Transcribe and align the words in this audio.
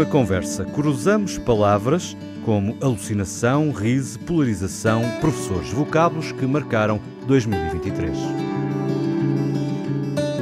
última 0.00 0.06
conversa, 0.06 0.64
cruzamos 0.64 1.36
palavras 1.38 2.16
como 2.44 2.76
alucinação, 2.80 3.70
riso, 3.70 4.18
polarização, 4.20 5.02
professores, 5.20 5.70
vocábulos 5.72 6.32
que 6.32 6.46
marcaram 6.46 7.00
2023. 7.26 8.16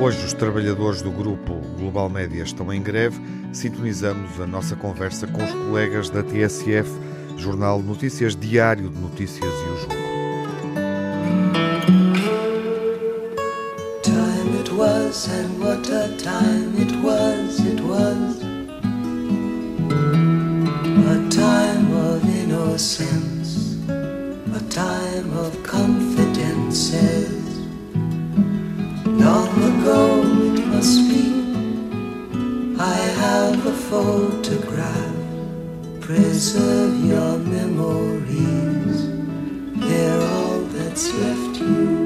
Hoje 0.01 0.25
os 0.25 0.33
trabalhadores 0.33 1.03
do 1.03 1.11
grupo 1.11 1.55
Global 1.77 2.09
Média 2.09 2.43
estão 2.43 2.73
em 2.73 2.81
greve. 2.81 3.21
Sintonizamos 3.53 4.41
a 4.41 4.47
nossa 4.47 4.77
conversa 4.77 5.27
com 5.27 5.43
os 5.43 5.51
colegas 5.51 6.09
da 6.09 6.23
TSF, 6.23 6.89
Jornal 7.37 7.83
Notícias 7.83 8.37
Diário 8.37 8.89
de 8.89 9.01
Notícias 9.01 9.45
e 9.45 9.71
o 9.71 9.77
Jogo. 9.77 9.95
Time 14.03 14.61
it 14.61 14.73
was 14.73 15.29
and 15.29 15.59
what 15.59 15.91
a 15.91 16.09
time 16.17 16.58
time 25.19 25.37
of 25.39 25.63
confidences. 25.63 27.31
Long 29.07 29.51
ago 29.71 30.23
it 30.55 30.67
must 30.67 31.09
be, 31.09 31.25
I 32.79 32.97
have 33.23 33.67
a 33.67 33.73
photograph. 33.91 35.15
Preserve 36.01 37.05
your 37.05 37.39
memories, 37.39 39.09
they're 39.77 40.23
all 40.35 40.61
that's 40.73 41.13
left 41.15 41.61
you. 41.61 41.99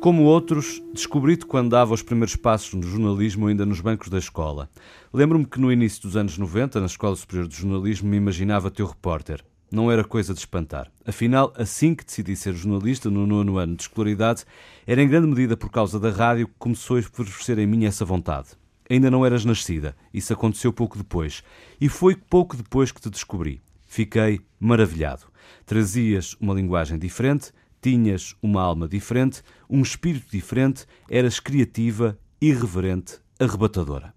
Como 0.00 0.24
outros, 0.24 0.82
descobri-te 0.92 1.46
quando 1.46 1.70
dava 1.70 1.94
os 1.94 2.02
primeiros 2.02 2.34
passos 2.34 2.74
no 2.74 2.82
jornalismo 2.82 3.46
ainda 3.46 3.66
nos 3.66 3.80
bancos 3.80 4.08
da 4.08 4.18
escola. 4.18 4.68
Lembro-me 5.12 5.46
que 5.46 5.60
no 5.60 5.70
início 5.70 6.02
dos 6.02 6.16
anos 6.16 6.38
90, 6.38 6.80
na 6.80 6.86
Escola 6.86 7.14
Superior 7.14 7.46
de 7.46 7.56
Jornalismo, 7.56 8.08
me 8.08 8.16
imaginava 8.16 8.70
teu 8.70 8.86
repórter. 8.86 9.44
Não 9.72 9.90
era 9.90 10.04
coisa 10.04 10.34
de 10.34 10.40
espantar. 10.40 10.92
Afinal, 11.02 11.50
assim 11.56 11.94
que 11.94 12.04
decidi 12.04 12.36
ser 12.36 12.52
jornalista 12.52 13.08
no 13.08 13.26
nono 13.26 13.56
ano 13.56 13.74
de 13.74 13.84
escolaridade, 13.84 14.44
era 14.86 15.02
em 15.02 15.08
grande 15.08 15.26
medida 15.26 15.56
por 15.56 15.70
causa 15.70 15.98
da 15.98 16.10
rádio 16.10 16.46
que 16.46 16.54
começou 16.58 16.98
a 16.98 17.02
florescer 17.02 17.58
em 17.58 17.66
mim 17.66 17.86
essa 17.86 18.04
vontade. 18.04 18.48
Ainda 18.90 19.10
não 19.10 19.24
eras 19.24 19.46
nascida, 19.46 19.96
isso 20.12 20.30
aconteceu 20.30 20.74
pouco 20.74 20.98
depois. 20.98 21.42
E 21.80 21.88
foi 21.88 22.14
pouco 22.14 22.54
depois 22.54 22.92
que 22.92 23.00
te 23.00 23.08
descobri. 23.08 23.62
Fiquei 23.86 24.40
maravilhado. 24.60 25.22
Trazias 25.64 26.36
uma 26.38 26.52
linguagem 26.52 26.98
diferente, 26.98 27.50
tinhas 27.80 28.36
uma 28.42 28.60
alma 28.60 28.86
diferente, 28.86 29.42
um 29.70 29.80
espírito 29.80 30.26
diferente, 30.30 30.84
eras 31.08 31.40
criativa, 31.40 32.18
irreverente, 32.42 33.20
arrebatadora. 33.40 34.12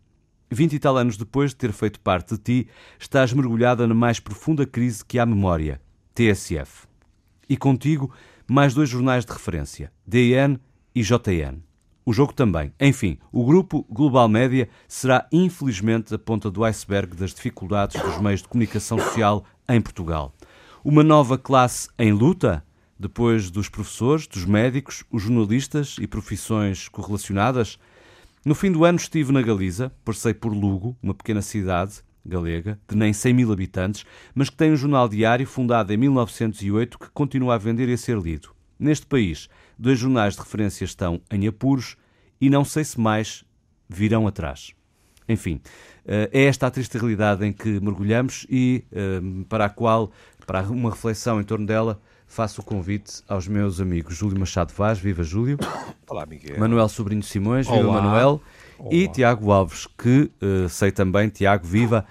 Vinte 0.55 0.71
e 0.71 0.79
tal 0.79 0.95
anos 0.95 1.17
depois 1.17 1.49
de 1.49 1.57
ter 1.57 1.73
feito 1.73 1.99
parte 1.99 2.35
de 2.35 2.41
ti, 2.41 2.67
estás 2.97 3.33
mergulhada 3.33 3.85
na 3.85 3.93
mais 3.93 4.21
profunda 4.21 4.65
crise 4.65 5.03
que 5.03 5.19
há 5.19 5.25
memória, 5.25 5.81
TSF. 6.13 6.87
E 7.49 7.57
contigo, 7.57 8.09
mais 8.47 8.73
dois 8.73 8.87
jornais 8.87 9.25
de 9.25 9.33
referência, 9.33 9.91
DN 10.07 10.57
e 10.95 11.01
JN. 11.01 11.59
O 12.05 12.13
jogo 12.13 12.31
também. 12.31 12.71
Enfim, 12.79 13.17
o 13.33 13.43
grupo 13.43 13.85
Global 13.89 14.29
Média 14.29 14.69
será 14.87 15.27
infelizmente 15.29 16.15
a 16.15 16.17
ponta 16.17 16.49
do 16.49 16.63
iceberg 16.63 17.17
das 17.17 17.33
dificuldades 17.33 18.01
dos 18.01 18.17
meios 18.21 18.41
de 18.41 18.47
comunicação 18.47 18.97
social 18.97 19.43
em 19.67 19.81
Portugal. 19.81 20.33
Uma 20.85 21.03
nova 21.03 21.37
classe 21.37 21.89
em 21.99 22.13
luta? 22.13 22.65
Depois 22.97 23.51
dos 23.51 23.67
professores, 23.67 24.25
dos 24.25 24.45
médicos, 24.45 25.03
os 25.11 25.21
jornalistas 25.21 25.97
e 25.99 26.07
profissões 26.07 26.87
correlacionadas? 26.87 27.77
No 28.45 28.53
fim 28.53 28.71
do 28.71 28.85
ano 28.85 28.99
estive 28.99 29.31
na 29.31 29.41
Galiza, 29.41 29.91
passei 30.05 30.31
por 30.31 30.53
Lugo, 30.53 30.95
uma 31.01 31.15
pequena 31.15 31.41
cidade 31.41 32.03
galega, 32.23 32.79
de 32.87 32.95
nem 32.95 33.11
100 33.11 33.33
mil 33.33 33.51
habitantes, 33.51 34.05
mas 34.35 34.51
que 34.51 34.55
tem 34.55 34.71
um 34.71 34.75
jornal 34.75 35.09
diário 35.09 35.47
fundado 35.47 35.91
em 35.91 35.97
1908 35.97 36.99
que 36.99 37.09
continua 37.09 37.55
a 37.55 37.57
vender 37.57 37.89
e 37.89 37.93
a 37.93 37.97
ser 37.97 38.19
lido. 38.19 38.51
Neste 38.77 39.07
país, 39.07 39.49
dois 39.79 39.97
jornais 39.97 40.35
de 40.35 40.41
referência 40.41 40.85
estão 40.85 41.19
em 41.31 41.47
apuros 41.47 41.97
e 42.39 42.47
não 42.47 42.63
sei 42.63 42.83
se 42.83 42.99
mais 42.99 43.43
virão 43.89 44.27
atrás. 44.27 44.75
Enfim, 45.27 45.59
eh, 46.05 46.29
é 46.31 46.43
esta 46.43 46.67
a 46.67 46.71
triste 46.71 46.99
realidade 46.99 47.43
em 47.43 47.51
que 47.51 47.79
mergulhamos 47.79 48.45
e 48.47 48.83
eh, 48.91 49.21
para 49.49 49.65
a 49.65 49.69
qual, 49.69 50.11
para 50.45 50.61
uma 50.61 50.91
reflexão 50.91 51.41
em 51.41 51.43
torno 51.43 51.65
dela, 51.65 51.99
faço 52.27 52.61
o 52.61 52.63
convite 52.63 53.21
aos 53.27 53.47
meus 53.47 53.79
amigos 53.79 54.15
Júlio 54.15 54.39
Machado 54.39 54.73
Vaz, 54.73 54.99
viva 54.99 55.23
Júlio. 55.23 55.57
Olá, 56.07 56.25
Miguel. 56.25 56.59
Manuel 56.59 56.89
Sobrinho 56.89 57.23
Simões, 57.23 57.67
viva 57.67 57.79
Olá. 57.79 58.01
Manuel. 58.01 58.41
Olá. 58.77 58.89
E 58.93 59.07
Tiago 59.07 59.51
Alves, 59.51 59.87
que 59.97 60.31
uh, 60.41 60.69
sei 60.69 60.91
também, 60.91 61.29
Tiago, 61.29 61.65
viva, 61.65 62.05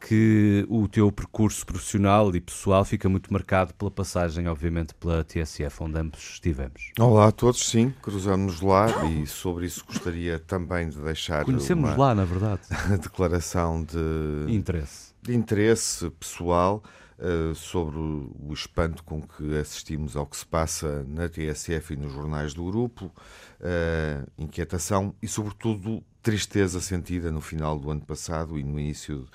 que 0.00 0.66
o 0.68 0.88
teu 0.88 1.12
percurso 1.12 1.64
profissional 1.64 2.34
e 2.34 2.40
pessoal 2.40 2.84
fica 2.84 3.08
muito 3.08 3.32
marcado 3.32 3.72
pela 3.74 3.90
passagem, 3.90 4.48
obviamente, 4.48 4.94
pela 4.94 5.22
TSF, 5.22 5.84
onde 5.84 5.98
ambos 5.98 6.20
estivemos. 6.32 6.90
Olá 6.98 7.28
a 7.28 7.32
todos, 7.32 7.68
sim, 7.68 7.94
cruzamos 8.02 8.60
lá 8.60 8.86
e 9.06 9.26
sobre 9.26 9.66
isso 9.66 9.84
gostaria 9.86 10.38
também 10.38 10.88
de 10.88 10.98
deixar. 10.98 11.44
Conhecemos 11.44 11.96
lá, 11.96 12.14
na 12.14 12.24
verdade. 12.24 12.62
declaração 13.00 13.84
de 13.84 14.52
interesse, 14.52 15.12
de 15.22 15.36
interesse 15.36 16.10
pessoal. 16.10 16.82
Uh, 17.22 17.54
sobre 17.54 17.98
o 17.98 18.50
espanto 18.50 19.04
com 19.04 19.20
que 19.20 19.54
assistimos 19.58 20.16
ao 20.16 20.26
que 20.26 20.38
se 20.38 20.46
passa 20.46 21.04
na 21.06 21.28
TSF 21.28 21.92
e 21.92 21.96
nos 21.98 22.14
jornais 22.14 22.54
do 22.54 22.64
grupo, 22.64 23.12
uh, 23.60 24.30
inquietação 24.38 25.14
e, 25.20 25.28
sobretudo, 25.28 26.02
tristeza 26.22 26.80
sentida 26.80 27.30
no 27.30 27.42
final 27.42 27.78
do 27.78 27.90
ano 27.90 28.00
passado 28.00 28.58
e 28.58 28.64
no 28.64 28.80
início 28.80 29.28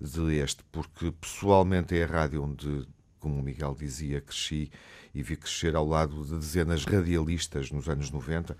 de 0.00 0.36
este, 0.36 0.64
porque 0.70 1.12
pessoalmente 1.12 1.96
é 1.96 2.02
a 2.02 2.06
rádio 2.06 2.42
onde, 2.42 2.86
como 3.18 3.38
o 3.38 3.42
Miguel 3.42 3.76
dizia, 3.78 4.20
cresci 4.20 4.70
e 5.14 5.22
vi 5.22 5.36
crescer 5.36 5.74
ao 5.74 5.86
lado 5.86 6.24
de 6.24 6.34
dezenas 6.34 6.84
radialistas 6.84 7.70
nos 7.70 7.88
anos 7.88 8.10
90, 8.10 8.56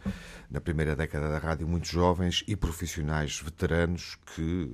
na 0.51 0.61
primeira 0.61 0.97
década 0.97 1.29
da 1.29 1.39
rádio, 1.39 1.69
muitos 1.69 1.91
jovens 1.91 2.43
e 2.49 2.57
profissionais 2.57 3.41
veteranos 3.41 4.19
que, 4.35 4.69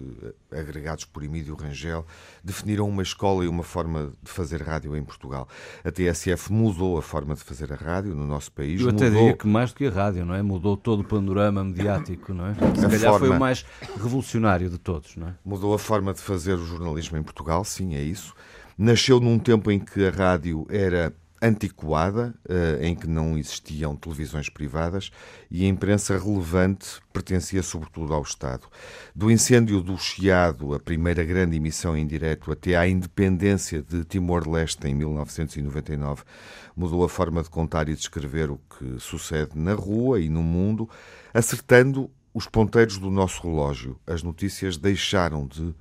eh, 0.51 0.61
agregados 0.61 1.05
por 1.05 1.23
Emílio 1.23 1.55
Rangel, 1.55 2.07
definiram 2.43 2.89
uma 2.89 3.03
escola 3.03 3.45
e 3.45 3.49
uma 3.49 3.63
forma 3.63 4.13
de 4.23 4.31
fazer 4.31 4.63
rádio 4.63 4.97
em 4.97 5.05
Portugal. 5.05 5.49
A 5.85 5.91
TSF 5.91 6.53
mudou 6.53 6.97
a 6.97 7.03
forma 7.03 7.35
de 7.35 7.43
fazer 7.43 7.73
a 7.73 7.77
rádio 7.77 8.15
no 8.15 8.27
nosso 8.27 8.53
país. 8.53 8.81
Eu 8.81 8.89
até 8.89 9.07
mudou... 9.07 9.21
diria 9.21 9.37
que 9.37 9.47
mais 9.47 9.73
do 9.73 9.77
que 9.77 9.87
a 9.87 9.91
rádio, 9.91 10.25
não 10.25 10.35
é? 10.35 10.43
Mudou 10.43 10.77
todo 10.77 11.01
o 11.01 11.05
panorama 11.05 11.63
mediático, 11.65 12.33
não 12.33 12.47
é? 12.47 12.55
Se 12.55 12.87
a 12.87 12.89
calhar 12.89 13.13
forma... 13.13 13.19
foi 13.19 13.29
o 13.29 13.39
mais 13.39 13.67
revolucionário 14.01 14.71
de 14.71 14.79
todos, 14.79 15.17
não 15.17 15.29
é? 15.29 15.35
Mudou 15.45 15.75
a 15.75 15.79
forma 15.79 16.15
de 16.15 16.21
fazer 16.21 16.55
o 16.55 16.65
jornalismo 16.65 17.19
em 17.19 17.23
Portugal, 17.23 17.65
sim, 17.65 17.95
é 17.95 18.03
isso. 18.03 18.35
Nasceu 18.77 19.21
num 19.21 19.39
tempo 19.39 19.71
em 19.71 19.79
que 19.79 20.07
a 20.07 20.11
rádio 20.11 20.67
era 20.69 21.15
antiquada, 21.45 22.35
uh, 22.49 22.83
em 22.83 22.95
que 22.95 23.07
não 23.07 23.37
existiam 23.37 23.95
televisões 23.95 24.49
privadas, 24.49 25.11
e 25.51 25.65
a 25.65 25.69
imprensa 25.69 26.19
relevante 26.19 27.01
pertencia 27.13 27.63
sobretudo 27.63 28.15
ao 28.15 28.23
Estado. 28.23 28.67
Do 29.15 29.31
incêndio 29.31 29.83
do 29.83 29.99
Chiado, 29.99 30.75
a 30.75 30.81
primeira 30.81 31.23
grande 31.23 31.57
emissão 31.57 31.97
em 31.97 32.07
direto, 32.07 32.51
até 32.51 32.77
à 32.77 32.89
independência 32.89 33.83
de 33.83 34.05
Timor-Leste 34.05 34.89
em 34.89 34.95
1999, 34.95 36.23
mudou 36.75 37.05
a 37.05 37.09
forma 37.09 37.43
de 37.43 37.51
contar 37.51 37.89
e 37.91 37.95
descrever 37.95 38.51
o 38.51 38.59
que 38.59 38.99
sucede 38.99 39.53
na 39.55 39.75
rua 39.75 40.21
e 40.21 40.31
no 40.31 40.43
mundo, 40.43 40.89
acertando 41.33 42.11
os 42.33 42.49
ponteiros 42.49 42.99
do 42.99 43.11
nosso 43.11 43.43
relógio. 43.43 44.01
As 44.07 44.23
notícias 44.23 44.77
deixaram 44.77 45.47
de 45.47 45.75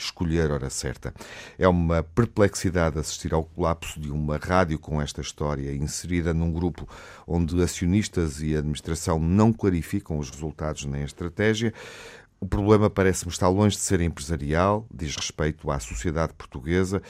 escolher 0.00 0.50
a 0.50 0.54
hora 0.54 0.70
certa. 0.70 1.12
É 1.58 1.68
uma 1.68 2.02
perplexidade 2.02 2.98
assistir 2.98 3.32
ao 3.32 3.44
colapso 3.44 4.00
de 4.00 4.10
uma 4.10 4.36
rádio 4.36 4.78
com 4.78 5.00
esta 5.00 5.20
história, 5.20 5.74
inserida 5.74 6.34
num 6.34 6.52
grupo 6.52 6.88
onde 7.26 7.62
acionistas 7.62 8.40
e 8.42 8.56
administração 8.56 9.18
não 9.18 9.52
clarificam 9.52 10.18
os 10.18 10.30
resultados 10.30 10.84
nem 10.84 11.02
a 11.02 11.06
estratégia. 11.06 11.72
O 12.40 12.46
problema 12.46 12.88
parece-me 12.88 13.30
estar 13.30 13.48
longe 13.48 13.76
de 13.76 13.82
ser 13.82 14.00
empresarial, 14.00 14.86
diz 14.92 15.14
respeito 15.14 15.70
à 15.70 15.78
sociedade 15.78 16.32
portuguesa. 16.32 17.02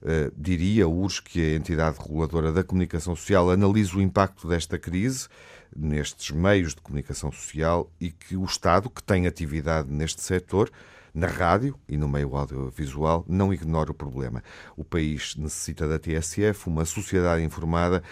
Uh, 0.00 0.30
diria, 0.36 0.86
urge 0.86 1.22
que 1.22 1.40
a 1.40 1.56
entidade 1.56 1.98
reguladora 1.98 2.52
da 2.52 2.62
comunicação 2.62 3.16
social 3.16 3.50
analise 3.50 3.96
o 3.96 4.00
impacto 4.00 4.46
desta 4.46 4.78
crise 4.78 5.26
nestes 5.74 6.30
meios 6.30 6.74
de 6.74 6.80
comunicação 6.80 7.32
social 7.32 7.90
e 8.00 8.10
que 8.10 8.36
o 8.36 8.44
Estado, 8.44 8.88
que 8.88 9.02
tem 9.02 9.26
atividade 9.26 9.90
neste 9.90 10.22
setor, 10.22 10.70
na 11.16 11.26
rádio 11.26 11.74
e 11.88 11.96
no 11.96 12.06
meio 12.06 12.36
audiovisual, 12.36 13.24
não 13.26 13.50
ignora 13.50 13.90
o 13.90 13.94
problema. 13.94 14.44
O 14.76 14.84
país 14.84 15.34
necessita 15.34 15.88
da 15.88 15.98
TSF, 15.98 16.68
uma 16.68 16.84
sociedade 16.84 17.42
informada 17.42 18.02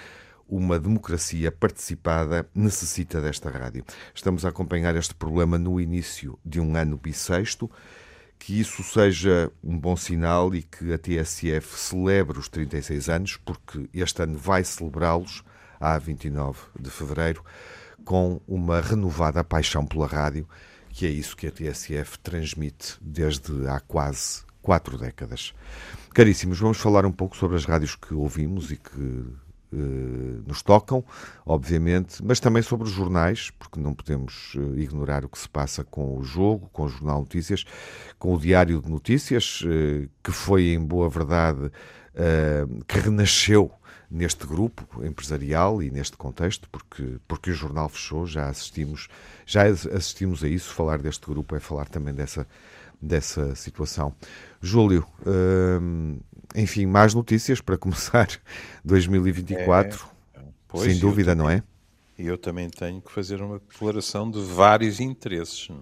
uma 0.49 0.79
democracia 0.79 1.51
participada 1.51 2.47
necessita 2.55 3.21
desta 3.21 3.51
rádio. 3.51 3.85
Estamos 4.15 4.45
a 4.45 4.49
acompanhar 4.49 4.95
este 4.97 5.15
problema 5.15 5.59
no 5.59 5.81
início 5.81 6.39
de 6.45 6.61
um 6.61 6.77
ano 6.77 6.99
bissexto. 6.99 7.71
Que 8.39 8.61
isso 8.61 8.83
seja 8.83 9.51
um 9.63 9.79
bom 9.79 9.97
sinal 9.97 10.55
e 10.55 10.63
que 10.63 10.93
a 10.93 10.99
TSF 10.99 11.79
celebre 11.79 12.39
os 12.39 12.49
36 12.49 13.09
anos, 13.09 13.37
porque 13.39 13.89
este 13.95 14.23
ano 14.23 14.37
vai 14.37 14.63
celebrá-los, 14.65 15.43
a 15.81 15.99
29 15.99 16.59
de 16.79 16.91
fevereiro, 16.91 17.43
com 18.05 18.41
uma 18.47 18.81
renovada 18.81 19.43
paixão 19.43 19.87
pela 19.87 20.07
rádio 20.07 20.47
que 20.95 21.07
é 21.07 21.11
isso 21.11 21.37
que 21.37 21.49
a 21.49 21.51
TSF 21.51 22.21
transmite 22.21 22.97
desde 23.01 23.67
há 23.67 23.81
quase 23.81 24.45
quatro 24.63 24.97
décadas. 24.97 25.53
Caríssimos, 26.15 26.61
vamos 26.61 26.79
falar 26.79 27.05
um 27.05 27.11
pouco 27.11 27.37
sobre 27.37 27.57
as 27.57 27.65
rádios 27.65 27.97
que 27.97 28.15
ouvimos 28.15 28.71
e 28.71 28.77
que 28.77 29.25
eh, 29.73 30.41
nos 30.47 30.63
tocam, 30.63 31.05
obviamente, 31.45 32.25
mas 32.25 32.39
também 32.39 32.63
sobre 32.63 32.87
os 32.87 32.95
jornais, 32.95 33.51
porque 33.59 33.81
não 33.81 33.93
podemos 33.93 34.53
eh, 34.57 34.81
ignorar 34.83 35.25
o 35.25 35.29
que 35.29 35.39
se 35.39 35.49
passa 35.49 35.83
com 35.83 36.17
o 36.17 36.23
jogo, 36.23 36.71
com 36.73 36.85
o 36.85 36.89
Jornal 36.89 37.19
Notícias, 37.19 37.65
com 38.17 38.33
o 38.33 38.39
Diário 38.39 38.81
de 38.81 38.89
Notícias, 38.89 39.65
eh, 39.67 40.09
que 40.23 40.31
foi, 40.31 40.75
em 40.75 40.81
boa 40.81 41.11
verdade, 41.11 41.73
que 42.87 43.01
renasceu 43.01 43.73
neste 44.15 44.47
grupo 44.47 45.05
empresarial 45.05 45.83
e 45.83 45.91
neste 45.91 46.17
contexto, 46.17 46.69
porque, 46.71 47.17
porque 47.27 47.51
o 47.51 47.53
jornal 47.55 47.89
fechou, 47.89 48.25
já 48.25 48.49
assistimos, 48.49 49.09
já 49.45 49.65
assistimos 49.65 50.45
a 50.45 50.49
isso, 50.49 50.73
falar 50.73 50.99
deste 50.99 51.27
grupo 51.27 51.57
é 51.57 51.61
falar 51.61 51.89
também 51.89 52.15
dessa, 52.15 52.47
dessa 53.03 53.57
situação. 53.57 54.15
Júlio, 54.63 55.05
hum, 55.27 56.21
enfim, 56.55 56.87
mais 56.87 57.13
notícias 57.13 57.61
para 57.61 57.77
começar 57.77 58.29
2024, 58.85 60.07
é, 60.33 60.41
pois, 60.69 60.85
sem 60.85 61.01
dúvida, 61.01 61.33
também, 61.33 61.47
não 61.47 61.51
é? 61.51 61.63
E 62.17 62.25
eu 62.29 62.39
também 62.39 62.71
tenho 62.71 63.01
que 63.03 63.11
fazer 63.11 63.43
uma 63.43 63.59
declaração 63.59 64.31
de 64.31 64.41
vários 64.41 65.01
interesses, 65.01 65.69
é? 65.71 65.75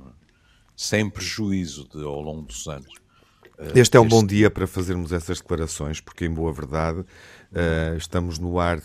sem 0.74 1.10
prejuízo 1.10 1.86
de, 1.86 2.02
ao 2.02 2.22
longo 2.22 2.46
dos 2.46 2.66
anos. 2.66 2.94
Eh, 3.62 3.80
este 3.80 3.96
é 3.96 4.00
um 4.00 4.08
bom 4.08 4.24
dia 4.24 4.50
para 4.50 4.66
fazermos 4.66 5.12
essas 5.12 5.38
declarações, 5.38 6.00
porque, 6.00 6.24
em 6.24 6.30
boa 6.30 6.52
verdade, 6.52 7.00
uh, 7.00 7.96
estamos 7.96 8.38
no 8.38 8.58
ar 8.58 8.80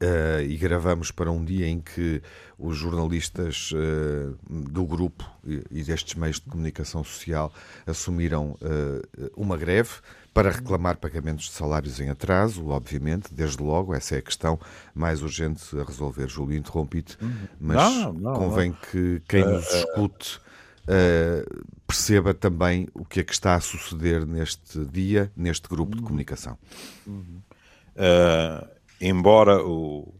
Uh, 0.00 0.40
e 0.48 0.56
gravamos 0.56 1.10
para 1.10 1.30
um 1.30 1.44
dia 1.44 1.68
em 1.68 1.80
que 1.80 2.22
os 2.58 2.78
jornalistas 2.78 3.72
uh, 3.72 4.34
do 4.48 4.86
grupo 4.86 5.22
e, 5.70 5.82
destes 5.82 6.14
meios 6.14 6.36
de 6.36 6.48
comunicação 6.48 7.04
social 7.04 7.52
assumiram 7.86 8.56
uma 9.36 9.54
greve 9.54 9.90
para 10.32 10.50
reclamar 10.50 10.96
pagamentos 10.96 11.44
de 11.44 11.50
salários 11.50 12.00
em 12.00 12.08
atraso, 12.08 12.68
obviamente, 12.68 13.34
desde 13.34 13.62
logo, 13.62 13.94
essa 13.94 14.14
é 14.14 14.18
a 14.18 14.22
questão 14.22 14.58
mais 14.94 15.22
urgente 15.22 15.78
a 15.78 15.84
resolver. 15.84 16.26
Júlio, 16.26 16.56
interrompi-te, 16.56 17.18
uhum. 17.22 17.48
mas 17.60 17.76
não, 17.76 18.12
não, 18.14 18.34
convém 18.34 18.70
não. 18.70 18.78
que 18.90 19.22
quem 19.28 19.44
nos 19.44 19.66
escute 19.74 20.40
perceba 21.86 22.32
também 22.32 22.88
o 22.94 23.04
que 23.04 23.20
é 23.20 23.24
que 23.24 23.32
está 23.32 23.54
a 23.54 23.60
suceder 23.60 24.26
neste 24.26 24.84
dia, 24.84 25.32
neste 25.36 25.68
grupo 25.68 25.92
uhum. 25.92 26.00
de 26.00 26.06
comunicação. 26.06 26.58
Uhum. 27.06 27.40
Uh, 27.96 28.68
embora 29.00 29.64
o, 29.64 30.12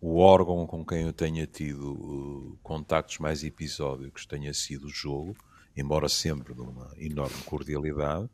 o 0.00 0.18
órgão 0.18 0.66
com 0.66 0.84
quem 0.84 1.02
eu 1.02 1.12
tenha 1.12 1.46
tido 1.46 1.92
uh, 1.92 2.58
contactos 2.62 3.18
mais 3.18 3.42
episódicos 3.42 4.26
tenha 4.26 4.52
sido 4.52 4.86
o 4.86 4.90
jogo, 4.90 5.36
embora 5.76 6.08
sempre 6.08 6.54
de 6.54 6.60
uma 6.60 6.90
enorme 6.98 7.42
cordialidade, 7.44 8.28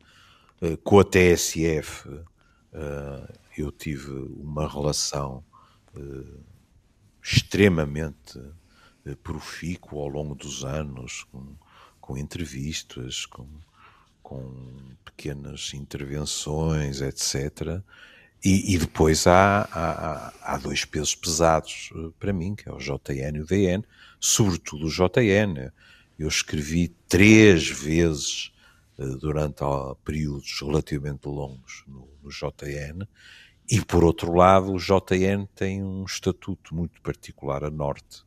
uh, 0.61 0.77
com 0.83 0.99
a 0.99 1.03
TSF 1.03 2.09
uh, 2.73 3.33
eu 3.57 3.71
tive 3.71 4.11
uma 4.11 4.67
relação 4.67 5.43
uh, 5.95 6.43
extremamente 7.21 8.37
uh, 8.37 9.15
profícua 9.17 10.01
ao 10.01 10.09
longo 10.09 10.35
dos 10.35 10.65
anos, 10.65 11.23
com, 11.31 11.55
com 12.03 12.17
entrevistas, 12.17 13.25
com, 13.25 13.47
com 14.21 14.51
pequenas 15.05 15.73
intervenções, 15.73 16.99
etc. 16.99 17.81
E, 18.43 18.75
e 18.75 18.77
depois 18.77 19.25
há, 19.25 19.61
há, 19.71 20.33
há, 20.41 20.57
dois 20.57 20.83
pesos 20.83 21.15
pesados 21.15 21.91
eh, 21.95 22.09
para 22.19 22.33
mim, 22.33 22.55
que 22.55 22.67
é 22.67 22.73
o 22.73 22.77
JN 22.77 23.37
e 23.37 23.39
o 23.39 23.45
DN, 23.45 23.85
sobretudo 24.19 24.87
o 24.87 24.89
JN. 24.89 25.71
Eu 26.19 26.27
escrevi 26.27 26.89
três 27.07 27.69
vezes 27.69 28.51
eh, 28.99 29.05
durante 29.21 29.63
períodos 30.03 30.59
relativamente 30.59 31.25
longos 31.25 31.85
no, 31.87 32.09
no 32.21 32.29
JN, 32.29 33.07
e 33.71 33.79
por 33.79 34.03
outro 34.03 34.33
lado, 34.33 34.73
o 34.73 34.77
JN 34.77 35.47
tem 35.55 35.81
um 35.81 36.03
estatuto 36.03 36.75
muito 36.75 37.01
particular 37.01 37.63
a 37.63 37.71
norte. 37.71 38.25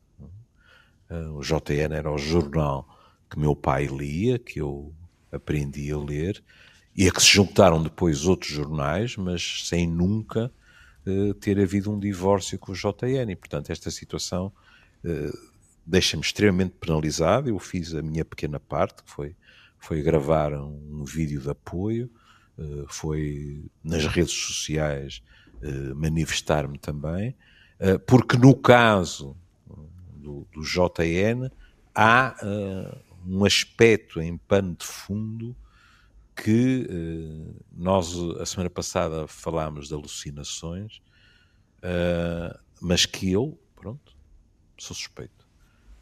Eh, 1.11 1.27
o 1.27 1.41
JN 1.41 1.93
era 1.93 2.11
o 2.11 2.17
jornal 2.17 2.96
que 3.29 3.39
meu 3.39 3.55
pai 3.55 3.85
lia, 3.85 4.39
que 4.39 4.59
eu 4.59 4.93
aprendi 5.31 5.91
a 5.91 5.97
ler, 5.97 6.43
e 6.97 7.07
a 7.07 7.11
que 7.11 7.21
se 7.21 7.29
juntaram 7.29 7.81
depois 7.81 8.25
outros 8.25 8.51
jornais, 8.51 9.15
mas 9.15 9.67
sem 9.67 9.87
nunca 9.87 10.51
uh, 11.05 11.33
ter 11.35 11.59
havido 11.59 11.91
um 11.91 11.99
divórcio 11.99 12.57
com 12.57 12.71
o 12.71 12.75
JN. 12.75 13.31
E, 13.31 13.35
portanto, 13.35 13.69
esta 13.69 13.91
situação 13.91 14.51
uh, 15.05 15.37
deixa-me 15.85 16.23
extremamente 16.23 16.73
penalizado. 16.79 17.49
Eu 17.49 17.59
fiz 17.59 17.93
a 17.93 18.01
minha 18.01 18.25
pequena 18.25 18.59
parte, 18.59 19.03
que 19.03 19.11
foi, 19.11 19.35
foi 19.77 20.01
gravar 20.01 20.53
um, 20.53 21.01
um 21.01 21.05
vídeo 21.05 21.39
de 21.39 21.51
apoio, 21.51 22.09
uh, 22.57 22.85
foi 22.87 23.63
nas 23.83 24.05
redes 24.07 24.33
sociais 24.33 25.21
manifestar-me 25.95 26.77
também, 26.77 27.35
porque 28.05 28.37
no 28.37 28.53
caso 28.55 29.35
do, 30.13 30.47
do 30.53 30.61
JN 30.61 31.49
há 31.95 32.35
um 33.27 33.43
aspecto 33.43 34.21
em 34.21 34.37
pano 34.37 34.75
de 34.75 34.85
fundo 34.85 35.55
que 36.35 36.87
uh, 36.89 37.65
nós, 37.75 38.15
a 38.39 38.45
semana 38.45 38.69
passada, 38.69 39.27
falámos 39.27 39.87
de 39.87 39.93
alucinações, 39.93 41.01
uh, 41.79 42.57
mas 42.79 43.05
que 43.05 43.31
eu, 43.31 43.59
pronto, 43.75 44.15
sou 44.77 44.95
suspeito. 44.95 45.47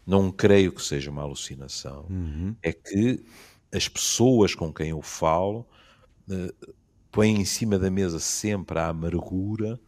Não 0.05 0.31
creio 0.31 0.71
que 0.71 0.83
seja 0.83 1.09
uma 1.09 1.23
alucinação. 1.23 2.05
Uhum. 2.09 2.55
É 2.61 2.71
que 2.71 3.25
as 3.73 3.87
pessoas 3.87 4.53
com 4.53 4.71
quem 4.73 4.89
eu 4.89 5.01
falo 5.01 5.65
uh, 6.29 6.75
põem 7.11 7.41
em 7.41 7.45
cima 7.45 7.79
da 7.79 7.89
mesa 7.89 8.19
sempre 8.19 8.77
a 8.77 8.89
amargura 8.89 9.79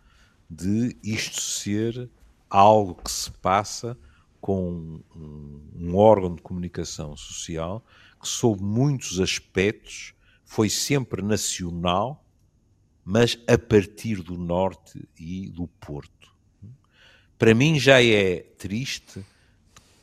de 0.50 0.98
isto 1.04 1.42
ser 1.42 2.10
algo 2.50 2.95
que 2.95 3.12
se 3.12 3.30
passa 3.31 3.98
com 4.39 5.01
um, 5.16 5.62
um 5.75 5.95
órgão 5.95 6.34
de 6.36 6.42
comunicação 6.42 7.16
social 7.16 7.84
que, 8.19 8.28
sob 8.28 8.62
muitos 8.62 9.19
aspectos, 9.19 10.13
foi 10.44 10.69
sempre 10.69 11.22
nacional, 11.22 12.25
mas 13.04 13.38
a 13.48 13.57
partir 13.57 14.22
do 14.22 14.38
norte 14.38 15.07
e 15.19 15.50
do 15.50 15.68
Porto. 15.68 16.34
Para 17.38 17.54
mim 17.54 17.80
já 17.80 18.02
é 18.02 18.40
triste, 18.40 19.23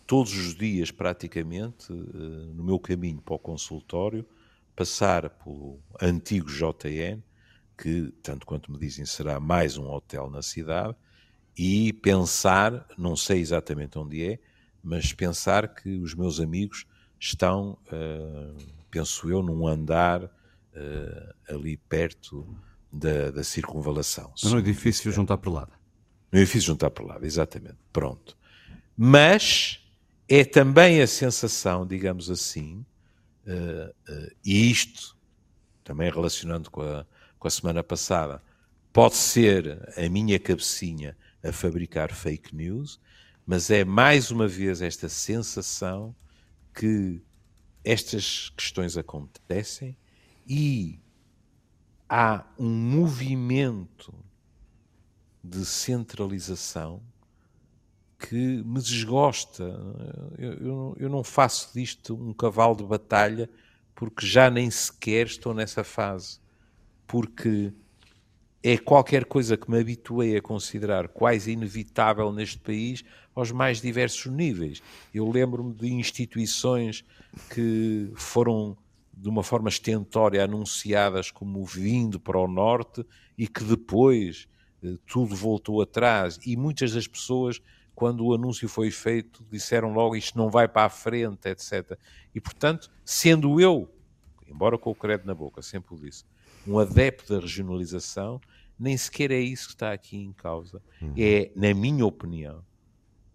todos 0.07 0.33
os 0.33 0.55
dias 0.55 0.91
praticamente, 0.91 1.93
eh, 1.93 2.53
no 2.55 2.63
meu 2.63 2.79
caminho 2.79 3.21
para 3.21 3.35
o 3.35 3.39
consultório, 3.39 4.25
passar 4.77 5.29
pelo 5.31 5.81
antigo 6.01 6.49
JN, 6.49 7.21
que, 7.77 8.13
tanto 8.23 8.47
quanto 8.47 8.71
me 8.71 8.79
dizem, 8.79 9.05
será 9.05 9.41
mais 9.41 9.77
um 9.77 9.91
hotel 9.91 10.31
na 10.31 10.43
cidade, 10.43 10.97
e 11.57 11.93
pensar, 11.93 12.87
não 12.99 13.17
sei 13.17 13.41
exatamente 13.41 13.99
onde 13.99 14.25
é, 14.25 14.39
mas 14.83 15.13
pensar 15.13 15.75
que 15.75 15.99
os 15.99 16.15
meus 16.15 16.41
amigos 16.41 16.87
estão, 17.19 17.79
uh, 17.87 18.57
penso 18.91 19.31
eu, 19.31 19.43
num 19.43 19.67
andar 19.67 20.25
uh, 20.25 21.35
ali 21.49 21.77
perto 21.77 22.47
da, 22.93 23.31
da 23.31 23.45
circunvalação. 23.45 24.33
No 24.45 24.59
edifício 24.59 25.11
junto 25.11 25.33
à 25.33 25.39
Perlada. 25.39 25.73
No 26.31 26.39
edifício 26.39 26.69
junto 26.69 26.85
à 26.85 26.91
Perlada, 26.91 27.25
exatamente. 27.25 27.79
Pronto. 27.93 28.37
Mas 28.97 29.81
é 30.29 30.45
também 30.45 31.01
a 31.01 31.07
sensação, 31.07 31.87
digamos 31.87 32.31
assim, 32.31 32.85
uh, 33.47 33.95
e 34.45 34.71
isto, 34.71 35.17
também 35.83 36.11
relacionando 36.11 36.71
com 36.71 36.83
a, 36.83 37.07
com 37.39 37.49
a 37.49 37.51
semana 37.51 37.83
passada, 37.83 38.43
pode 38.93 39.17
ser 39.17 39.93
a 39.97 40.09
minha 40.09 40.39
cabecinha 40.39 41.17
a 41.45 41.53
fabricar 41.53 42.13
fake 42.13 42.55
news, 42.55 42.99
mas 43.47 43.71
é 43.71 43.85
mais 43.85 44.31
uma 44.31 44.49
vez 44.49 44.81
esta 44.81 45.09
sensação 45.09 46.15
que 46.73 47.23
estas 47.85 48.49
questões 48.57 48.97
acontecem 48.97 49.97
e 50.47 50.99
há 52.09 52.45
um 52.59 52.69
movimento 52.69 54.15
de 55.43 55.65
centralização 55.67 57.03
que 58.19 58.63
me 58.63 58.81
desgosta. 58.81 59.65
Eu, 60.39 60.53
eu, 60.55 60.97
eu, 60.99 61.09
não 61.11 61.23
faço 61.23 61.71
disto 61.75 62.15
um 62.15 62.33
cavalo 62.33 62.75
de 62.75 62.85
batalha 62.85 63.51
porque 63.95 64.27
já 64.27 64.49
nem 64.49 64.71
sequer 64.71 65.27
estou 65.27 65.53
nessa 65.53 65.85
fase. 65.85 66.41
Porque 67.07 67.73
é 68.67 68.79
qualquer 68.79 69.27
coisa 69.27 69.59
que 69.59 69.71
me 69.71 69.79
habituei 69.79 70.39
a 70.39 70.41
considerar 70.41 71.09
quase 71.09 71.53
inevitável 71.53 72.33
neste 72.33 72.59
país 72.59 73.05
aos 73.35 73.53
mais 73.53 73.79
diversos 73.79 74.33
níveis. 74.33 74.83
Eu 75.13 75.31
lembro-me 75.31 75.75
de 75.75 75.93
instituições 75.93 77.05
que 77.53 78.11
foram 78.15 78.75
de 79.13 79.29
uma 79.29 79.43
forma 79.43 79.69
estentória 79.69 80.43
anunciadas 80.43 81.31
como 81.31 81.63
vindo 81.63 82.19
para 82.19 82.39
o 82.39 82.49
norte 82.49 83.05
e 83.37 83.47
que 83.47 83.63
depois 83.63 84.49
eh, 84.83 84.97
tudo 85.07 85.37
voltou 85.37 85.83
atrás 85.83 86.41
e 86.47 86.57
muitas 86.57 86.95
das 86.95 87.07
pessoas 87.07 87.61
quando 87.95 88.25
o 88.25 88.35
anúncio 88.35 88.67
foi 88.67 88.91
feito, 88.91 89.45
disseram 89.53 89.93
logo 89.93 90.17
isto 90.17 90.39
não 90.39 90.49
vai 90.49 90.67
para 90.67 90.87
a 90.87 90.89
frente, 90.91 91.51
etc. 91.51 91.99
E, 92.35 92.41
portanto, 92.41 92.91
sendo 93.05 93.61
eu, 93.61 93.89
embora 94.49 94.79
com 94.79 94.91
o 94.91 94.95
credo 94.95 95.27
na 95.27 95.35
boca, 95.35 95.61
sempre 95.61 95.95
o 95.95 95.99
disse, 95.99 96.25
um 96.67 96.79
adepto 96.79 97.35
da 97.35 97.41
regionalização, 97.41 98.41
nem 98.79 98.97
sequer 98.97 99.31
é 99.31 99.41
isso 99.41 99.69
que 99.69 99.75
está 99.75 99.93
aqui 99.93 100.17
em 100.17 100.33
causa. 100.33 100.83
Uhum. 101.01 101.15
É, 101.17 101.51
na 101.55 101.73
minha 101.75 102.05
opinião, 102.05 102.65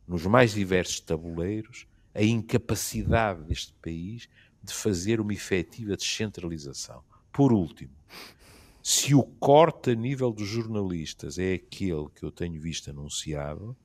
nos 0.08 0.25
mais 0.25 0.53
diversos 0.53 1.00
tabuleiros, 1.00 1.88
a 2.13 2.24
incapacidade 2.24 3.43
deste 3.43 3.74
país 3.81 4.27
de 4.62 4.74
fazer 4.74 5.22
uma 5.22 5.34
efetiva 5.34 5.96
descentralização. 5.96 7.01
Por 7.31 7.53
último, 7.53 7.91
se 8.81 9.13
o 9.13 9.24
corte 9.24 9.91
a 9.91 9.96
nível 9.96 10.31
dos 10.31 10.48
jornalistas 10.48 11.38
é 11.38 11.53
aquele 11.53 12.10
que 12.10 12.24
eu 12.24 12.31
tenho 12.31 12.60
visto 12.60 12.89
anunciado, 12.89 13.75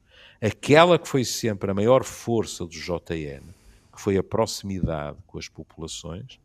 aquela 0.41 0.99
que 0.99 1.07
foi 1.07 1.25
sempre 1.25 1.71
a 1.71 1.75
maior 1.75 2.05
força 2.05 2.65
do 2.65 2.71
JN, 2.71 3.43
que 3.95 4.01
foi 4.01 4.17
a 4.17 4.23
proximidade 4.23 5.19
com 5.27 5.39
as 5.39 5.49
populações, 5.49 6.41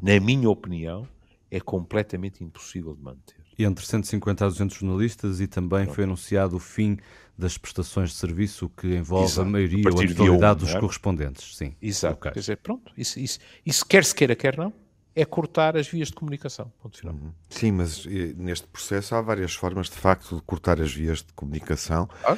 na 0.00 0.18
minha 0.20 0.48
opinião, 0.48 1.08
é 1.50 1.60
completamente 1.60 2.42
impossível 2.42 2.94
de 2.94 3.02
manter. 3.02 3.43
E 3.58 3.64
entre 3.64 3.86
150 3.86 4.44
a 4.44 4.48
200 4.48 4.76
jornalistas 4.76 5.40
e 5.40 5.46
também 5.46 5.86
foi 5.86 6.04
anunciado 6.04 6.56
o 6.56 6.60
fim 6.60 6.98
das 7.36 7.58
prestações 7.58 8.10
de 8.10 8.16
serviço 8.16 8.68
que 8.76 8.94
envolve 8.94 9.26
Exato. 9.26 9.48
a 9.48 9.50
maioria 9.50 9.88
ou 9.90 10.00
a 10.00 10.06
totalidade 10.06 10.60
dos 10.60 10.74
é? 10.74 10.80
correspondentes. 10.80 11.56
Sim. 11.56 11.74
Exato. 11.82 12.20
Quer 12.20 12.40
dizer, 12.40 12.56
pronto, 12.58 12.92
isso, 12.96 13.18
isso, 13.18 13.38
isso 13.66 13.84
quer 13.84 14.04
se 14.04 14.14
queira, 14.14 14.36
quer 14.36 14.56
não, 14.56 14.72
é 15.16 15.24
cortar 15.24 15.76
as 15.76 15.86
vias 15.86 16.08
de 16.08 16.14
comunicação. 16.14 16.72
Ponto 16.80 16.98
final. 16.98 17.14
Uhum. 17.14 17.32
Sim, 17.48 17.72
mas 17.72 18.04
neste 18.36 18.66
processo 18.66 19.14
há 19.14 19.20
várias 19.20 19.54
formas, 19.54 19.88
de 19.88 19.96
facto, 19.96 20.36
de 20.36 20.42
cortar 20.42 20.80
as 20.80 20.92
vias 20.92 21.18
de 21.18 21.32
comunicação. 21.34 22.08
Ah, 22.24 22.36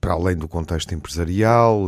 para 0.00 0.12
além 0.12 0.36
do 0.36 0.48
contexto 0.48 0.94
empresarial, 0.94 1.86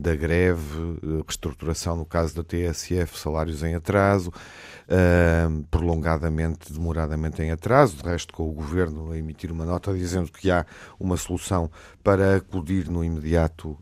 da 0.00 0.14
greve, 0.14 0.98
reestruturação 1.26 1.96
no 1.96 2.04
caso 2.04 2.34
da 2.34 2.42
TSF, 2.42 3.18
salários 3.18 3.62
em 3.62 3.74
atraso, 3.74 4.30
uh, 4.30 5.64
prolongadamente, 5.70 6.72
demoradamente 6.72 7.40
em 7.42 7.50
atraso, 7.50 7.96
de 7.96 8.02
resto 8.02 8.32
com 8.34 8.48
o 8.48 8.52
Governo 8.52 9.12
a 9.12 9.18
emitir 9.18 9.50
uma 9.52 9.64
nota 9.64 9.92
dizendo 9.94 10.30
que 10.32 10.50
há 10.50 10.66
uma 10.98 11.16
solução 11.16 11.70
para 12.02 12.36
acudir 12.36 12.88
no 12.88 13.04
imediato 13.04 13.78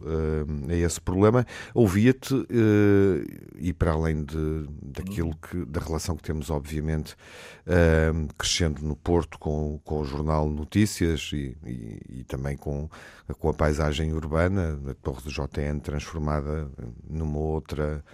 a 0.69 0.75
esse 0.75 1.01
problema. 1.01 1.47
Ouvia-te, 1.73 2.35
e 3.57 3.73
para 3.73 3.93
além 3.93 4.25
de, 4.25 4.67
daquilo 4.83 5.35
que, 5.37 5.65
da 5.65 5.81
relação 5.81 6.17
que 6.17 6.23
temos, 6.23 6.51
obviamente, 6.51 7.17
crescendo 8.37 8.83
no 8.83 8.95
Porto 8.95 9.39
com, 9.39 9.81
com 9.85 10.01
o 10.01 10.05
jornal 10.05 10.49
Notícias 10.51 11.31
e, 11.33 11.57
e, 11.65 12.21
e 12.21 12.25
também 12.25 12.57
com, 12.57 12.91
com 13.39 13.49
a 13.49 13.55
paisagem 13.71 14.13
urbana, 14.13 14.79
a 14.89 14.95
Torre 14.95 15.23
do 15.23 15.31
JN 15.31 15.79
transformada 15.81 16.69
numa 17.09 17.39
outra 17.39 18.05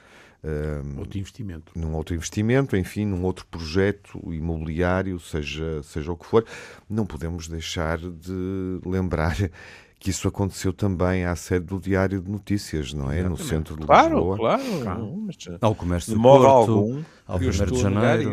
um, 0.45 1.01
outro 1.01 1.19
investimento. 1.19 1.73
Num 1.75 1.95
outro 1.95 2.15
investimento, 2.15 2.77
enfim, 2.77 3.05
num 3.07 3.25
outro 3.25 3.47
projeto 3.47 4.21
imobiliário, 4.33 5.19
seja, 5.19 5.83
seja 5.83 6.13
o 6.13 6.17
que 6.17 6.27
for. 6.27 6.45
Não 6.89 7.07
podemos 7.07 7.49
deixar 7.49 7.99
de 7.99 8.81
lembrar 8.85 9.35
que 9.99 10.11
isso 10.11 10.29
aconteceu 10.29 10.73
também 10.73 11.25
à 11.25 11.35
sede 11.35 11.67
do 11.67 11.81
Diário 11.81 12.21
de 12.21 12.31
Notícias, 12.31 12.93
não 12.93 13.11
é? 13.11 13.21
Exatamente. 13.21 13.41
No 13.41 13.49
centro 13.49 13.77
de 13.77 13.87
claro, 13.87 14.15
Lisboa. 14.15 14.37
Claro, 14.37 14.63
claro. 14.83 15.27
Ao 15.61 15.75
comércio 15.75 16.15
de 16.15 16.23
Porto, 16.23 16.47
algum, 16.47 17.03
ao 17.27 17.39
1 17.39 17.41
de 17.41 17.81
Janeiro. 17.81 18.33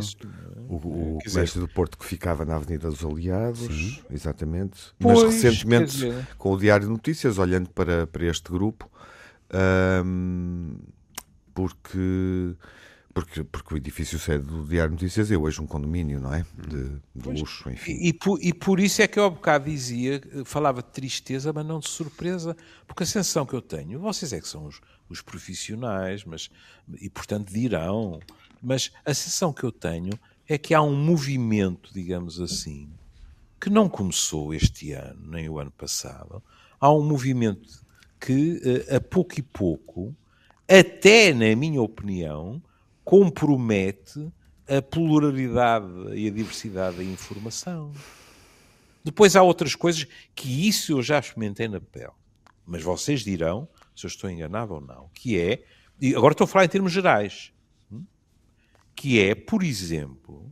O, 0.76 1.18
o 1.18 1.20
comércio 1.24 1.60
do 1.60 1.68
Porto 1.68 1.98
que 1.98 2.06
ficava 2.06 2.46
na 2.46 2.56
Avenida 2.56 2.90
dos 2.90 3.04
Aliados, 3.04 3.60
Sim. 3.60 4.00
exatamente. 4.12 4.94
Pois, 5.00 5.24
Mas 5.24 5.34
recentemente, 5.34 6.14
com 6.38 6.54
o 6.54 6.58
Diário 6.58 6.88
de 6.88 6.92
Notícias, 6.92 7.38
olhando 7.38 7.70
para, 7.70 8.08
para 8.08 8.26
este 8.26 8.52
grupo, 8.52 8.90
hum, 10.06 10.78
porque 11.54 12.56
porque, 13.14 13.44
porque 13.44 13.76
o 13.76 13.78
edifício 13.78 14.18
sede 14.18 14.44
do 14.44 14.66
Diário 14.66 14.94
Notícias 14.94 15.30
é 15.30 15.38
hoje 15.38 15.62
um 15.62 15.68
condomínio, 15.68 16.20
não 16.20 16.34
é? 16.34 16.44
De, 16.58 17.00
de 17.14 17.30
luxo, 17.30 17.70
enfim. 17.70 17.92
E, 17.92 18.08
e, 18.10 18.14
por, 18.14 18.40
e 18.42 18.52
por 18.52 18.80
isso 18.80 19.04
é 19.04 19.08
que 19.08 19.20
eu 19.20 19.26
há 19.26 19.30
bocado 19.30 19.70
dizia, 19.70 20.20
falava 20.46 20.82
de 20.82 20.90
tristeza, 20.90 21.54
mas 21.54 21.64
não 21.64 21.80
de 21.80 21.88
surpresa, 21.88 22.58
porque 22.88 23.04
a 23.04 23.06
sensação 23.06 23.46
que 23.46 23.54
eu 23.54 23.62
tenho, 23.62 24.00
vocês 24.00 24.34
é 24.34 24.42
que 24.42 24.48
são 24.48 24.66
os, 24.66 24.82
os 25.08 25.22
profissionais, 25.22 26.26
mas, 26.26 26.50
e 27.00 27.08
portanto 27.08 27.54
dirão, 27.54 28.20
mas 28.62 28.92
a 29.06 29.14
sensação 29.14 29.54
que 29.54 29.64
eu 29.64 29.72
tenho 29.72 30.20
é 30.54 30.58
que 30.58 30.74
há 30.74 30.82
um 30.82 30.96
movimento, 30.96 31.94
digamos 31.94 32.40
assim, 32.40 32.90
que 33.60 33.70
não 33.70 33.88
começou 33.90 34.54
este 34.54 34.92
ano, 34.92 35.32
nem 35.32 35.50
o 35.50 35.60
ano 35.60 35.72
passado, 35.72 36.44
há 36.80 36.92
um 36.92 37.04
movimento 37.04 37.84
que, 38.20 38.62
eh, 38.64 38.96
a 38.98 39.02
pouco 39.02 39.40
e 39.40 39.42
pouco, 39.42 40.16
até 40.68 41.34
na 41.34 41.56
minha 41.56 41.82
opinião, 41.82 42.62
compromete 43.04 44.32
a 44.68 44.82
pluralidade 44.82 45.88
e 46.14 46.28
a 46.28 46.32
diversidade 46.32 46.98
da 46.98 47.04
informação. 47.04 47.92
Depois 49.04 49.36
há 49.36 49.42
outras 49.42 49.76
coisas 49.76 50.08
que 50.34 50.68
isso 50.68 50.94
eu 50.94 51.02
já 51.02 51.20
experimentei 51.20 51.68
na 51.68 51.82
pele. 51.82 52.14
Mas 52.66 52.82
vocês 52.82 53.22
dirão 53.22 53.68
se 53.96 54.06
eu 54.06 54.08
estou 54.08 54.30
enganado 54.30 54.74
ou 54.74 54.82
não. 54.82 55.10
Que 55.14 55.38
é, 55.38 55.64
e 56.00 56.16
agora 56.16 56.34
estou 56.34 56.46
a 56.46 56.48
falar 56.48 56.66
em 56.66 56.70
termos 56.70 56.92
gerais? 56.92 57.52
Que 59.04 59.20
é, 59.20 59.36
por 59.36 59.64
exemplo, 59.64 60.50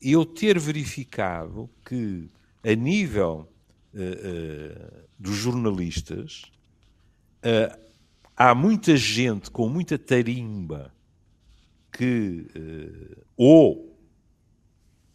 eu 0.00 0.24
ter 0.24 0.58
verificado 0.58 1.68
que 1.84 2.30
a 2.64 2.74
nível 2.74 3.46
uh, 3.92 3.98
uh, 3.98 5.04
dos 5.18 5.36
jornalistas 5.36 6.50
uh, 7.44 7.78
há 8.34 8.54
muita 8.54 8.96
gente 8.96 9.50
com 9.50 9.68
muita 9.68 9.98
tarimba 9.98 10.94
que 11.92 12.46
ou 13.36 14.00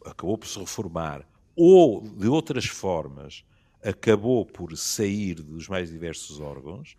acabou 0.05 0.38
por 0.38 0.47
se 0.47 0.59
reformar 0.59 1.27
ou 1.55 2.07
de 2.07 2.27
outras 2.27 2.65
formas 2.65 3.43
acabou 3.83 4.45
por 4.45 4.77
sair 4.77 5.41
dos 5.41 5.67
mais 5.67 5.89
diversos 5.89 6.39
órgãos 6.39 6.95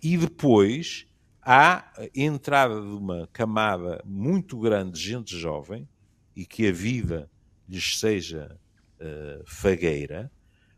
e 0.00 0.16
depois 0.16 1.08
há 1.44 1.92
a 1.96 2.08
entrada 2.14 2.80
de 2.80 2.86
uma 2.86 3.28
camada 3.32 4.02
muito 4.04 4.58
grande 4.58 4.92
de 4.92 5.00
gente 5.00 5.36
jovem 5.36 5.88
e 6.34 6.46
que 6.46 6.66
a 6.66 6.72
vida 6.72 7.30
lhes 7.68 7.98
seja 7.98 8.58
uh, 9.00 9.44
fagueira, 9.46 10.30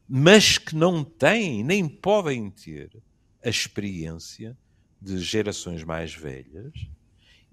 mas 0.09 0.59
que 0.59 0.75
não 0.75 1.05
têm 1.05 1.65
nem 1.65 1.89
podem 1.89 2.51
ter 2.51 2.91
a 3.45 3.49
experiência 3.49 4.57
de 5.01 5.19
gerações 5.19 5.85
mais 5.85 6.15
velhas 6.15 6.89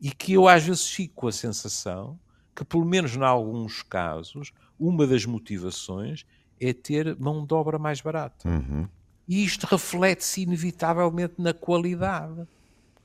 e 0.01 0.11
que 0.11 0.33
eu 0.33 0.47
às 0.47 0.63
vezes 0.63 0.89
fico 0.89 1.13
com 1.15 1.27
a 1.27 1.31
sensação 1.31 2.19
que, 2.55 2.65
pelo 2.65 2.85
menos 2.85 3.15
em 3.15 3.23
alguns 3.23 3.81
casos, 3.81 4.51
uma 4.79 5.07
das 5.07 5.25
motivações 5.25 6.25
é 6.59 6.73
ter 6.73 7.17
mão 7.17 7.45
de 7.45 7.53
obra 7.53 7.79
mais 7.79 8.01
barata. 8.01 8.47
Uhum. 8.47 8.87
E 9.27 9.43
isto 9.43 9.65
reflete-se 9.65 10.41
inevitavelmente 10.41 11.35
na 11.37 11.53
qualidade, 11.53 12.45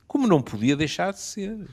como 0.09 0.27
não 0.27 0.41
podia 0.41 0.75
deixar 0.75 1.13
de 1.13 1.21
ser. 1.21 1.69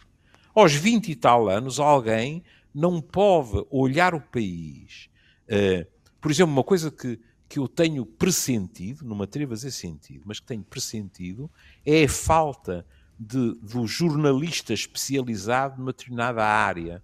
Aos 0.55 0.73
20 0.73 1.09
e 1.09 1.17
tal 1.17 1.49
anos, 1.49 1.81
alguém 1.81 2.45
não 2.73 3.01
pode 3.01 3.67
olhar 3.69 4.15
o 4.15 4.21
país. 4.21 5.09
Uh, 5.49 5.85
por 6.21 6.31
exemplo, 6.31 6.53
uma 6.53 6.63
coisa 6.63 6.89
que 6.93 7.19
que 7.49 7.59
eu 7.59 7.69
tenho 7.69 8.05
pressentido, 8.05 9.05
não 9.05 9.17
me 9.17 9.25
atrevo 9.25 9.53
a 9.53 9.57
dizer 9.57 9.71
sentido, 9.71 10.25
mas 10.27 10.41
que 10.41 10.47
tenho 10.47 10.65
pressentido, 10.65 11.51
é 11.85 12.05
a 12.05 12.09
falta 12.09 12.85
de, 13.19 13.55
do 13.63 13.87
jornalista 13.87 14.73
especializado 14.73 15.79
numa 15.79 15.93
determinada 15.93 16.45
área, 16.45 17.03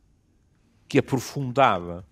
que 0.88 0.98
aprofundava, 0.98 2.06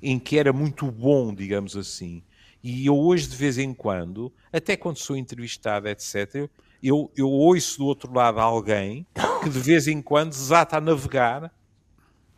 em 0.00 0.18
que 0.18 0.38
era 0.38 0.52
muito 0.52 0.90
bom, 0.90 1.34
digamos 1.34 1.76
assim. 1.76 2.22
E 2.62 2.86
eu 2.86 2.96
hoje, 2.96 3.28
de 3.28 3.36
vez 3.36 3.58
em 3.58 3.74
quando, 3.74 4.32
até 4.52 4.76
quando 4.76 4.98
sou 4.98 5.16
entrevistado, 5.16 5.88
etc., 5.88 6.34
eu, 6.34 6.50
eu 6.82 7.28
ouço 7.28 7.78
do 7.78 7.86
outro 7.86 8.12
lado 8.12 8.40
alguém 8.40 9.06
que 9.42 9.48
de 9.48 9.58
vez 9.58 9.86
em 9.86 10.00
quando 10.00 10.30
desata 10.30 10.78
a 10.78 10.80
navegar 10.80 11.52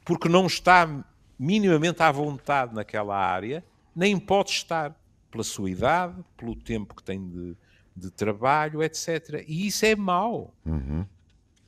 porque 0.05 0.29
não 0.29 0.47
está 0.47 1.05
minimamente 1.39 2.03
à 2.03 2.11
vontade 2.11 2.75
naquela 2.75 3.17
área, 3.17 3.65
nem 3.95 4.19
pode 4.19 4.51
estar 4.51 4.95
pela 5.31 5.45
sua 5.45 5.71
idade, 5.71 6.15
pelo 6.37 6.55
tempo 6.55 6.95
que 6.95 7.03
tem 7.03 7.27
de, 7.29 7.57
de 7.97 8.11
trabalho, 8.11 8.83
etc. 8.83 9.45
E 9.47 9.67
isso 9.67 9.85
é 9.85 9.97
mau. 9.97 10.55
Uhum. 10.65 11.07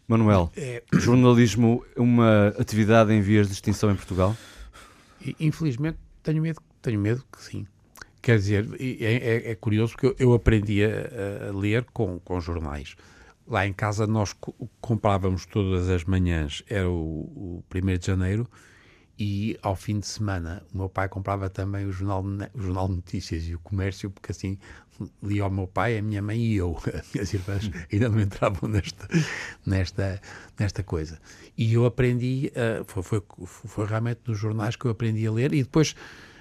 Manuel, 0.06 0.52
é... 0.56 0.82
jornalismo 0.92 1.84
uma 1.96 2.48
atividade 2.58 3.12
em 3.12 3.20
vias 3.20 3.46
de 3.46 3.54
extinção 3.54 3.90
em 3.90 3.96
Portugal? 3.96 4.36
Infelizmente 5.40 5.98
tenho 6.22 6.42
medo, 6.42 6.60
tenho 6.82 7.00
medo 7.00 7.24
que 7.32 7.42
sim. 7.42 7.66
Quer 8.24 8.38
dizer, 8.38 8.66
é, 8.80 9.04
é, 9.04 9.50
é 9.50 9.54
curioso 9.54 9.92
porque 9.92 10.06
eu, 10.06 10.16
eu 10.18 10.32
aprendi 10.32 10.82
a, 10.82 11.50
a, 11.50 11.52
ler 11.52 11.84
com, 11.92 12.18
com 12.20 12.40
jornais. 12.40 12.96
Lá 13.46 13.66
em 13.66 13.72
casa 13.74 14.06
nós 14.06 14.34
comprávamos 14.80 15.44
todas 15.44 15.90
as 15.90 16.04
manhãs, 16.04 16.62
era 16.66 16.88
o, 16.88 16.94
o 16.94 17.64
1 17.70 17.98
de 17.98 18.06
janeiro, 18.06 18.48
e 19.18 19.58
ao 19.60 19.76
fim 19.76 19.98
de 19.98 20.06
semana 20.06 20.64
o 20.72 20.78
meu 20.78 20.88
pai 20.88 21.06
comprava 21.06 21.50
também 21.50 21.84
o 21.84 21.92
jornal, 21.92 22.24
o 22.54 22.62
jornal 22.62 22.88
de 22.88 22.94
Notícias 22.94 23.46
e 23.46 23.54
o 23.54 23.58
Comércio, 23.58 24.08
porque 24.08 24.32
assim 24.32 24.58
lia 25.22 25.46
o 25.46 25.50
meu 25.50 25.66
pai, 25.66 25.98
a 25.98 26.02
minha 26.02 26.22
mãe 26.22 26.40
e 26.40 26.56
eu. 26.56 26.78
As 26.94 27.12
minhas 27.12 27.34
irmãs 27.34 27.70
ainda 27.92 28.08
não 28.08 28.20
entravam 28.20 28.70
nesta, 28.70 29.06
nesta, 29.66 30.18
nesta 30.58 30.82
coisa. 30.82 31.20
E 31.58 31.74
eu 31.74 31.84
aprendi, 31.84 32.50
uh, 32.56 32.84
foi, 32.86 33.02
foi, 33.02 33.22
foi 33.46 33.86
realmente 33.86 34.20
nos 34.26 34.38
jornais 34.38 34.76
que 34.76 34.86
eu 34.86 34.92
aprendi 34.92 35.26
a 35.26 35.30
ler 35.30 35.52
e 35.52 35.62
depois, 35.62 35.94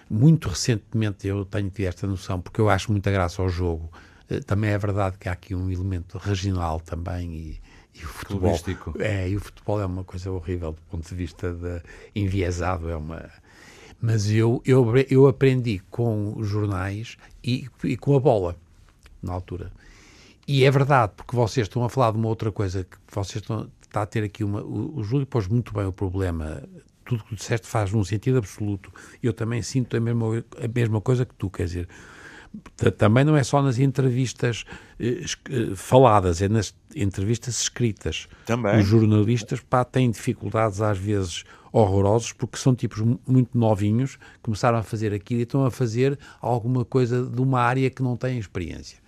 muito 0.09 0.49
recentemente, 0.49 1.27
eu 1.27 1.45
tenho 1.45 1.69
tido 1.69 1.87
esta 1.87 2.07
noção, 2.07 2.41
porque 2.41 2.59
eu 2.59 2.69
acho 2.69 2.91
muita 2.91 3.11
graça 3.11 3.41
ao 3.41 3.49
jogo. 3.49 3.91
Uh, 4.29 4.43
também 4.43 4.71
é 4.71 4.77
verdade 4.77 5.17
que 5.17 5.27
há 5.27 5.33
aqui 5.33 5.53
um 5.55 5.69
elemento 5.69 6.17
regional 6.17 6.79
também 6.79 7.33
e, 7.33 7.61
e 7.93 8.03
o 8.03 8.07
futebol 8.07 8.57
é 8.99 9.29
e 9.29 9.35
o 9.35 9.39
futebol 9.39 9.81
é 9.81 9.85
uma 9.85 10.03
coisa 10.03 10.31
horrível 10.31 10.71
do 10.71 10.81
ponto 10.83 11.07
de 11.07 11.15
vista 11.15 11.53
de 11.53 11.81
enviesado 12.15 12.89
é 12.89 12.95
uma 12.95 13.29
mas 14.01 14.31
eu 14.31 14.61
eu, 14.65 14.85
eu 15.09 15.27
aprendi 15.27 15.79
com 15.91 16.33
os 16.37 16.47
jornais 16.47 17.17
e, 17.43 17.67
e 17.83 17.97
com 17.97 18.15
a 18.15 18.19
bola 18.19 18.55
na 19.21 19.33
altura 19.33 19.71
e 20.47 20.63
é 20.63 20.71
verdade 20.71 21.13
porque 21.15 21.35
vocês 21.35 21.67
estão 21.67 21.83
a 21.83 21.89
falar 21.89 22.11
de 22.11 22.17
uma 22.17 22.29
outra 22.29 22.51
coisa 22.51 22.83
que 22.83 22.97
vocês 23.11 23.41
estão 23.41 23.69
está 23.81 24.01
a 24.01 24.05
ter 24.05 24.23
aqui 24.23 24.43
uma 24.43 24.63
o, 24.63 24.99
o 24.99 25.03
Júlio 25.03 25.27
pôs 25.27 25.47
muito 25.47 25.73
bem 25.73 25.85
o 25.85 25.93
problema 25.93 26.63
tudo 27.17 27.29
que 27.29 27.35
disseste 27.35 27.67
faz 27.67 27.91
num 27.91 28.03
sentido 28.03 28.37
absoluto 28.37 28.91
eu 29.21 29.33
também 29.33 29.61
sinto 29.61 29.95
a 29.95 29.99
mesma 29.99 30.43
a 30.61 30.67
mesma 30.67 31.01
coisa 31.01 31.25
que 31.25 31.35
tu 31.35 31.49
quer 31.49 31.65
dizer 31.65 31.87
também 32.97 33.23
não 33.23 33.35
é 33.35 33.43
só 33.43 33.61
nas 33.61 33.79
entrevistas 33.79 34.63
eh, 34.99 35.23
eh, 35.49 35.75
faladas, 35.75 36.41
é 36.41 36.47
nas 36.47 36.75
entrevistas 36.95 37.61
escritas. 37.61 38.27
Também. 38.45 38.79
Os 38.79 38.85
jornalistas 38.85 39.59
pá, 39.59 39.83
têm 39.83 40.11
dificuldades 40.11 40.81
às 40.81 40.97
vezes 40.97 41.43
horrorosos 41.71 42.31
porque 42.33 42.57
são 42.57 42.75
tipos 42.75 43.01
muito 43.27 43.57
novinhos, 43.57 44.19
começaram 44.41 44.77
a 44.77 44.83
fazer 44.83 45.13
aquilo 45.13 45.39
e 45.39 45.43
estão 45.43 45.65
a 45.65 45.71
fazer 45.71 46.17
alguma 46.39 46.85
coisa 46.85 47.25
de 47.25 47.41
uma 47.41 47.59
área 47.59 47.89
que 47.89 48.03
não 48.03 48.15
têm 48.15 48.37
experiência. 48.37 48.99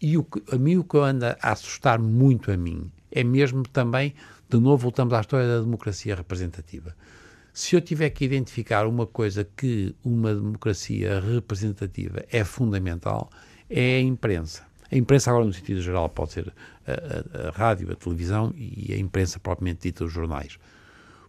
E 0.00 0.18
o 0.18 0.24
que, 0.24 0.42
a 0.54 0.58
mim 0.58 0.76
o 0.76 0.84
que 0.84 0.98
anda 0.98 1.38
a 1.40 1.52
assustar 1.52 1.98
muito 1.98 2.50
a 2.50 2.56
mim 2.56 2.90
é 3.10 3.24
mesmo 3.24 3.62
também, 3.62 4.14
de 4.50 4.58
novo 4.58 4.82
voltamos 4.82 5.14
à 5.14 5.20
história 5.20 5.48
da 5.48 5.60
democracia 5.60 6.14
representativa 6.14 6.94
se 7.56 7.74
eu 7.74 7.80
tiver 7.80 8.10
que 8.10 8.22
identificar 8.22 8.86
uma 8.86 9.06
coisa 9.06 9.42
que 9.42 9.96
uma 10.04 10.34
democracia 10.34 11.18
representativa 11.20 12.22
é 12.30 12.44
fundamental, 12.44 13.30
é 13.70 13.96
a 13.96 14.00
imprensa. 14.02 14.62
A 14.92 14.94
imprensa, 14.94 15.30
agora, 15.30 15.46
no 15.46 15.54
sentido 15.54 15.80
geral, 15.80 16.06
pode 16.10 16.32
ser 16.32 16.52
a, 16.86 16.92
a, 16.92 17.48
a 17.48 17.50
rádio, 17.52 17.90
a 17.90 17.94
televisão 17.94 18.52
e 18.54 18.92
a 18.92 18.98
imprensa 18.98 19.40
propriamente 19.40 19.88
dita, 19.88 20.04
os 20.04 20.12
jornais. 20.12 20.58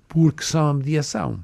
Porque 0.05 0.43
são 0.43 0.67
a 0.67 0.73
mediação. 0.73 1.41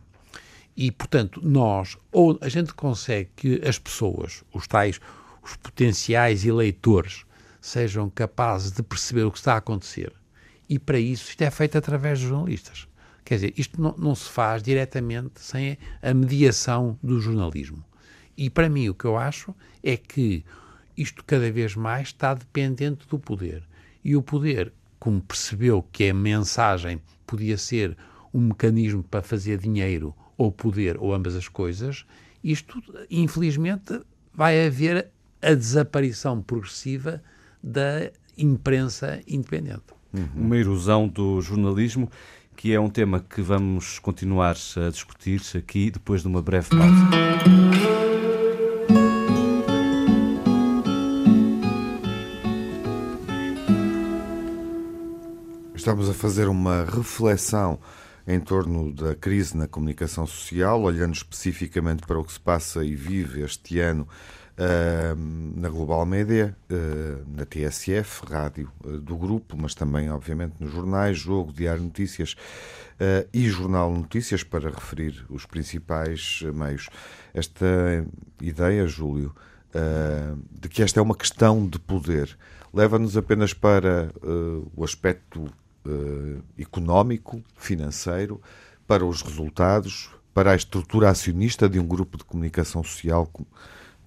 E, 0.75 0.91
portanto, 0.91 1.39
nós, 1.41 1.97
ou 2.11 2.37
a 2.41 2.49
gente 2.49 2.73
consegue 2.73 3.29
que 3.37 3.61
as 3.65 3.79
pessoas, 3.79 4.43
os 4.53 4.67
tais, 4.67 4.99
os 5.41 5.55
potenciais 5.55 6.45
eleitores, 6.45 7.23
sejam 7.61 8.09
capazes 8.09 8.73
de 8.73 8.83
perceber 8.83 9.23
o 9.23 9.31
que 9.31 9.37
está 9.37 9.53
a 9.53 9.57
acontecer. 9.59 10.11
E 10.67 10.77
para 10.77 10.99
isso, 10.99 11.29
isto 11.29 11.41
é 11.41 11.49
feito 11.49 11.77
através 11.77 12.19
dos 12.19 12.27
jornalistas. 12.27 12.85
Quer 13.23 13.35
dizer, 13.35 13.53
isto 13.57 13.81
não, 13.81 13.95
não 13.97 14.15
se 14.15 14.29
faz 14.29 14.61
diretamente 14.61 15.39
sem 15.39 15.77
a 16.01 16.13
mediação 16.13 16.97
do 17.01 17.19
jornalismo. 17.19 17.83
E 18.35 18.49
para 18.49 18.69
mim 18.69 18.89
o 18.89 18.93
que 18.93 19.05
eu 19.05 19.17
acho 19.17 19.53
é 19.81 19.95
que 19.95 20.43
isto 20.97 21.23
cada 21.25 21.51
vez 21.51 21.75
mais 21.75 22.09
está 22.09 22.33
dependente 22.33 23.07
do 23.07 23.17
poder. 23.17 23.63
E 24.03 24.15
o 24.15 24.21
poder, 24.21 24.73
como 24.99 25.21
percebeu 25.21 25.85
que 25.91 26.09
a 26.09 26.13
mensagem 26.13 27.01
podia 27.25 27.57
ser 27.57 27.97
um 28.33 28.47
mecanismo 28.47 29.03
para 29.03 29.21
fazer 29.21 29.57
dinheiro 29.57 30.13
ou 30.37 30.51
poder 30.51 30.97
ou 30.97 31.13
ambas 31.13 31.35
as 31.35 31.47
coisas, 31.47 32.05
isto 32.43 32.81
infelizmente 33.09 34.01
vai 34.33 34.65
haver 34.65 35.09
a 35.41 35.53
desaparição 35.53 36.41
progressiva 36.41 37.21
da 37.61 38.11
imprensa 38.37 39.21
independente. 39.27 39.93
Uhum. 40.13 40.27
Uma 40.35 40.57
erosão 40.57 41.07
do 41.07 41.41
jornalismo 41.41 42.09
que 42.55 42.73
é 42.73 42.79
um 42.79 42.89
tema 42.89 43.19
que 43.19 43.41
vamos 43.41 43.99
continuar 43.99 44.55
a 44.77 44.89
discutir 44.89 45.41
aqui 45.57 45.91
depois 45.91 46.21
de 46.21 46.27
uma 46.27 46.41
breve 46.41 46.69
pausa. 46.69 46.93
Estamos 55.75 56.09
a 56.09 56.13
fazer 56.13 56.47
uma 56.47 56.85
reflexão 56.85 57.77
em 58.25 58.39
torno 58.39 58.93
da 58.93 59.15
crise 59.15 59.57
na 59.57 59.67
comunicação 59.67 60.25
social, 60.25 60.81
olhando 60.81 61.13
especificamente 61.13 62.07
para 62.07 62.17
o 62.17 62.23
que 62.23 62.31
se 62.31 62.39
passa 62.39 62.85
e 62.85 62.95
vive 62.95 63.41
este 63.41 63.79
ano 63.79 64.07
na 65.55 65.67
Global 65.69 66.05
Média, 66.05 66.55
na 67.27 67.45
TSF, 67.45 68.25
rádio 68.25 68.71
uh, 68.83 68.99
do 68.99 69.17
grupo, 69.17 69.57
mas 69.57 69.73
também, 69.73 70.11
obviamente, 70.11 70.55
nos 70.59 70.71
jornais, 70.71 71.17
Jogo, 71.17 71.51
Diário 71.51 71.81
Notícias 71.81 72.35
e 73.33 73.49
Jornal 73.49 73.91
Notícias, 73.91 74.43
para 74.43 74.69
referir 74.69 75.25
os 75.29 75.45
principais 75.45 76.41
meios. 76.53 76.89
Esta 77.33 78.05
ideia, 78.39 78.87
Júlio, 78.87 79.35
de 80.51 80.69
que 80.69 80.83
esta 80.83 80.99
é 80.99 81.03
uma 81.03 81.15
questão 81.15 81.67
de 81.67 81.79
poder, 81.79 82.37
leva-nos 82.71 83.17
apenas 83.17 83.53
para 83.53 84.09
o 84.75 84.83
aspecto 84.83 85.51
económico, 86.57 87.43
financeiro, 87.57 88.39
para 88.87 89.03
os 89.05 89.21
resultados, 89.21 90.09
para 90.33 90.51
a 90.51 90.55
estrutura 90.55 91.09
acionista 91.09 91.67
de 91.67 91.79
um 91.79 91.87
grupo 91.87 92.17
de 92.17 92.23
comunicação 92.23 92.83
social 92.83 93.29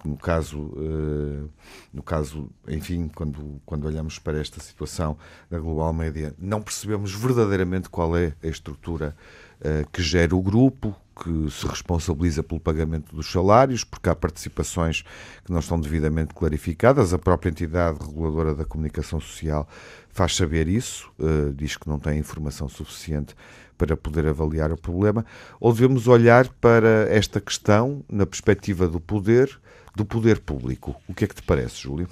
no 0.05 0.17
caso, 0.17 0.59
uh, 0.59 1.49
no 1.93 2.03
caso, 2.03 2.49
enfim, 2.67 3.09
quando, 3.13 3.61
quando 3.65 3.85
olhamos 3.85 4.19
para 4.19 4.39
esta 4.39 4.61
situação 4.61 5.17
da 5.49 5.59
Global 5.59 5.91
Média, 5.93 6.33
não 6.37 6.61
percebemos 6.61 7.13
verdadeiramente 7.13 7.89
qual 7.89 8.15
é 8.15 8.33
a 8.43 8.47
estrutura 8.47 9.15
uh, 9.61 9.89
que 9.91 10.01
gera 10.01 10.35
o 10.35 10.41
grupo, 10.41 10.95
que 11.23 11.49
se 11.49 11.65
responsabiliza 11.67 12.43
pelo 12.43 12.59
pagamento 12.59 13.15
dos 13.15 13.31
salários, 13.31 13.83
porque 13.83 14.09
há 14.09 14.15
participações 14.15 15.03
que 15.43 15.51
não 15.51 15.59
estão 15.59 15.79
devidamente 15.79 16.33
clarificadas. 16.33 17.13
A 17.13 17.17
própria 17.17 17.49
entidade 17.49 17.97
reguladora 17.99 18.53
da 18.53 18.65
comunicação 18.65 19.19
social 19.19 19.67
faz 20.09 20.35
saber 20.35 20.67
isso, 20.67 21.11
uh, 21.19 21.53
diz 21.53 21.75
que 21.75 21.87
não 21.89 21.99
tem 21.99 22.19
informação 22.19 22.69
suficiente 22.69 23.35
para 23.77 23.95
poder 23.95 24.25
avaliar 24.27 24.71
o 24.71 24.77
problema, 24.77 25.25
ou 25.59 25.71
devemos 25.71 26.07
olhar 26.07 26.47
para 26.55 27.07
esta 27.09 27.39
questão 27.39 28.03
na 28.09 28.25
perspectiva 28.25 28.87
do 28.87 28.99
poder 28.99 29.59
do 29.95 30.05
poder 30.05 30.39
público. 30.39 30.95
O 31.07 31.13
que 31.13 31.25
é 31.25 31.27
que 31.27 31.33
te 31.33 31.41
parece, 31.41 31.77
Júlio? 31.81 32.07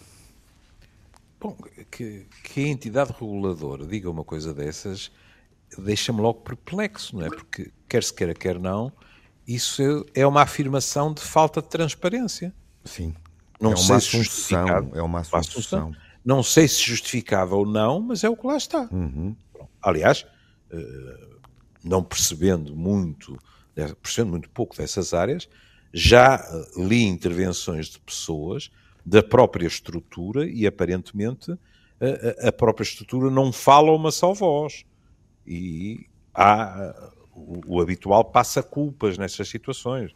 Bom, 1.39 1.56
que, 1.91 2.25
que 2.43 2.65
a 2.65 2.67
entidade 2.67 3.12
reguladora 3.12 3.86
diga 3.86 4.10
uma 4.10 4.23
coisa 4.23 4.54
dessas 4.54 5.12
deixa-me 5.78 6.21
logo 6.21 6.41
perplexo, 6.41 7.15
não 7.17 7.25
é? 7.25 7.30
Porque, 7.30 7.71
quer 7.88 8.04
se 8.04 8.13
queira, 8.13 8.34
quer 8.34 8.60
não, 8.60 8.91
isso 9.47 10.06
é 10.13 10.25
uma 10.25 10.41
afirmação 10.41 11.13
de 11.13 11.21
falta 11.21 11.62
de 11.62 11.67
transparência. 11.67 12.54
Sim. 12.84 13.13
Não 13.60 13.73
é 13.73 13.75
sei 13.78 13.99
se 13.99 14.56
é 14.56 15.01
uma 15.01 15.19
assunção. 15.19 15.93
Não 16.23 16.41
sei 16.41 16.67
se 16.67 16.82
justificável 16.82 17.60
ou 17.60 17.65
não, 17.65 18.01
mas 18.01 18.23
é 18.23 18.30
o 18.30 18.36
que 18.36 18.47
lá 18.47 18.58
está. 18.58 18.89
Uhum. 18.91 19.36
Aliás, 19.82 20.25
eh, 20.71 21.28
não 21.85 22.03
percebendo 22.03 22.75
muito, 22.75 23.37
percebendo 24.01 24.31
muito 24.31 24.49
pouco 24.49 24.75
dessas 24.75 25.13
áreas, 25.13 25.47
já 25.93 26.35
eh, 26.35 26.81
li 26.81 27.03
intervenções 27.03 27.87
de 27.87 27.99
pessoas 27.99 28.71
da 29.05 29.21
própria 29.21 29.67
estrutura 29.67 30.45
e 30.49 30.65
aparentemente 30.65 31.51
a, 32.01 32.49
a 32.49 32.51
própria 32.51 32.83
estrutura 32.83 33.29
não 33.29 33.53
fala 33.53 33.91
uma 33.91 34.11
só 34.11 34.33
voz. 34.33 34.83
E 35.45 36.07
há, 36.33 37.11
o, 37.31 37.75
o 37.75 37.81
habitual 37.81 38.25
passa 38.25 38.63
culpas 38.63 39.17
nessas 39.17 39.47
situações. 39.47 40.11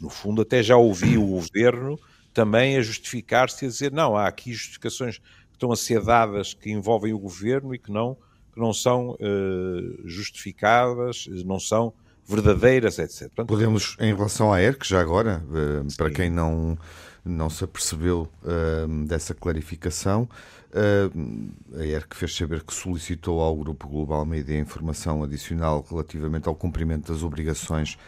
No 0.00 0.10
fundo, 0.10 0.42
até 0.42 0.62
já 0.62 0.76
ouvi 0.76 1.16
o 1.16 1.24
governo 1.38 1.96
também 2.34 2.76
a 2.76 2.82
justificar-se 2.82 3.64
e 3.64 3.66
a 3.66 3.70
dizer: 3.70 3.92
não, 3.92 4.16
há 4.16 4.26
aqui 4.26 4.52
justificações 4.52 5.18
que 5.18 5.54
estão 5.54 5.70
a 5.70 5.76
ser 5.76 6.02
dadas 6.02 6.54
que 6.54 6.70
envolvem 6.70 7.12
o 7.12 7.18
governo 7.18 7.74
e 7.74 7.78
que 7.78 7.92
não, 7.92 8.16
que 8.52 8.60
não 8.60 8.72
são 8.72 9.10
uh, 9.12 10.08
justificadas, 10.08 11.26
não 11.44 11.58
são 11.58 11.92
verdadeiras, 12.26 12.98
etc. 12.98 13.22
Portanto, 13.28 13.48
Podemos, 13.48 13.96
em 13.98 14.14
relação 14.14 14.52
à 14.52 14.62
ERC, 14.62 14.86
já 14.86 15.00
agora, 15.00 15.42
uh, 15.48 15.96
para 15.96 16.10
quem 16.10 16.30
não, 16.30 16.78
não 17.24 17.50
se 17.50 17.64
apercebeu 17.64 18.28
uh, 18.42 19.06
dessa 19.06 19.34
clarificação, 19.34 20.28
uh, 20.72 21.78
a 21.78 21.84
ERC 21.84 22.14
fez 22.14 22.34
saber 22.34 22.62
que 22.62 22.74
solicitou 22.74 23.40
ao 23.40 23.56
Grupo 23.56 23.88
Global 23.88 24.24
Media 24.24 24.58
informação 24.58 25.22
adicional 25.22 25.84
relativamente 25.88 26.48
ao 26.48 26.54
cumprimento 26.54 27.12
das 27.12 27.22
obrigações 27.22 27.98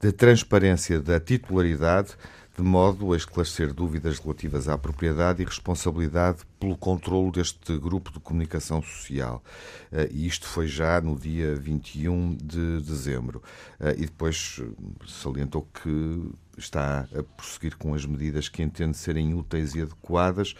de 0.00 0.12
transparência 0.12 1.00
da 1.00 1.18
titularidade 1.18 2.16
de 2.58 2.64
modo 2.64 3.12
a 3.12 3.16
esclarecer 3.16 3.72
dúvidas 3.72 4.18
relativas 4.18 4.68
à 4.68 4.76
propriedade 4.76 5.40
e 5.40 5.44
responsabilidade 5.44 6.38
pelo 6.58 6.76
controlo 6.76 7.30
deste 7.30 7.78
grupo 7.78 8.10
de 8.10 8.18
comunicação 8.18 8.82
social. 8.82 9.44
Uh, 9.92 10.10
e 10.10 10.26
isto 10.26 10.44
foi 10.44 10.66
já 10.66 11.00
no 11.00 11.16
dia 11.16 11.54
21 11.54 12.34
de 12.34 12.80
dezembro. 12.80 13.40
Uh, 13.78 13.90
e 13.96 14.06
depois 14.06 14.60
salientou 15.06 15.68
que 15.72 16.32
está 16.56 17.06
a 17.16 17.22
prosseguir 17.22 17.76
com 17.76 17.94
as 17.94 18.04
medidas 18.04 18.48
que 18.48 18.60
entende 18.60 18.96
serem 18.96 19.34
úteis 19.34 19.76
e 19.76 19.82
adequadas 19.82 20.56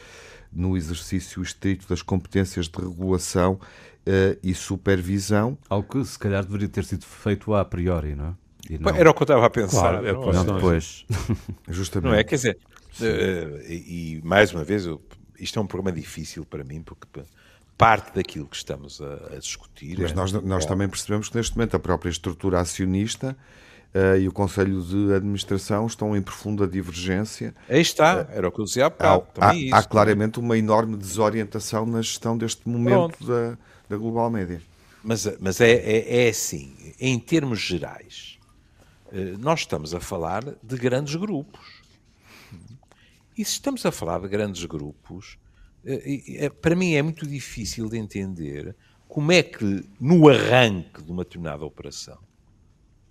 no 0.52 0.76
exercício 0.76 1.42
estrito 1.42 1.88
das 1.88 2.00
competências 2.00 2.68
de 2.68 2.78
regulação 2.78 3.58
e 4.42 4.54
supervisão. 4.54 5.58
Algo 5.68 5.86
que 5.86 6.04
se 6.04 6.18
calhar 6.18 6.42
deveria 6.42 6.68
ter 6.68 6.84
sido 6.84 7.04
feito 7.04 7.52
a 7.52 7.62
priori, 7.62 8.14
não 8.14 8.26
é? 8.28 8.47
Não... 8.80 8.94
Era 8.94 9.10
o 9.10 9.14
que 9.14 9.22
eu 9.22 9.24
estava 9.24 9.46
a 9.46 9.50
pensar. 9.50 10.00
Claro, 10.00 10.32
não, 10.32 10.44
não, 10.44 10.54
depois. 10.56 11.04
Justamente. 11.68 12.10
Não 12.10 12.18
é? 12.18 12.24
Quer 12.24 12.36
dizer, 12.36 12.58
uh, 13.00 13.62
e, 13.66 14.18
e, 14.18 14.20
mais 14.24 14.52
uma 14.52 14.64
vez, 14.64 14.86
eu, 14.86 15.00
isto 15.38 15.58
é 15.58 15.62
um 15.62 15.66
programa 15.66 15.96
difícil 15.96 16.44
para 16.44 16.64
mim, 16.64 16.82
porque 16.82 17.22
parte 17.76 18.14
daquilo 18.14 18.46
que 18.46 18.56
estamos 18.56 19.00
a, 19.00 19.34
a 19.36 19.38
discutir. 19.38 19.98
Mas 20.00 20.10
é, 20.10 20.14
nós, 20.14 20.32
nós 20.32 20.64
é... 20.64 20.68
também 20.68 20.88
percebemos 20.88 21.28
que 21.28 21.36
neste 21.36 21.56
momento 21.56 21.76
a 21.76 21.78
própria 21.78 22.10
estrutura 22.10 22.60
acionista 22.60 23.36
Uh, 23.94 24.18
e 24.20 24.28
o 24.28 24.32
Conselho 24.32 24.82
de 24.82 25.14
Administração 25.14 25.86
estão 25.86 26.14
em 26.14 26.20
profunda 26.20 26.68
divergência. 26.68 27.54
Aí 27.66 27.80
está, 27.80 28.20
uh, 28.20 28.26
era 28.32 28.46
o 28.46 28.52
que 28.52 28.60
eu 28.60 28.66
dizia 28.66 28.84
há 28.84 28.90
bocado. 28.90 29.26
Há, 29.38 29.48
há, 29.48 29.54
isso, 29.54 29.74
há 29.74 29.82
claramente 29.82 30.38
uma 30.38 30.58
enorme 30.58 30.94
desorientação 30.94 31.86
na 31.86 32.02
gestão 32.02 32.36
deste 32.36 32.68
momento 32.68 33.24
da, 33.24 33.56
da 33.88 33.96
Global 33.96 34.28
Média. 34.30 34.60
Mas, 35.02 35.26
mas 35.40 35.58
é, 35.62 35.72
é, 35.72 36.26
é 36.26 36.28
assim, 36.28 36.76
em 37.00 37.18
termos 37.18 37.60
gerais, 37.60 38.37
eh, 38.37 38.37
nós 39.38 39.60
estamos 39.60 39.94
a 39.94 40.00
falar 40.00 40.44
de 40.62 40.76
grandes 40.76 41.14
grupos. 41.14 41.82
E 43.36 43.44
se 43.44 43.52
estamos 43.52 43.86
a 43.86 43.92
falar 43.92 44.20
de 44.20 44.28
grandes 44.28 44.64
grupos, 44.64 45.38
eh, 45.84 46.44
eh, 46.44 46.50
para 46.50 46.74
mim 46.74 46.94
é 46.94 47.02
muito 47.02 47.26
difícil 47.26 47.88
de 47.88 47.96
entender 47.96 48.74
como 49.06 49.32
é 49.32 49.42
que, 49.42 49.88
no 50.00 50.28
arranque 50.28 51.02
de 51.02 51.10
uma 51.10 51.22
determinada 51.22 51.64
operação, 51.64 52.18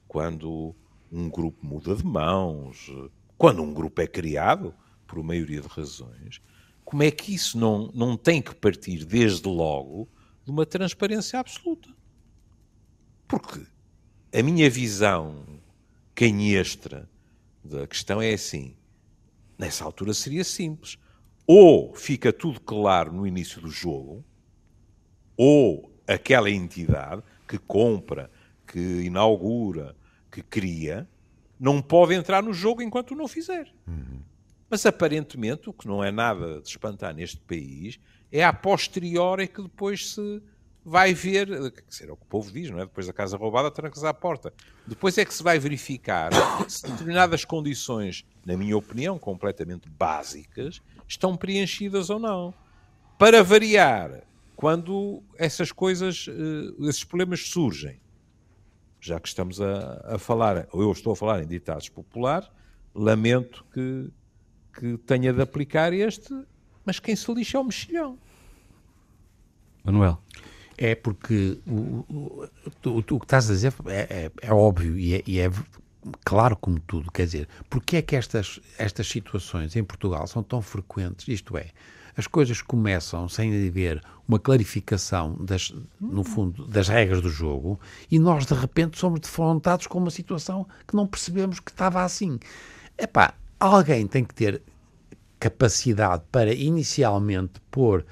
quando 0.08 0.76
um 1.12 1.30
grupo 1.30 1.66
muda 1.66 1.96
de 1.96 2.06
mãos, 2.06 2.92
quando 3.38 3.64
um 3.64 3.74
grupo 3.74 4.02
é 4.02 4.08
criado, 4.08 4.74
por 5.08 5.24
maioria 5.24 5.62
de 5.62 5.68
razões, 5.68 6.42
como 6.84 7.04
é 7.04 7.10
que 7.10 7.34
isso 7.34 7.58
não, 7.58 7.90
não 7.94 8.18
tem 8.18 8.42
que 8.42 8.54
partir 8.54 9.06
desde 9.06 9.48
logo 9.48 10.08
de 10.46 10.52
uma 10.52 10.66
transparência 10.66 11.40
absoluta? 11.40 11.90
Porque 13.28 13.66
a 14.34 14.44
minha 14.44 14.70
visão 14.70 15.44
canhestra 16.18 17.08
da 17.64 17.86
questão 17.86 18.20
é 18.20 18.34
assim: 18.34 18.76
nessa 19.58 19.86
altura 19.86 20.16
seria 20.16 20.44
simples. 20.44 20.98
Ou 21.46 21.94
fica 21.94 22.34
tudo 22.34 22.60
claro 22.60 23.14
no 23.14 23.26
início 23.26 23.62
do 23.62 23.70
jogo, 23.70 24.26
ou 25.38 25.96
aquela 26.08 26.50
entidade 26.50 27.22
que 27.48 27.58
compra, 27.58 28.30
que 28.66 29.04
inaugura, 29.04 29.96
que 30.30 30.42
cria, 30.42 31.08
não 31.58 31.82
pode 31.82 32.16
entrar 32.16 32.44
no 32.44 32.52
jogo 32.52 32.82
enquanto 32.82 33.16
não 33.16 33.28
fizer. 33.28 33.72
Uhum. 33.88 34.20
Mas 34.70 34.86
aparentemente 34.86 35.70
o 35.70 35.74
que 35.74 35.88
não 35.88 36.04
é 36.04 36.12
nada 36.12 36.60
de 36.60 36.68
espantar 36.68 37.14
neste 37.14 37.38
país 37.38 37.98
é 38.30 38.44
a 38.44 38.52
posteriori 38.52 39.48
que 39.48 39.62
depois 39.62 40.16
se 40.16 40.42
vai 40.90 41.14
ver, 41.14 41.48
quer 41.74 41.84
dizer, 41.86 42.08
é 42.08 42.14
o 42.14 42.16
que 42.16 42.24
o 42.24 42.28
povo 42.28 42.50
diz, 42.50 42.70
não 42.72 42.80
é? 42.80 42.86
Depois 42.86 43.06
da 43.06 43.12
casa 43.12 43.36
roubada, 43.36 43.70
trancas 43.70 44.06
à 44.06 44.14
porta. 44.14 44.54
Depois 44.88 45.18
é 45.18 45.26
que 45.26 45.34
se 45.34 45.44
vai 45.44 45.60
verificar 45.60 46.32
se 46.66 46.90
determinadas 46.90 47.44
condições, 47.44 48.26
na 48.46 48.56
minha 48.56 48.78
opinião, 48.78 49.20
completamente 49.20 49.90
básicas, 49.90 50.82
estão 51.06 51.36
preenchidas 51.36 52.10
ou 52.10 52.20
não. 52.20 52.54
Para 53.20 53.44
variar, 53.44 54.24
quando 54.56 55.22
essas 55.38 55.74
coisas, 55.74 56.26
eh, 56.30 56.88
esses 56.88 57.04
problemas 57.04 57.50
surgem, 57.50 58.00
já 59.02 59.20
que 59.20 59.28
estamos 59.28 59.60
a, 59.60 60.16
a 60.16 60.18
falar, 60.18 60.70
ou 60.72 60.82
eu 60.82 60.92
estou 60.94 61.12
a 61.12 61.16
falar 61.18 61.44
em 61.44 61.48
ditados 61.48 61.90
populares, 61.90 62.50
lamento 62.96 63.66
que, 63.74 64.10
que 64.80 64.98
tenha 65.00 65.34
de 65.34 65.42
aplicar 65.42 65.92
este, 65.92 66.34
mas 66.86 66.98
quem 66.98 67.14
se 67.14 67.30
lixa 67.34 67.58
é 67.58 67.60
o 67.60 67.66
mexilhão. 67.66 68.18
Manuel. 69.84 70.22
É 70.78 70.94
porque 70.94 71.58
o, 71.66 72.06
o, 72.08 72.50
o, 72.86 72.98
o 73.00 73.04
que 73.04 73.26
estás 73.26 73.50
a 73.50 73.54
dizer 73.54 73.74
é, 73.88 74.26
é, 74.26 74.32
é 74.42 74.54
óbvio 74.54 74.98
e 74.98 75.16
é, 75.16 75.24
e 75.26 75.40
é, 75.40 75.50
claro 76.24 76.56
como 76.56 76.80
tudo. 76.80 77.12
Quer 77.12 77.26
dizer, 77.26 77.50
porque 77.70 77.98
é 77.98 78.02
que 78.02 78.16
estas, 78.16 78.60
estas 78.78 79.08
situações 79.08 79.76
em 79.76 79.84
Portugal 79.84 80.28
são 80.28 80.44
tão 80.44 80.62
frequentes? 80.62 81.28
Isto 81.28 81.58
é, 81.58 81.72
as 82.16 82.26
coisas 82.26 82.62
começam 82.62 83.30
sem 83.30 83.68
haver 83.68 84.02
uma 84.28 84.40
clarificação, 84.40 85.36
das, 85.40 85.74
no 86.02 86.24
fundo, 86.24 86.68
das 86.68 86.88
regras 86.88 87.22
do 87.22 87.30
jogo 87.30 87.80
e 88.10 88.20
nós, 88.20 88.46
de 88.46 88.54
repente, 88.54 88.98
somos 88.98 89.20
defrontados 89.20 89.88
com 89.88 90.00
uma 90.00 90.10
situação 90.12 90.68
que 90.88 90.96
não 90.96 91.08
percebemos 91.08 91.60
que 91.60 91.72
estava 91.72 92.04
assim. 92.04 92.40
Epá, 92.98 93.34
alguém 93.60 94.06
tem 94.08 94.24
que 94.24 94.34
ter 94.34 94.62
capacidade 95.40 96.24
para 96.32 96.54
inicialmente 96.54 97.62
pôr 97.70 98.04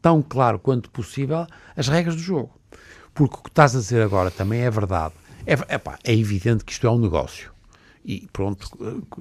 tão 0.00 0.22
claro 0.22 0.58
quanto 0.58 0.90
possível 0.90 1.46
as 1.76 1.88
regras 1.88 2.16
do 2.16 2.22
jogo. 2.22 2.50
Porque 3.14 3.36
o 3.36 3.42
que 3.42 3.48
estás 3.48 3.74
a 3.74 3.80
dizer 3.80 4.02
agora 4.02 4.30
também 4.30 4.60
é 4.60 4.70
verdade. 4.70 5.14
É, 5.44 5.52
epá, 5.74 5.98
é 6.04 6.14
evidente 6.14 6.64
que 6.64 6.72
isto 6.72 6.86
é 6.86 6.90
um 6.90 6.98
negócio. 6.98 7.50
E 8.04 8.26
pronto, 8.32 8.66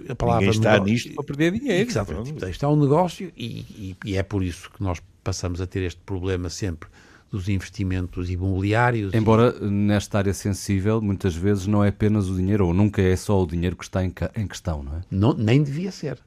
a 0.07 0.15
palavra 0.15 0.45
Ninguém 0.45 0.57
está 0.57 0.73
negócio, 0.73 0.93
nisto 0.93 1.13
para 1.15 1.23
perder 1.25 1.51
dinheiro. 1.51 1.89
Exatamente. 1.89 2.49
Isto 2.49 2.65
é 2.65 2.69
um 2.69 2.75
negócio 2.75 3.31
e, 3.35 3.45
e, 3.45 3.97
e, 4.05 4.15
é 4.15 4.23
por 4.23 4.43
isso 4.43 4.69
que 4.71 4.81
nós 4.81 5.01
passamos 5.23 5.59
a 5.59 5.67
ter 5.67 5.81
este 5.81 5.99
problema 6.05 6.49
sempre 6.49 6.87
dos 7.29 7.49
investimentos 7.49 8.29
imobiliários. 8.29 9.13
Embora 9.13 9.55
e... 9.59 9.65
nesta 9.65 10.19
área 10.19 10.33
sensível, 10.33 11.01
muitas 11.01 11.35
vezes 11.35 11.67
não 11.67 11.83
é 11.83 11.89
apenas 11.89 12.29
o 12.29 12.35
dinheiro, 12.35 12.67
ou 12.67 12.73
nunca 12.73 13.01
é 13.01 13.15
só 13.15 13.41
o 13.41 13.45
dinheiro 13.45 13.75
que 13.75 13.83
está 13.83 14.05
em, 14.05 14.13
em 14.35 14.47
questão, 14.47 14.83
não 14.83 14.97
é? 14.97 15.01
Não, 15.11 15.33
nem 15.33 15.61
devia 15.61 15.91
ser. 15.91 16.19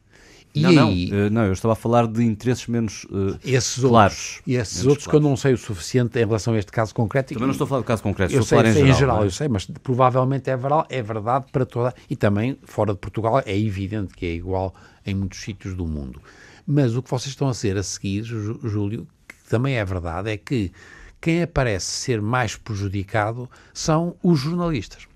E 0.52 0.62
não, 0.62 0.88
aí, 0.88 1.10
não, 1.10 1.26
uh, 1.26 1.30
não, 1.30 1.44
eu 1.44 1.52
estava 1.52 1.74
a 1.74 1.76
falar 1.76 2.08
de 2.08 2.24
interesses 2.24 2.66
menos 2.66 3.04
uh, 3.04 3.38
esses 3.44 3.78
claros. 3.84 4.14
Outros, 4.14 4.42
e 4.46 4.56
esses 4.56 4.84
outros 4.84 5.06
claros. 5.06 5.06
que 5.06 5.16
eu 5.16 5.20
não 5.30 5.36
sei 5.36 5.52
o 5.52 5.56
suficiente 5.58 6.18
em 6.18 6.26
relação 6.26 6.54
a 6.54 6.58
este 6.58 6.72
caso 6.72 6.92
concreto. 6.92 7.32
Também 7.32 7.46
não 7.46 7.52
estou 7.52 7.66
a 7.66 7.68
falar 7.68 7.80
do 7.82 7.84
caso 7.84 8.02
concreto, 8.02 8.32
eu 8.32 8.40
estou 8.40 8.58
sei, 8.58 8.58
a 8.58 8.62
falar 8.62 8.70
em, 8.70 8.74
geral. 8.74 8.90
Em 8.90 8.98
geral 8.98 9.22
é? 9.22 9.26
eu 9.26 9.30
sei, 9.30 9.48
mas 9.48 9.66
provavelmente 9.66 10.50
é 10.50 10.56
verdade, 10.56 10.86
é 10.90 11.02
verdade 11.02 11.46
para 11.52 11.64
toda. 11.64 11.94
E 12.08 12.16
também, 12.16 12.58
fora 12.64 12.92
de 12.92 12.98
Portugal, 12.98 13.40
é 13.46 13.56
evidente 13.56 14.14
que 14.14 14.26
é 14.26 14.32
igual 14.32 14.74
em 15.06 15.14
muitos 15.14 15.38
sítios 15.40 15.74
do 15.74 15.86
mundo. 15.86 16.20
Mas 16.66 16.96
o 16.96 17.02
que 17.02 17.10
vocês 17.10 17.30
estão 17.30 17.48
a 17.48 17.54
ser 17.54 17.76
a 17.76 17.82
seguir, 17.82 18.24
Júlio, 18.24 19.06
que 19.28 19.48
também 19.48 19.76
é 19.76 19.84
verdade, 19.84 20.30
é 20.30 20.36
que 20.36 20.72
quem 21.20 21.42
aparece 21.42 21.86
ser 21.86 22.20
mais 22.20 22.56
prejudicado 22.56 23.48
são 23.72 24.16
os 24.22 24.40
jornalistas 24.40 25.09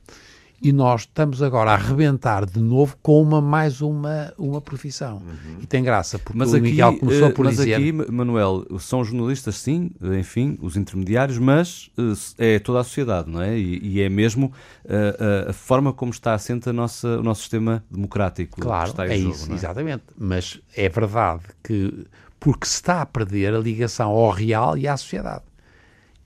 e 0.62 0.73
nós 0.73 1.03
estamos 1.03 1.43
agora 1.43 1.71
a 1.71 1.75
arrebentar 1.75 2.47
de 2.47 2.59
novo 2.59 2.97
com 3.03 3.21
uma 3.21 3.40
mais 3.40 3.81
uma, 3.81 4.33
uma 4.38 4.61
profissão. 4.61 5.17
Uhum. 5.17 5.59
E 5.62 5.67
tem 5.67 5.83
graça, 5.83 6.19
porque 6.19 6.38
mas 6.38 6.53
o 6.53 6.57
aqui, 6.57 6.62
Miguel 6.62 6.99
começou 6.99 7.31
por 7.33 7.45
mas 7.45 7.57
dizer... 7.57 7.75
aqui, 7.75 7.93
Manuel, 7.93 8.64
são 8.79 9.05
jornalistas 9.05 9.57
sim, 9.57 9.90
enfim, 10.19 10.59
os 10.61 10.77
intermediários, 10.77 11.38
mas 11.38 11.90
eh, 12.38 12.57
é 12.57 12.59
toda 12.59 12.81
a 12.81 12.85
sociedade, 12.85 13.31
não 13.31 13.43
é? 13.43 13.59
E, 13.59 13.79
e 13.83 14.01
é 14.01 14.09
mesmo 14.09 14.53
a, 14.88 14.93
eh, 14.93 15.47
a, 15.51 15.53
forma 15.53 15.93
como 15.93 16.12
está 16.12 16.35
assente 16.35 16.69
a 16.69 16.73
nossa, 16.73 17.19
o 17.19 17.23
nosso 17.23 17.43
sistema 17.43 17.85
democrático. 17.90 18.61
Claro, 18.61 18.90
está 18.90 19.07
é 19.07 19.19
jogo, 19.19 19.35
isso, 19.35 19.51
é? 19.51 19.55
exatamente. 19.55 20.05
Mas 20.17 20.61
é 20.77 20.88
verdade 20.88 21.43
que 21.62 22.07
porque 22.40 22.67
se 22.67 22.75
está 22.75 23.01
a 23.01 23.07
perder 23.07 23.55
a 23.55 23.59
ligação 23.59 24.11
ao 24.11 24.31
real 24.31 24.77
e 24.77 24.87
à 24.87 24.97
sociedade. 24.97 25.43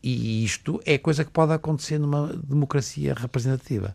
E 0.03 0.45
isto 0.45 0.81
é 0.85 0.97
coisa 0.97 1.25
que 1.25 1.31
pode 1.31 1.53
acontecer 1.53 1.99
numa 1.99 2.33
democracia 2.33 3.15
representativa. 3.15 3.95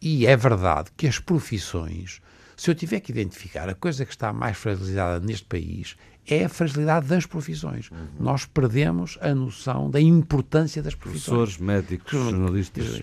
E 0.00 0.26
é 0.26 0.36
verdade 0.36 0.90
que 0.96 1.06
as 1.06 1.18
profissões, 1.18 2.20
se 2.56 2.70
eu 2.70 2.74
tiver 2.74 3.00
que 3.00 3.12
identificar 3.12 3.68
a 3.68 3.74
coisa 3.74 4.04
que 4.04 4.12
está 4.12 4.32
mais 4.32 4.56
fragilizada 4.56 5.24
neste 5.24 5.44
país, 5.44 5.96
é 6.26 6.44
a 6.44 6.48
fragilidade 6.48 7.06
das 7.06 7.26
profissões. 7.26 7.90
Uhum. 7.90 7.98
Nós 8.20 8.44
perdemos 8.44 9.18
a 9.20 9.34
noção 9.34 9.90
da 9.90 10.00
importância 10.00 10.82
das 10.82 10.94
profissões. 10.94 11.56
Professores, 11.56 11.58
médicos, 11.58 12.12
jornalistas. 12.12 13.02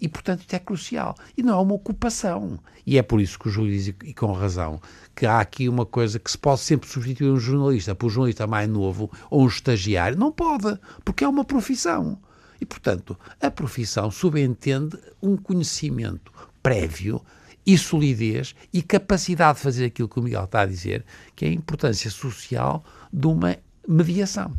E, 0.00 0.08
portanto, 0.08 0.40
isto 0.40 0.54
é 0.54 0.58
crucial. 0.58 1.14
E 1.36 1.42
não 1.42 1.58
é 1.58 1.62
uma 1.62 1.74
ocupação. 1.74 2.58
E 2.86 2.96
é 2.96 3.02
por 3.02 3.20
isso 3.20 3.38
que 3.38 3.48
o 3.48 3.66
diz, 3.66 3.88
e 3.88 4.14
com 4.14 4.32
razão, 4.32 4.80
que 5.14 5.26
há 5.26 5.40
aqui 5.40 5.68
uma 5.68 5.84
coisa 5.84 6.18
que 6.18 6.30
se 6.30 6.38
pode 6.38 6.60
sempre 6.60 6.88
substituir 6.88 7.30
um 7.30 7.38
jornalista 7.38 7.94
por 7.94 8.06
um 8.06 8.10
jornalista 8.10 8.46
mais 8.46 8.68
novo 8.68 9.10
ou 9.28 9.42
um 9.42 9.46
estagiário. 9.46 10.18
Não 10.18 10.32
pode, 10.32 10.78
porque 11.04 11.24
é 11.24 11.28
uma 11.28 11.44
profissão. 11.44 12.18
E, 12.58 12.64
portanto, 12.64 13.18
a 13.40 13.50
profissão 13.50 14.10
subentende 14.10 14.98
um 15.22 15.36
conhecimento 15.36 16.32
prévio 16.62 17.22
e 17.66 17.76
solidez 17.76 18.54
e 18.72 18.82
capacidade 18.82 19.58
de 19.58 19.62
fazer 19.64 19.84
aquilo 19.86 20.08
que 20.08 20.18
o 20.18 20.22
Miguel 20.22 20.44
está 20.44 20.62
a 20.62 20.66
dizer, 20.66 21.04
que 21.36 21.44
é 21.44 21.48
a 21.48 21.52
importância 21.52 22.10
social 22.10 22.84
de 23.12 23.26
uma 23.26 23.56
mediação. 23.86 24.52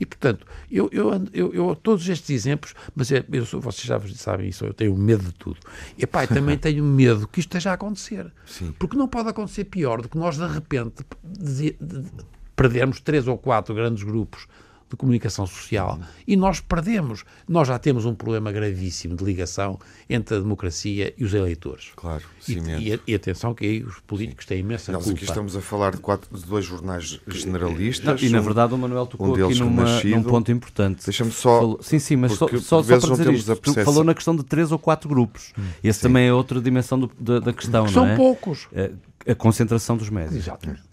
E, 0.00 0.06
portanto, 0.06 0.46
eu, 0.70 0.88
eu, 0.92 1.10
eu, 1.32 1.54
eu 1.54 1.74
todos 1.74 2.08
estes 2.08 2.30
exemplos, 2.30 2.74
mas 2.94 3.10
é, 3.10 3.24
eu 3.32 3.44
sou, 3.44 3.60
vocês 3.60 3.84
já 3.84 4.00
sabem 4.14 4.48
isso, 4.48 4.64
eu 4.64 4.72
tenho 4.72 4.96
medo 4.96 5.24
de 5.24 5.32
tudo. 5.32 5.58
E, 5.96 6.06
pá, 6.06 6.26
também 6.26 6.56
tenho 6.58 6.84
medo 6.84 7.26
que 7.26 7.40
isto 7.40 7.48
esteja 7.48 7.70
a 7.70 7.74
acontecer. 7.74 8.32
Sim. 8.46 8.72
Porque 8.78 8.96
não 8.96 9.08
pode 9.08 9.28
acontecer 9.28 9.64
pior 9.64 10.00
do 10.00 10.08
que 10.08 10.16
nós, 10.16 10.36
de 10.36 10.46
repente, 10.46 11.04
de, 11.24 11.76
de, 11.80 12.02
de, 12.02 12.10
perdermos 12.54 13.00
três 13.00 13.26
ou 13.26 13.36
quatro 13.36 13.74
grandes 13.74 14.04
grupos 14.04 14.46
de 14.90 14.96
comunicação 14.96 15.46
social 15.46 15.98
e 16.26 16.36
nós 16.36 16.60
perdemos. 16.60 17.24
Nós 17.48 17.68
já 17.68 17.78
temos 17.78 18.04
um 18.04 18.14
problema 18.14 18.50
gravíssimo 18.50 19.14
de 19.14 19.24
ligação 19.24 19.78
entre 20.08 20.36
a 20.36 20.40
democracia 20.40 21.12
e 21.16 21.24
os 21.24 21.34
eleitores. 21.34 21.92
Claro, 21.94 22.24
e, 22.48 22.54
e, 22.54 23.00
e, 23.06 23.14
atenção 23.14 23.54
que 23.54 23.64
aí 23.64 23.82
os 23.82 23.98
políticos 24.00 24.46
têm 24.46 24.60
imensa 24.60 24.90
Nós 24.92 25.04
culpa. 25.04 25.16
aqui 25.16 25.24
estamos 25.24 25.56
a 25.56 25.60
falar 25.60 25.92
de, 25.92 25.98
quatro, 25.98 26.34
de 26.36 26.44
dois 26.46 26.64
jornais 26.64 27.20
generalistas. 27.26 28.20
Não, 28.22 28.28
e 28.28 28.30
na 28.30 28.40
verdade 28.40 28.74
o 28.74 28.78
Manuel 28.78 29.06
tocou 29.06 29.36
um 29.36 29.46
aqui 29.46 29.58
numa, 29.58 30.02
num 30.02 30.22
ponto 30.22 30.50
importante. 30.50 31.04
Deixa-me 31.04 31.30
só... 31.30 31.58
Falou, 31.58 31.78
sim, 31.82 31.98
sim, 31.98 32.16
mas 32.16 32.32
só, 32.32 32.48
só, 32.48 32.82
só 32.82 32.98
para 32.98 33.10
dizer 33.10 33.32
isto, 33.34 33.56
tu 33.56 33.74
falou 33.84 34.02
na 34.02 34.14
questão 34.14 34.34
de 34.34 34.42
três 34.42 34.72
ou 34.72 34.78
quatro 34.78 35.08
grupos. 35.08 35.52
Hum, 35.58 35.62
Esse 35.84 36.00
sim. 36.00 36.08
também 36.08 36.28
é 36.28 36.32
outra 36.32 36.60
dimensão 36.60 36.98
do, 36.98 37.10
da, 37.18 37.40
da, 37.40 37.52
questão, 37.52 37.84
que 37.86 37.94
não 37.94 38.02
são 38.02 38.06
é? 38.06 38.16
poucos. 38.16 38.68
A, 38.74 39.32
a 39.32 39.34
concentração 39.34 39.96
dos 39.96 40.08
médios. 40.08 40.36
Exatamente 40.36 40.87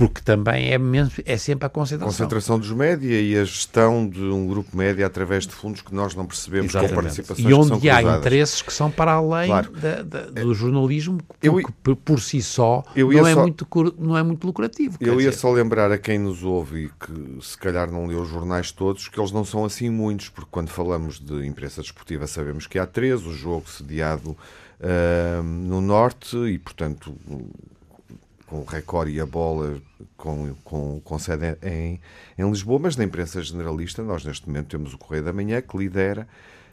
porque 0.00 0.22
também 0.22 0.72
é, 0.72 0.78
é 1.26 1.36
sempre 1.36 1.66
a 1.66 1.68
concentração. 1.68 2.08
Concentração 2.10 2.58
dos 2.58 2.72
média 2.72 3.20
e 3.20 3.36
a 3.36 3.44
gestão 3.44 4.08
de 4.08 4.22
um 4.22 4.46
grupo 4.46 4.74
média 4.74 5.06
através 5.06 5.46
de 5.46 5.52
fundos 5.52 5.82
que 5.82 5.94
nós 5.94 6.14
não 6.14 6.24
percebemos 6.24 6.70
Exatamente. 6.70 6.94
com 6.94 7.02
participações 7.02 7.46
E 7.48 7.52
onde 7.52 7.78
que 7.80 7.90
há 7.90 7.96
cruzadas. 7.98 8.20
interesses 8.20 8.62
que 8.62 8.72
são 8.72 8.90
para 8.90 9.12
além 9.12 9.48
Claro. 9.48 9.70
da, 9.72 10.02
da, 10.02 10.20
do 10.42 10.54
jornalismo, 10.54 11.18
Eu- 11.42 11.52
porque 11.52 11.70
por, 11.82 11.96
por 11.96 12.20
si 12.20 12.40
só 12.40 12.82
Eu 12.96 13.12
não 13.12 13.26
é, 13.26 13.34
só- 13.34 13.40
muito, 13.42 13.66
não 13.98 14.16
é 14.16 14.22
muito 14.22 14.46
lucrativo. 14.46 14.96
Eu 15.00 15.20
ia 15.20 15.28
dizer. 15.28 15.32
só 15.40 15.52
lembrar 15.52 15.92
a 15.92 15.98
quem 15.98 16.18
nos 16.18 16.42
ouve 16.42 16.84
e 16.86 16.88
que 16.88 17.44
se 17.44 17.58
calhar 17.58 17.90
não 17.90 18.06
leu 18.06 18.22
os 18.22 18.28
jornais 18.30 18.72
todos, 18.72 19.06
que 19.06 19.20
eles 19.20 19.32
não 19.32 19.44
são 19.44 19.66
assim 19.66 19.90
muitos, 19.90 20.30
porque 20.30 20.48
quando 20.50 20.70
falamos 20.70 21.20
de 21.20 21.46
imprensa 21.46 21.82
desportiva 21.82 22.26
sabemos 22.26 22.66
que 22.66 22.78
há 22.78 22.86
três, 22.86 23.26
o 23.26 23.34
jogo 23.34 23.68
sediado 23.68 24.34
ah, 24.80 25.42
no 25.42 25.82
Norte 25.82 26.36
e, 26.38 26.58
portanto, 26.58 27.14
com 28.50 28.58
o 28.58 28.64
Record 28.64 29.08
e 29.08 29.20
a 29.20 29.26
Bola 29.26 29.80
com, 30.16 30.52
com, 30.64 31.00
com 31.04 31.18
sede 31.20 31.56
em, 31.62 32.00
em 32.36 32.50
Lisboa, 32.50 32.80
mas 32.80 32.96
na 32.96 33.04
imprensa 33.04 33.40
generalista 33.40 34.02
nós 34.02 34.24
neste 34.24 34.48
momento 34.48 34.66
temos 34.66 34.92
o 34.92 34.98
Correio 34.98 35.24
da 35.24 35.32
Manhã 35.32 35.62
que 35.62 35.78
lidera 35.78 36.26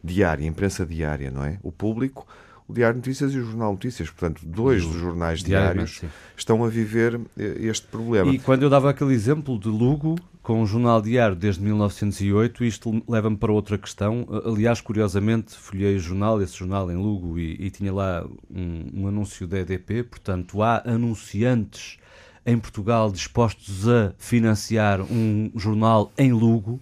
diária, 0.03 0.43
imprensa 0.43 0.83
diária, 0.83 1.29
não 1.29 1.45
é? 1.45 1.59
O 1.61 1.71
público, 1.71 2.25
o 2.67 2.73
Diário 2.73 2.99
de 2.99 3.07
Notícias 3.07 3.31
e 3.31 3.37
o 3.37 3.45
Jornal 3.45 3.73
Notícias, 3.73 4.09
portanto, 4.09 4.41
dois 4.43 4.83
dos 4.83 4.95
jornais 4.95 5.43
diários 5.43 5.99
sim. 5.99 6.09
estão 6.35 6.65
a 6.65 6.67
viver 6.67 7.19
eh, 7.37 7.57
este 7.59 7.85
problema. 7.85 8.31
E 8.31 8.39
quando 8.39 8.63
eu 8.63 8.69
dava 8.69 8.89
aquele 8.89 9.13
exemplo 9.13 9.59
de 9.59 9.69
Lugo, 9.69 10.15
com 10.47 10.61
o 10.61 10.65
Jornal 10.65 11.01
Diário 11.01 11.35
desde 11.35 11.61
1908, 11.61 12.63
isto 12.63 13.03
leva-me 13.05 13.35
para 13.35 13.51
outra 13.51 13.77
questão. 13.77 14.25
Aliás, 14.45 14.79
curiosamente, 14.79 15.53
folhei 15.53 15.97
o 15.97 15.99
jornal, 15.99 16.41
esse 16.41 16.57
jornal 16.57 16.89
em 16.89 16.95
Lugo, 16.95 17.37
e, 17.37 17.65
e 17.65 17.69
tinha 17.69 17.93
lá 17.93 18.25
um, 18.49 18.85
um 18.93 19.07
anúncio 19.09 19.45
da 19.45 19.59
EDP, 19.59 20.03
portanto, 20.03 20.63
há 20.63 20.83
anunciantes 20.85 21.97
em 22.45 22.57
Portugal 22.57 23.11
dispostos 23.11 23.89
a 23.89 24.13
financiar 24.17 25.01
um 25.01 25.51
jornal 25.53 26.13
em 26.17 26.31
Lugo. 26.31 26.79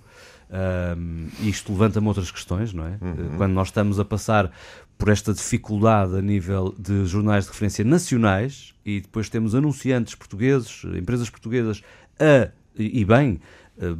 Um, 0.95 1.29
isto 1.39 1.71
levanta-me 1.71 2.07
outras 2.07 2.29
questões, 2.29 2.71
não 2.71 2.85
é? 2.85 2.99
Quando 3.35 3.53
nós 3.53 3.69
estamos 3.69 3.99
a 3.99 4.05
passar 4.05 4.51
por 4.95 5.09
esta 5.09 5.33
dificuldade 5.33 6.15
a 6.15 6.21
nível 6.21 6.75
de 6.77 7.07
jornais 7.07 7.45
de 7.45 7.49
referência 7.49 7.83
nacionais 7.83 8.75
e 8.85 9.01
depois 9.01 9.27
temos 9.27 9.55
anunciantes 9.55 10.13
portugueses, 10.13 10.83
empresas 10.83 11.31
portuguesas 11.31 11.81
a, 12.19 12.51
e 12.77 13.05
bem, 13.05 13.39
eh, 13.79 13.95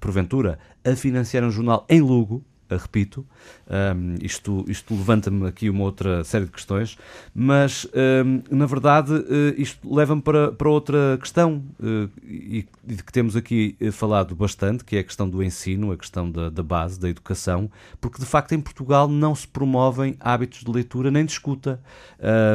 porventura, 0.00 0.58
a 0.84 0.96
financiar 0.96 1.44
um 1.44 1.50
jornal 1.50 1.86
em 1.88 2.00
Lugo, 2.00 2.44
repito, 2.76 3.26
um, 3.68 4.14
isto, 4.20 4.64
isto 4.68 4.94
levanta-me 4.94 5.46
aqui 5.46 5.70
uma 5.70 5.84
outra 5.84 6.24
série 6.24 6.44
de 6.44 6.50
questões, 6.50 6.96
mas 7.34 7.86
um, 8.24 8.56
na 8.56 8.66
verdade 8.66 9.12
eh, 9.28 9.54
isto 9.56 9.92
leva-me 9.92 10.22
para, 10.22 10.52
para 10.52 10.68
outra 10.68 11.18
questão 11.20 11.62
eh, 11.82 12.08
e, 12.24 12.68
de 12.84 13.02
que 13.02 13.12
temos 13.12 13.36
aqui 13.36 13.76
eh, 13.80 13.90
falado 13.90 14.34
bastante, 14.34 14.84
que 14.84 14.96
é 14.96 15.00
a 15.00 15.04
questão 15.04 15.28
do 15.28 15.42
ensino, 15.42 15.92
a 15.92 15.96
questão 15.96 16.30
da, 16.30 16.50
da 16.50 16.62
base, 16.62 16.98
da 16.98 17.08
educação, 17.08 17.70
porque 18.00 18.18
de 18.18 18.26
facto 18.26 18.52
em 18.52 18.60
Portugal 18.60 19.08
não 19.08 19.34
se 19.34 19.46
promovem 19.46 20.16
hábitos 20.20 20.64
de 20.64 20.70
leitura 20.70 21.10
nem 21.10 21.24
de 21.24 21.32
escuta. 21.32 21.80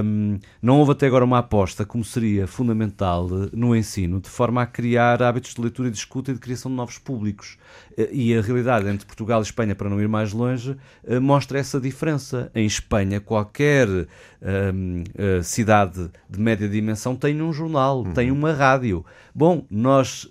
Um, 0.04 0.40
não 0.62 0.80
houve 0.80 0.92
até 0.92 1.08
agora 1.08 1.26
uma 1.26 1.40
aposta, 1.40 1.86
como 1.86 2.04
seria 2.04 2.48
fundamental 2.48 3.28
no 3.54 3.76
ensino, 3.76 4.20
de 4.20 4.30
forma 4.30 4.62
a 4.62 4.66
criar 4.66 5.24
hábitos 5.24 5.54
de 5.54 5.62
leitura 5.62 5.88
e 5.88 5.92
de 5.92 5.98
escuta 5.98 6.32
e 6.32 6.34
de 6.34 6.40
criação 6.40 6.70
de 6.70 6.78
novos 6.78 6.98
públicos. 6.98 7.58
E 8.12 8.36
a 8.36 8.42
realidade 8.42 8.88
entre 8.88 9.06
Portugal 9.06 9.40
e 9.40 9.44
Espanha, 9.44 9.74
para 9.74 9.90
não 9.90 10.02
ir 10.02 10.05
mais 10.08 10.34
longe, 10.34 10.76
eh, 11.06 11.20
mostra 11.20 11.60
essa 11.60 11.80
diferença. 11.80 12.52
Em 12.54 12.66
Espanha, 12.66 13.20
qualquer 13.20 13.88
hum, 14.46 15.04
eh, 15.18 15.42
cidade 15.42 16.10
de 16.30 16.40
média 16.40 16.70
dimensão 16.70 17.16
tem 17.16 17.42
um 17.42 17.52
jornal, 17.52 18.04
tem 18.14 18.32
uma 18.32 18.54
rádio. 18.54 19.04
Bom, 19.34 19.66
nós, 19.70 20.30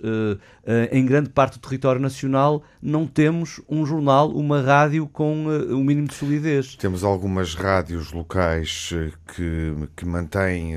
eh, 0.67 0.89
em 0.93 1.05
grande 1.05 1.29
parte 1.29 1.59
do 1.59 1.61
território 1.61 2.01
nacional, 2.01 2.63
não 2.81 3.07
temos 3.07 3.61
um 3.69 3.85
jornal, 3.85 4.31
uma 4.31 4.61
rádio 4.61 5.07
com 5.07 5.47
eh, 5.51 5.75
um 5.75 5.83
mínimo 5.83 6.09
de 6.09 6.15
solidez. 6.15 6.77
Temos 6.77 7.03
algumas 7.03 7.55
rádios 7.55 8.13
locais 8.13 8.91
que, 9.35 9.75
que 9.97 10.07
mantêm, 10.07 10.75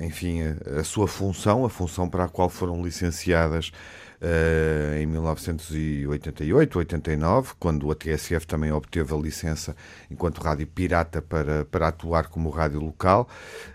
enfim, 0.00 0.40
a 0.78 0.84
sua 0.84 1.08
função, 1.08 1.64
a 1.64 1.70
função 1.70 2.08
para 2.08 2.24
a 2.24 2.28
qual 2.28 2.48
foram 2.48 2.82
licenciadas 2.82 3.72
eh, 4.20 5.00
em 5.02 5.06
1988, 5.06 6.78
89, 6.78 7.54
quando 7.58 7.90
a 7.90 7.94
TSF 7.94 8.46
também 8.46 8.72
obteve 8.72 9.14
a 9.14 9.16
licença 9.16 9.76
enquanto 10.10 10.40
rádio 10.40 10.66
pirata 10.66 11.20
para, 11.20 11.64
para 11.64 11.88
atuar 11.88 12.28
como 12.28 12.50
rádio 12.50 12.80
local. 12.80 13.28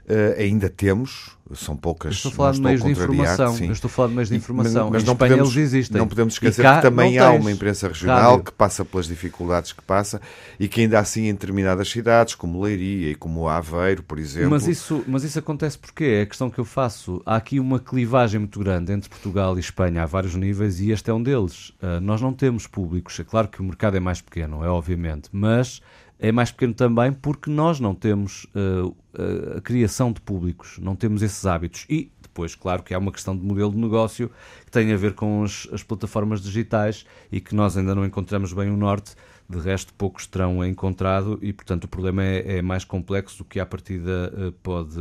Eh, 0.08 0.36
ainda 0.39 0.69
temos, 0.69 1.38
são 1.54 1.76
poucas. 1.76 2.12
Eu 2.12 2.16
estou 2.16 2.32
a 2.32 2.36
falar 2.36 2.52
de 2.52 2.62
meios 2.62 2.84
de 2.84 2.92
informação. 2.92 3.56
sim. 3.56 3.66
Eu 3.68 3.72
estou 3.72 3.88
a 3.88 3.92
falar 3.92 4.08
de 4.10 4.14
meios 4.16 4.30
de 4.30 4.36
informação. 4.36 4.90
Mas, 4.92 5.04
não 5.04 5.14
Espanha 5.14 5.32
podemos, 5.32 5.56
eles 5.56 5.74
existem. 5.74 5.98
Não 5.98 6.08
podemos 6.08 6.34
esquecer 6.34 6.64
que 6.64 6.82
também 6.82 7.18
há 7.18 7.32
uma 7.32 7.52
imprensa 7.52 7.88
regional 7.88 8.32
rádio. 8.32 8.44
que 8.46 8.52
passa 8.52 8.86
pelas 8.86 9.08
dificuldades 9.08 9.72
que 9.72 9.82
passa 9.82 10.22
e 10.60 10.68
que 10.68 10.82
ainda 10.82 11.00
assim 11.00 11.28
em 11.28 11.34
determinadas 11.34 11.90
cidades, 11.90 12.36
como 12.36 12.62
Leiria 12.62 13.12
e 13.12 13.16
como 13.16 13.48
Aveiro, 13.48 14.04
por 14.04 14.20
exemplo, 14.20 14.52
Mas 14.52 14.68
isso, 14.68 15.04
mas 15.08 15.24
isso 15.24 15.40
acontece 15.40 15.78
porque 15.78 16.04
é 16.04 16.22
a 16.22 16.26
questão 16.26 16.50
que 16.50 16.60
eu 16.60 16.66
faço. 16.66 17.22
Há 17.26 17.36
aqui 17.36 17.60
uma 17.60 17.80
clivagem 17.80 18.40
muito 18.40 18.60
grande 18.60 18.92
entre 18.92 19.10
Portugal 19.10 19.58
e 19.58 19.60
Espanha 19.60 20.04
a 20.04 20.06
vários 20.06 20.36
níveis 20.36 20.80
e 20.80 20.92
este 20.92 21.10
é 21.10 21.14
um 21.14 21.22
deles. 21.22 21.74
Ah, 21.82 22.00
nós 22.00 22.22
não 22.22 22.34
temos 22.34 22.68
públicos. 22.68 23.20
É 23.20 23.24
claro 23.24 23.48
que 23.48 23.62
o 23.62 23.64
mercado 23.64 23.98
é 23.98 24.00
mais 24.00 24.22
pequeno, 24.22 24.64
é 24.64 24.70
obviamente, 24.70 25.30
mas 25.32 25.82
é 26.19 26.32
mais 26.32 26.51
pequeno 26.51 26.73
também 26.73 27.12
porque 27.13 27.49
nós 27.49 27.79
não 27.79 27.95
temos 27.95 28.45
ah, 28.55 29.58
a- 29.58 29.62
criação 29.62 30.12
de 30.12 30.19
públicos, 30.21 30.77
não 30.79 30.95
temos 30.95 31.21
esses 31.21 31.45
hábitos. 31.45 31.86
E 31.89 32.12
depois, 32.21 32.55
claro 32.55 32.84
que 32.84 32.93
há 32.93 32.97
uma 32.99 33.12
questão 33.12 33.36
de 33.36 33.43
modelo 33.43 33.71
de 33.71 33.77
negócio 33.77 34.29
que 34.65 34.71
tem 34.71 34.91
a 34.93 34.97
ver 34.97 35.13
com 35.13 35.43
as, 35.43 35.67
as 35.71 35.82
plataformas 35.84 36.41
digitais 36.41 37.05
e 37.32 37.39
que 37.41 37.55
nós 37.55 37.75
ainda 37.77 37.95
não 37.95 38.05
encontramos 38.05 38.53
bem 38.53 38.69
o 38.69 38.77
norte. 38.77 39.15
De 39.49 39.58
resto, 39.60 39.91
poucos 39.95 40.27
terão 40.27 40.63
encontrado 40.63 41.39
e, 41.41 41.51
portanto, 41.51 41.86
o 41.86 41.88
problema 41.88 42.23
é, 42.23 42.58
é 42.58 42.62
mais 42.62 42.84
complexo 42.86 43.39
do 43.39 43.43
que 43.45 43.60
à 43.60 43.65
partida 43.65 44.32
eh, 44.38 44.53
pode, 44.62 44.99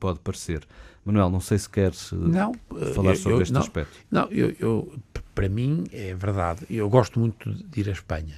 pode 0.00 0.18
parecer. 0.20 0.66
Manuel, 1.04 1.28
não 1.28 1.38
sei 1.40 1.58
se 1.58 1.68
queres 1.68 2.10
eh, 2.10 2.16
Não, 2.16 2.54
falar 2.94 3.10
eu- 3.10 3.16
sobre 3.16 3.38
eu- 3.38 3.42
este 3.42 3.52
não, 3.52 3.60
aspecto. 3.60 3.92
Não, 4.10 4.24
eu, 4.30 4.56
eu- 4.58 4.90
para 5.34 5.50
mim 5.50 5.84
é 5.92 6.14
verdade. 6.14 6.64
Eu 6.70 6.88
gosto 6.88 7.20
muito 7.20 7.52
de 7.52 7.80
ir 7.80 7.90
à 7.90 7.92
Espanha 7.92 8.36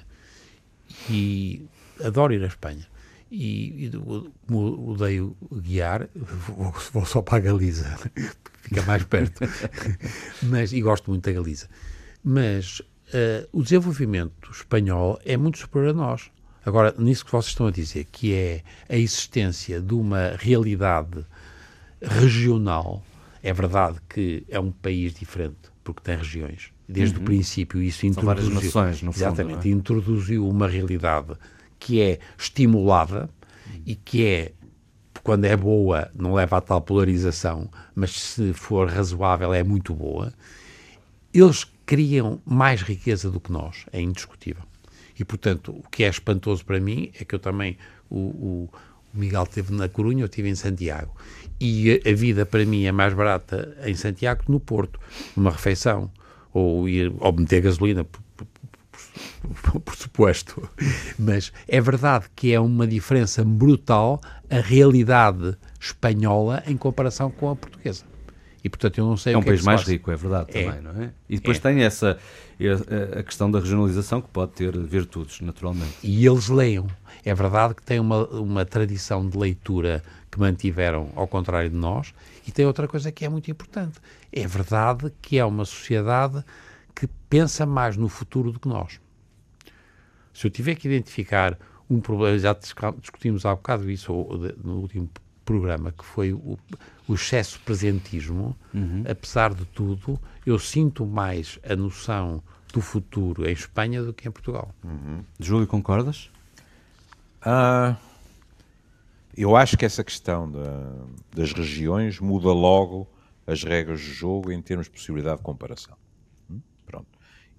e 1.08 1.62
adoro 2.04 2.32
ir 2.32 2.42
à 2.42 2.46
Espanha. 2.46 2.86
E, 3.30 3.86
e 3.86 3.90
como 4.46 4.90
odeio 4.90 5.34
guiar, 5.50 6.08
vou, 6.14 6.74
vou 6.92 7.06
só 7.06 7.22
para 7.22 7.38
a 7.38 7.40
Galiza, 7.40 7.98
fica 8.60 8.82
mais 8.82 9.04
perto. 9.04 9.40
Mas, 10.42 10.72
e 10.72 10.82
gosto 10.82 11.10
muito 11.10 11.24
da 11.24 11.32
Galiza. 11.32 11.66
Mas 12.22 12.82
eh, 13.12 13.48
o 13.52 13.62
desenvolvimento 13.62 14.50
espanhol 14.50 15.18
é 15.24 15.36
muito 15.36 15.58
superior 15.58 15.90
a 15.90 15.92
nós. 15.94 16.30
Agora, 16.64 16.94
nisso 16.98 17.24
que 17.24 17.32
vocês 17.32 17.52
estão 17.52 17.66
a 17.66 17.70
dizer, 17.70 18.04
que 18.04 18.34
é 18.34 18.62
a 18.88 18.96
existência 18.96 19.80
de 19.80 19.94
uma 19.94 20.36
realidade 20.38 21.24
regional, 22.00 23.02
é 23.42 23.52
verdade 23.52 23.98
que 24.08 24.44
é 24.48 24.60
um 24.60 24.70
país 24.70 25.14
diferente, 25.14 25.56
porque 25.82 26.00
tem 26.02 26.16
regiões. 26.16 26.70
Desde 26.88 27.18
o 27.18 27.22
princípio 27.22 27.82
isso 27.82 28.06
Uhum. 28.06 28.12
São 28.12 28.22
várias 28.24 28.44
introduziu... 28.44 28.80
nações, 28.80 29.02
no 29.02 29.12
fundo, 29.12 29.24
Exatamente, 29.24 29.68
é? 29.68 29.72
introduziu 29.72 30.48
uma 30.48 30.68
realidade 30.68 31.34
que 31.82 32.00
é 32.00 32.20
estimulada 32.38 33.28
e 33.84 33.96
que 33.96 34.24
é, 34.24 34.52
quando 35.24 35.44
é 35.46 35.56
boa, 35.56 36.08
não 36.14 36.32
leva 36.32 36.58
a 36.58 36.60
tal 36.60 36.80
polarização, 36.80 37.68
mas 37.92 38.12
se 38.12 38.52
for 38.52 38.88
razoável 38.88 39.52
é 39.52 39.64
muito 39.64 39.92
boa. 39.92 40.32
Eles 41.34 41.66
criam 41.84 42.40
mais 42.46 42.82
riqueza 42.82 43.28
do 43.30 43.40
que 43.40 43.50
nós, 43.50 43.84
é 43.92 44.00
indiscutível. 44.00 44.62
E, 45.18 45.24
portanto, 45.24 45.72
o 45.72 45.88
que 45.90 46.04
é 46.04 46.08
espantoso 46.08 46.64
para 46.64 46.78
mim 46.78 47.10
é 47.20 47.24
que 47.24 47.34
eu 47.34 47.38
também, 47.40 47.76
o, 48.08 48.18
o- 48.18 48.68
Miguel 49.12 49.42
esteve 49.42 49.74
na 49.74 49.88
Corunha, 49.88 50.22
eu 50.22 50.26
estive 50.26 50.48
em 50.48 50.54
Santiago. 50.54 51.14
E 51.60 52.00
a, 52.06 52.10
a 52.10 52.14
vida 52.14 52.46
para 52.46 52.64
mim 52.64 52.84
é 52.84 52.92
mais 52.92 53.12
barata 53.12 53.76
em 53.84 53.94
Santiago 53.94 54.44
que 54.44 54.50
no 54.52 54.60
Porto, 54.60 54.98
numa 55.36 55.50
refeição. 55.50 56.10
Ou, 56.54 56.88
ir, 56.88 57.12
ou 57.18 57.32
meter 57.32 57.60
gasolina, 57.62 58.06
por, 59.84 59.96
suposto. 59.96 60.68
Mas 61.18 61.52
é 61.68 61.80
verdade 61.80 62.26
que 62.34 62.52
é 62.52 62.60
uma 62.60 62.86
diferença 62.86 63.44
brutal 63.44 64.20
a 64.50 64.60
realidade 64.60 65.56
espanhola 65.80 66.62
em 66.66 66.76
comparação 66.76 67.30
com 67.30 67.50
a 67.50 67.56
portuguesa. 67.56 68.04
E 68.64 68.68
portanto 68.68 68.98
eu 68.98 69.06
não 69.06 69.16
sei 69.16 69.34
é 69.34 69.36
um 69.36 69.40
o 69.40 69.42
que 69.42 69.48
país 69.48 69.60
é 69.60 69.62
que 69.62 69.66
mais 69.66 69.82
rico, 69.82 70.10
é 70.10 70.16
verdade 70.16 70.56
é. 70.56 70.64
também, 70.64 70.82
não 70.82 71.02
é? 71.02 71.10
E 71.28 71.36
depois 71.36 71.58
é. 71.58 71.60
tem 71.60 71.82
essa 71.82 72.18
a 73.18 73.22
questão 73.22 73.50
da 73.50 73.58
regionalização 73.58 74.20
que 74.20 74.28
pode 74.28 74.52
ter 74.52 74.76
virtudes, 74.78 75.40
naturalmente. 75.40 75.94
E 76.02 76.24
eles 76.24 76.48
leiam. 76.48 76.86
É 77.24 77.34
verdade 77.34 77.74
que 77.74 77.82
tem 77.82 77.98
uma, 77.98 78.24
uma 78.28 78.64
tradição 78.64 79.28
de 79.28 79.36
leitura 79.36 80.02
que 80.30 80.38
mantiveram 80.38 81.10
ao 81.14 81.26
contrário 81.26 81.68
de 81.70 81.76
nós, 81.76 82.14
e 82.46 82.52
tem 82.52 82.64
outra 82.64 82.88
coisa 82.88 83.12
que 83.12 83.24
é 83.24 83.28
muito 83.28 83.50
importante. 83.50 83.98
É 84.32 84.46
verdade 84.46 85.12
que 85.20 85.38
é 85.38 85.44
uma 85.44 85.64
sociedade 85.64 86.44
que 86.94 87.06
pensa 87.28 87.66
mais 87.66 87.96
no 87.96 88.08
futuro 88.08 88.52
do 88.52 88.60
que 88.60 88.68
nós. 88.68 89.00
Se 90.32 90.46
eu 90.46 90.50
tiver 90.50 90.74
que 90.74 90.88
identificar 90.88 91.58
um 91.88 92.00
problema, 92.00 92.38
já 92.38 92.56
discutimos 92.98 93.44
há 93.44 93.54
bocado 93.54 93.90
isso 93.90 94.12
no 94.62 94.78
último 94.78 95.10
programa, 95.44 95.92
que 95.92 96.04
foi 96.04 96.32
o, 96.32 96.58
o 97.08 97.14
excesso 97.14 97.58
de 97.58 97.64
presentismo, 97.64 98.56
uhum. 98.72 99.04
apesar 99.08 99.52
de 99.52 99.64
tudo, 99.66 100.18
eu 100.46 100.58
sinto 100.58 101.04
mais 101.04 101.58
a 101.68 101.76
noção 101.76 102.42
do 102.72 102.80
futuro 102.80 103.46
em 103.46 103.52
Espanha 103.52 104.02
do 104.02 104.14
que 104.14 104.26
em 104.26 104.30
Portugal. 104.30 104.74
Uhum. 104.82 105.22
Júlio, 105.38 105.66
concordas? 105.66 106.30
Ah, 107.42 107.96
eu 109.36 109.56
acho 109.56 109.76
que 109.76 109.84
essa 109.84 110.04
questão 110.04 110.50
da, 110.50 110.92
das 111.34 111.52
regiões 111.52 112.20
muda 112.20 112.48
logo 112.48 113.08
as 113.46 113.62
regras 113.64 114.00
do 114.00 114.06
jogo 114.06 114.52
em 114.52 114.62
termos 114.62 114.86
de 114.86 114.92
possibilidade 114.92 115.38
de 115.38 115.42
comparação. 115.42 115.96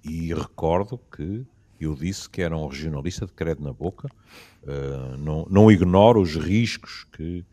E 0.03 0.33
recordo 0.33 0.99
que 1.15 1.45
eu 1.79 1.95
disse 1.95 2.29
que 2.29 2.41
era 2.41 2.57
um 2.57 2.67
regionalista 2.67 3.25
de 3.25 3.33
credo 3.33 3.63
na 3.63 3.73
boca, 3.73 4.09
uh, 4.63 5.17
não, 5.17 5.45
não 5.49 5.71
ignoro 5.71 6.21
os 6.21 6.35
riscos 6.35 7.05
que, 7.11 7.45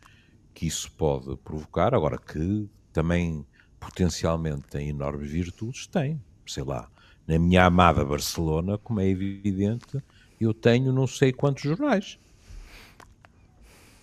que 0.53 0.67
isso 0.67 0.91
pode 0.91 1.35
provocar, 1.37 1.93
agora 1.93 2.17
que 2.17 2.69
também 2.93 3.45
potencialmente 3.79 4.63
tem 4.69 4.89
enormes 4.89 5.29
virtudes, 5.29 5.87
tem, 5.87 6.21
sei 6.45 6.63
lá, 6.63 6.89
na 7.27 7.39
minha 7.39 7.65
amada 7.65 8.03
Barcelona, 8.05 8.77
como 8.77 8.99
é 8.99 9.07
evidente, 9.07 9.97
eu 10.39 10.53
tenho 10.53 10.91
não 10.91 11.07
sei 11.07 11.31
quantos 11.31 11.63
jornais. 11.63 12.19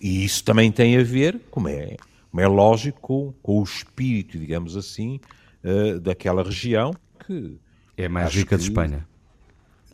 E 0.00 0.24
isso 0.24 0.44
também 0.44 0.70
tem 0.70 0.96
a 0.96 1.02
ver, 1.02 1.40
como 1.50 1.68
é, 1.68 1.96
como 2.30 2.40
é 2.40 2.46
lógico, 2.46 3.00
com, 3.00 3.32
com 3.42 3.60
o 3.60 3.64
espírito, 3.64 4.38
digamos 4.38 4.76
assim, 4.76 5.20
uh, 5.64 6.00
daquela 6.00 6.42
região 6.42 6.92
que... 7.26 7.58
É 7.98 8.08
mais 8.08 8.32
rica 8.32 8.56
que, 8.56 8.62
de 8.62 8.70
Espanha. 8.70 9.06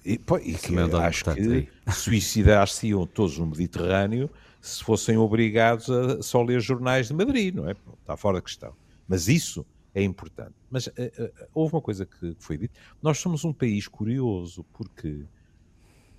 E, 0.05 0.19
pô, 0.19 0.37
e 0.37 0.53
que, 0.53 0.79
acho 0.79 1.25
que 1.25 1.69
suicidar-se-iam 1.91 3.07
todos 3.07 3.39
no 3.39 3.47
Mediterrâneo 3.47 4.31
se 4.61 4.85
fossem 4.85 5.17
obrigados 5.17 5.89
a 5.89 6.23
só 6.23 6.43
ler 6.43 6.61
jornais 6.61 7.09
de 7.09 7.15
Madrid, 7.15 7.55
não 7.55 7.67
é? 7.67 7.75
Está 8.01 8.15
fora 8.15 8.37
da 8.37 8.43
questão. 8.43 8.75
Mas 9.09 9.27
isso 9.27 9.65
é 9.95 10.03
importante. 10.03 10.53
Mas 10.71 10.87
uh, 10.87 10.91
uh, 10.91 11.47
houve 11.55 11.75
uma 11.75 11.81
coisa 11.81 12.05
que 12.05 12.37
foi 12.39 12.59
dita. 12.59 12.79
Nós 13.03 13.19
somos 13.19 13.43
um 13.43 13.53
país 13.55 13.89
curioso, 13.89 14.65
porque 14.75 15.25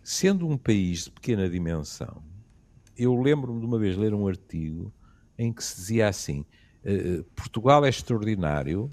sendo 0.03 0.47
um 0.47 0.57
país 0.57 1.03
de 1.03 1.11
pequena 1.11 1.47
dimensão, 1.47 2.23
eu 2.97 3.13
lembro-me 3.21 3.59
de 3.59 3.65
uma 3.67 3.77
vez 3.77 3.95
ler 3.95 4.13
um 4.13 4.27
artigo 4.27 4.91
em 5.37 5.53
que 5.53 5.63
se 5.63 5.75
dizia 5.75 6.07
assim: 6.07 6.43
uh, 6.83 7.23
Portugal 7.35 7.85
é 7.85 7.89
extraordinário 7.89 8.91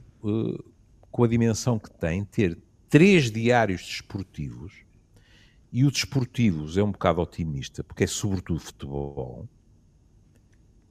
com 1.11 1.25
a 1.25 1.29
dimensão 1.29 1.79
que 1.79 1.91
tem 1.91 2.25
ter 2.25 2.59
três 2.93 3.31
diários 3.31 3.81
desportivos, 3.87 4.75
e 5.73 5.83
o 5.83 5.91
desportivos 5.91 6.77
é 6.77 6.83
um 6.83 6.93
bocado 6.93 7.23
otimista, 7.23 7.83
porque 7.83 8.05
é 8.05 8.07
sobretudo 8.07 8.61
futebol, 8.61 9.49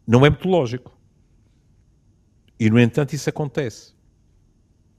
não 0.08 0.26
é 0.26 0.30
muito 0.32 0.50
lógico. 0.50 0.98
E, 2.60 2.72
no 2.72 2.80
entanto, 2.80 3.14
isso 3.14 3.30
acontece. 3.30 3.94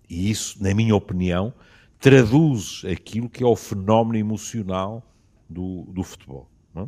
E 0.09 0.31
isso, 0.31 0.63
na 0.63 0.73
minha 0.73 0.95
opinião, 0.95 1.53
traduz 1.99 2.85
aquilo 2.85 3.29
que 3.29 3.43
é 3.43 3.47
o 3.47 3.57
fenómeno 3.57 4.17
emocional 4.17 5.03
do, 5.51 5.83
do 5.87 6.05
futebol. 6.05 6.49
É? 6.77 6.87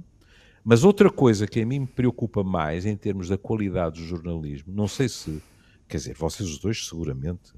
Mas 0.62 0.84
outra 0.84 1.10
coisa 1.10 1.44
que 1.48 1.60
a 1.60 1.66
mim 1.66 1.80
me 1.80 1.86
preocupa 1.88 2.44
mais 2.44 2.86
em 2.86 2.96
termos 2.96 3.28
da 3.28 3.36
qualidade 3.36 4.00
do 4.00 4.06
jornalismo, 4.06 4.72
não 4.72 4.86
sei 4.86 5.08
se, 5.08 5.42
quer 5.88 5.96
dizer, 5.96 6.14
vocês 6.14 6.48
os 6.48 6.58
dois 6.60 6.86
seguramente 6.86 7.52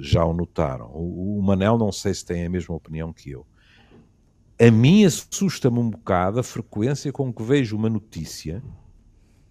já 0.00 0.24
o 0.24 0.32
notaram. 0.32 0.90
O, 0.92 1.40
Manel 1.42 1.78
não 1.78 1.92
sei 1.92 2.14
se 2.14 2.24
tem 2.24 2.44
a 2.44 2.50
mesma 2.50 2.74
opinião 2.74 3.12
que 3.12 3.30
eu. 3.30 3.46
A 4.60 4.70
mim 4.70 5.04
assusta-me 5.04 5.78
um 5.78 5.88
bocado 5.88 6.38
a 6.38 6.42
frequência 6.42 7.12
com 7.12 7.32
que 7.32 7.42
vejo 7.42 7.76
uma 7.76 7.88
notícia 7.88 8.62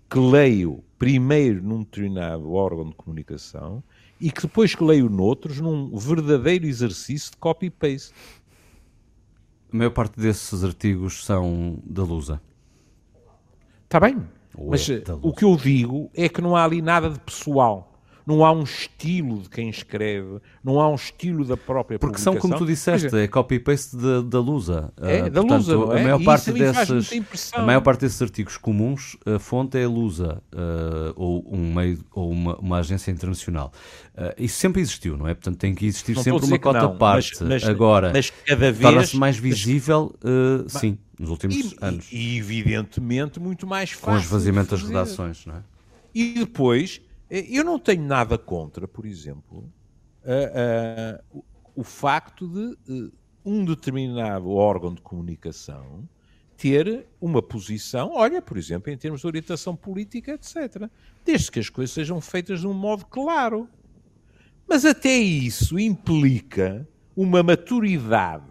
que 0.09 0.19
leio 0.19 0.83
primeiro 0.97 1.63
num 1.63 1.79
determinado 1.79 2.51
órgão 2.51 2.89
de 2.89 2.95
comunicação 2.95 3.83
e 4.19 4.31
que 4.31 4.41
depois 4.41 4.75
que 4.75 4.83
leio 4.83 5.09
noutros 5.09 5.59
num 5.59 5.95
verdadeiro 5.97 6.65
exercício 6.65 7.31
de 7.31 7.37
copy-paste. 7.37 8.13
A 9.71 9.77
maior 9.77 9.91
parte 9.91 10.19
desses 10.19 10.63
artigos 10.63 11.25
são 11.25 11.79
da 11.85 12.03
Lusa. 12.03 12.41
Está 13.85 13.99
bem, 13.99 14.17
Ou 14.55 14.71
mas 14.71 14.87
é 14.89 15.03
o 15.21 15.33
que 15.33 15.45
eu 15.45 15.55
digo 15.55 16.11
é 16.13 16.27
que 16.27 16.41
não 16.41 16.55
há 16.55 16.63
ali 16.63 16.81
nada 16.81 17.09
de 17.09 17.19
pessoal 17.19 17.88
não 18.29 18.45
há 18.45 18.51
um 18.51 18.61
estilo 18.61 19.41
de 19.41 19.49
quem 19.49 19.71
escreve, 19.71 20.39
não 20.63 20.79
há 20.79 20.87
um 20.87 20.93
estilo 20.93 21.43
da 21.43 21.57
própria 21.57 21.97
Porque 21.97 22.17
publicação. 22.17 22.33
são, 22.33 22.39
como 22.39 22.55
tu 22.55 22.63
disseste, 22.63 23.15
é 23.15 23.27
copy-paste 23.27 23.97
da, 23.97 24.21
da 24.21 24.39
Lusa. 24.39 24.93
É, 25.01 25.23
uh, 25.23 25.29
da 25.31 25.41
portanto, 25.41 25.51
Lusa, 25.51 25.73
é? 25.73 25.99
A 25.99 26.03
maior, 26.03 26.23
parte 26.23 26.51
desses, 26.51 27.53
a 27.53 27.61
maior 27.63 27.81
parte 27.81 28.01
desses 28.01 28.21
artigos 28.21 28.55
comuns, 28.55 29.17
a 29.25 29.39
fonte 29.39 29.79
é 29.79 29.83
a 29.83 29.89
Lusa, 29.89 30.43
uh, 30.53 31.11
ou, 31.15 31.43
um 31.51 31.73
meio, 31.73 32.05
ou 32.11 32.29
uma, 32.29 32.55
uma 32.57 32.77
agência 32.77 33.09
internacional. 33.09 33.73
Uh, 34.13 34.31
isso 34.37 34.59
sempre 34.59 34.79
existiu, 34.79 35.17
não 35.17 35.27
é? 35.27 35.33
Portanto, 35.33 35.57
tem 35.57 35.73
que 35.73 35.87
existir 35.87 36.15
não 36.15 36.21
sempre 36.21 36.45
uma 36.45 36.59
cota 36.59 36.87
parte. 36.87 37.37
Mas, 37.41 37.63
mas, 37.63 37.63
Agora, 37.63 38.13
torna-se 38.79 39.17
mais 39.17 39.37
visível, 39.37 40.13
mas, 40.63 40.73
sim, 40.73 40.99
nos 41.19 41.31
últimos 41.31 41.55
e, 41.55 41.77
anos. 41.81 42.07
E, 42.11 42.37
evidentemente, 42.37 43.39
muito 43.39 43.65
mais 43.65 43.89
fácil. 43.89 44.05
Com 44.05 44.13
o 44.13 44.19
esvaziamento 44.19 44.69
das 44.69 44.83
redações, 44.83 45.47
não 45.47 45.55
é? 45.55 45.59
E 46.13 46.33
depois 46.33 47.01
eu 47.29 47.63
não 47.63 47.77
tenho 47.77 48.03
nada 48.03 48.37
contra, 48.37 48.87
por 48.87 49.05
exemplo, 49.05 49.71
o 51.75 51.83
facto 51.83 52.47
de 52.47 52.91
uh, 52.91 53.11
um 53.45 53.63
determinado 53.63 54.49
órgão 54.49 54.93
de 54.93 55.01
comunicação 55.01 56.07
ter 56.57 57.07
uma 57.21 57.41
posição, 57.41 58.11
olha, 58.13 58.41
por 58.41 58.57
exemplo, 58.57 58.91
em 58.91 58.97
termos 58.97 59.21
de 59.21 59.27
orientação 59.27 59.77
política, 59.77 60.33
etc. 60.33 60.89
Desde 61.23 61.49
que 61.49 61.59
as 61.59 61.69
coisas 61.69 61.93
sejam 61.93 62.19
feitas 62.19 62.59
de 62.59 62.67
um 62.67 62.73
modo 62.73 63.05
claro. 63.05 63.69
Mas 64.67 64.83
até 64.83 65.15
isso 65.15 65.79
implica 65.79 66.85
uma 67.15 67.41
maturidade 67.41 68.45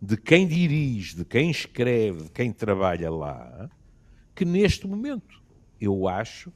de 0.00 0.16
quem 0.16 0.48
dirige, 0.48 1.16
de 1.16 1.24
quem 1.26 1.50
escreve, 1.50 2.24
de 2.24 2.30
quem 2.30 2.50
trabalha 2.50 3.10
lá, 3.10 3.68
que 4.34 4.46
neste 4.46 4.86
momento 4.86 5.42
eu 5.78 6.08
acho 6.08 6.50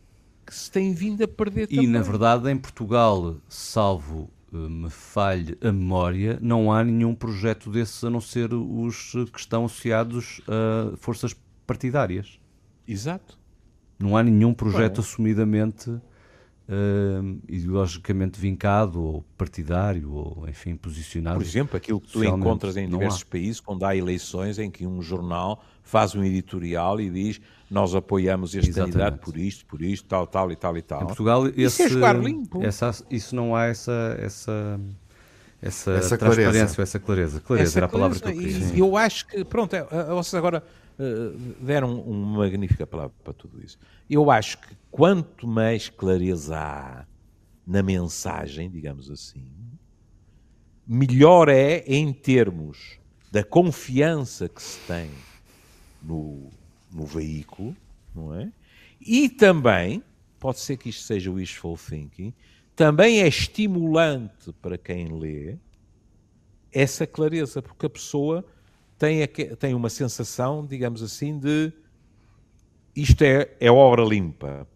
que 0.51 0.57
se 0.57 0.69
tem 0.69 0.93
vindo 0.93 1.23
a 1.23 1.29
perder 1.29 1.63
e, 1.63 1.67
também. 1.69 1.85
E, 1.85 1.89
na 1.89 2.03
verdade, 2.03 2.51
em 2.51 2.59
Portugal, 2.59 3.37
salvo 3.49 4.29
eh, 4.53 4.57
me 4.57 4.91
falhe 4.91 5.57
a 5.63 5.71
memória, 5.71 6.39
não 6.43 6.73
há 6.73 6.83
nenhum 6.83 7.15
projeto 7.15 7.71
desses 7.71 8.03
a 8.03 8.11
não 8.11 8.21
ser 8.21 8.53
os 8.53 9.13
que 9.33 9.39
estão 9.39 9.65
associados 9.65 10.41
a 10.49 10.97
forças 10.97 11.37
partidárias. 11.65 12.41
Exato. 12.87 13.39
Não 13.97 14.17
há 14.17 14.25
nenhum 14.25 14.53
projeto 14.53 14.95
Bem. 14.95 15.05
assumidamente 15.05 15.89
uh, 16.71 17.41
ideologicamente 17.49 18.41
vincado 18.41 19.01
ou 19.01 19.25
partidário 19.37 20.13
ou, 20.13 20.49
enfim, 20.49 20.75
posicionado. 20.75 21.37
Por 21.37 21.45
exemplo, 21.45 21.77
aquilo 21.77 22.01
que 22.01 22.11
tu 22.11 22.25
encontras 22.25 22.77
em 22.77 22.89
diversos 22.89 23.23
países, 23.23 23.61
quando 23.61 23.85
há 23.85 23.95
eleições 23.95 24.59
em 24.59 24.69
que 24.69 24.85
um 24.85 25.01
jornal 25.01 25.63
faz 25.83 26.17
um 26.17 26.25
editorial 26.25 27.01
e 27.01 27.09
diz 27.09 27.41
nós 27.71 27.95
apoiamos 27.95 28.55
este 28.55 28.71
Exatamente. 28.71 28.99
candidato 28.99 29.21
por 29.25 29.37
isto, 29.37 29.65
por 29.65 29.81
isto, 29.81 30.09
tal, 30.09 30.27
tal 30.27 30.51
e 30.51 30.57
tal 30.57 30.77
e 30.77 30.83
tal. 30.83 31.03
Em 31.03 31.07
Portugal, 31.07 31.47
esse, 31.47 31.85
isso 31.85 32.05
é 32.05 32.13
limpo. 32.13 32.63
Essa, 32.65 32.91
isso 33.09 33.37
não 33.37 33.55
há 33.55 33.67
essa... 33.67 34.17
essa... 34.21 34.81
Essa, 35.63 35.91
essa 35.93 36.17
transparência, 36.17 36.53
clareza. 36.53 36.83
essa 36.83 36.99
clareza. 36.99 37.41
Clareza 37.41 37.69
essa 37.69 37.79
era 37.81 37.87
a 37.87 37.89
palavra 37.91 38.19
que 38.19 38.27
eu 38.27 38.33
queria. 38.33 38.75
E 38.75 38.79
eu 38.79 38.97
acho 38.97 39.27
que, 39.27 39.45
pronto, 39.45 39.77
é, 39.77 39.85
vocês 40.09 40.33
agora 40.35 40.65
uh, 40.99 41.39
deram 41.63 42.01
uma 42.01 42.39
magnífica 42.39 42.87
palavra 42.87 43.13
para 43.23 43.35
tudo 43.35 43.63
isso. 43.63 43.79
Eu 44.09 44.31
acho 44.31 44.57
que 44.57 44.75
quanto 44.91 45.47
mais 45.47 45.91
clareza 45.91 46.57
há 46.57 47.05
na 47.67 47.83
mensagem, 47.83 48.71
digamos 48.71 49.11
assim, 49.11 49.53
melhor 50.87 51.51
é 51.51 51.85
em 51.87 52.11
termos 52.11 52.99
da 53.31 53.45
confiança 53.45 54.49
que 54.49 54.63
se 54.63 54.79
tem 54.89 55.11
no, 56.03 56.51
no 56.93 57.05
veículo, 57.05 57.77
não 58.15 58.35
é? 58.35 58.53
E 59.01 59.29
também, 59.29 60.03
pode 60.39 60.61
ser 60.61 60.77
que 60.77 60.89
isto 60.89 61.03
seja 61.03 61.31
wishful 61.31 61.77
thinking, 61.77 62.33
também 62.75 63.21
é 63.21 63.29
estimulante 63.29 64.53
para 64.61 64.77
quem 64.77 65.09
lê 65.09 65.57
essa 66.73 67.07
clareza, 67.07 67.61
porque 67.61 67.87
a 67.87 67.91
pessoa 67.91 68.45
tem, 68.99 69.27
tem 69.59 69.75
uma 69.75 69.89
sensação, 69.89 70.65
digamos 70.65 71.03
assim, 71.03 71.39
de 71.39 71.73
isto 72.95 73.23
é, 73.23 73.55
é 73.61 73.71
obra 73.71 74.03
limpa. 74.05 74.67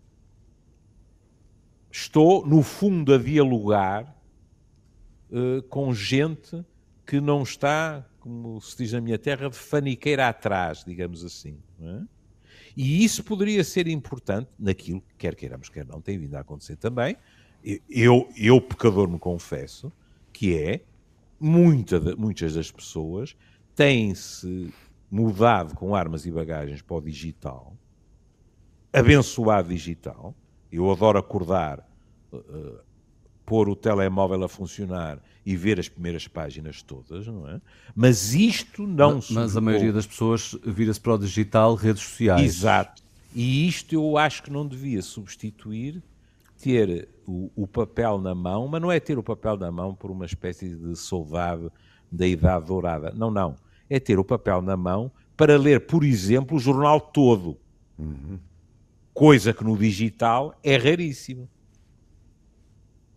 Estou, 1.90 2.46
no 2.46 2.62
fundo, 2.62 3.14
a 3.14 3.18
dialogar 3.18 4.16
uh, 5.30 5.62
com 5.64 5.94
gente 5.94 6.64
que 7.06 7.20
não 7.20 7.42
está, 7.42 8.04
como 8.24 8.58
se 8.58 8.74
diz 8.78 8.90
na 8.90 9.02
minha 9.02 9.18
terra, 9.18 9.50
de 9.50 9.56
faniqueira 9.58 10.30
atrás, 10.30 10.82
digamos 10.82 11.22
assim. 11.22 11.58
É? 11.78 12.00
E 12.74 13.04
isso 13.04 13.22
poderia 13.22 13.62
ser 13.62 13.86
importante 13.86 14.48
naquilo 14.58 15.02
que 15.02 15.14
quer 15.18 15.34
queiramos, 15.36 15.68
quer 15.68 15.84
não, 15.84 16.00
tem 16.00 16.18
vindo 16.18 16.34
a 16.34 16.40
acontecer 16.40 16.76
também. 16.76 17.18
Eu, 17.86 18.26
eu 18.34 18.62
pecador, 18.62 19.10
me 19.10 19.18
confesso, 19.18 19.92
que 20.32 20.56
é 20.56 20.80
muita, 21.38 22.00
muitas 22.16 22.54
das 22.54 22.70
pessoas 22.70 23.36
têm-se 23.76 24.72
mudado 25.10 25.74
com 25.74 25.94
armas 25.94 26.24
e 26.24 26.32
bagagens 26.32 26.80
para 26.80 26.96
o 26.96 27.02
digital, 27.02 27.76
abençoado 28.90 29.68
digital. 29.68 30.34
Eu 30.72 30.90
adoro 30.90 31.18
acordar, 31.18 31.86
uh, 32.32 32.78
pôr 33.44 33.68
o 33.68 33.76
telemóvel 33.76 34.44
a 34.44 34.48
funcionar 34.48 35.18
e 35.44 35.56
ver 35.56 35.78
as 35.78 35.88
primeiras 35.88 36.26
páginas 36.26 36.82
todas, 36.82 37.26
não 37.26 37.48
é? 37.48 37.60
Mas 37.94 38.34
isto 38.34 38.86
não 38.86 39.16
Mas, 39.16 39.30
mas 39.30 39.56
a 39.56 39.60
maioria 39.60 39.92
das 39.92 40.06
pessoas 40.06 40.56
vira-se 40.64 41.00
para 41.00 41.14
o 41.14 41.18
digital, 41.18 41.74
redes 41.74 42.02
sociais. 42.02 42.42
Exato. 42.42 43.02
E 43.34 43.68
isto 43.68 43.94
eu 43.94 44.16
acho 44.16 44.42
que 44.42 44.50
não 44.50 44.66
devia 44.66 45.02
substituir 45.02 46.02
ter 46.60 47.08
o, 47.26 47.50
o, 47.54 47.66
papel 47.66 48.18
na 48.18 48.34
mão, 48.34 48.68
mas 48.68 48.80
não 48.80 48.90
é 48.90 48.98
ter 48.98 49.18
o 49.18 49.22
papel 49.22 49.56
na 49.56 49.70
mão 49.70 49.94
por 49.94 50.10
uma 50.10 50.24
espécie 50.24 50.74
de 50.74 50.96
soldado 50.96 51.70
da 52.10 52.26
idade 52.26 52.66
dourada. 52.66 53.12
Não, 53.14 53.30
não. 53.30 53.56
É 53.90 54.00
ter 54.00 54.18
o 54.18 54.24
papel 54.24 54.62
na 54.62 54.76
mão 54.76 55.10
para 55.36 55.58
ler, 55.58 55.80
por 55.80 56.04
exemplo, 56.04 56.56
o 56.56 56.60
jornal 56.60 57.00
todo. 57.00 57.58
Uhum. 57.98 58.38
Coisa 59.12 59.52
que 59.52 59.62
no 59.62 59.76
digital 59.76 60.58
é 60.62 60.76
raríssimo. 60.76 61.48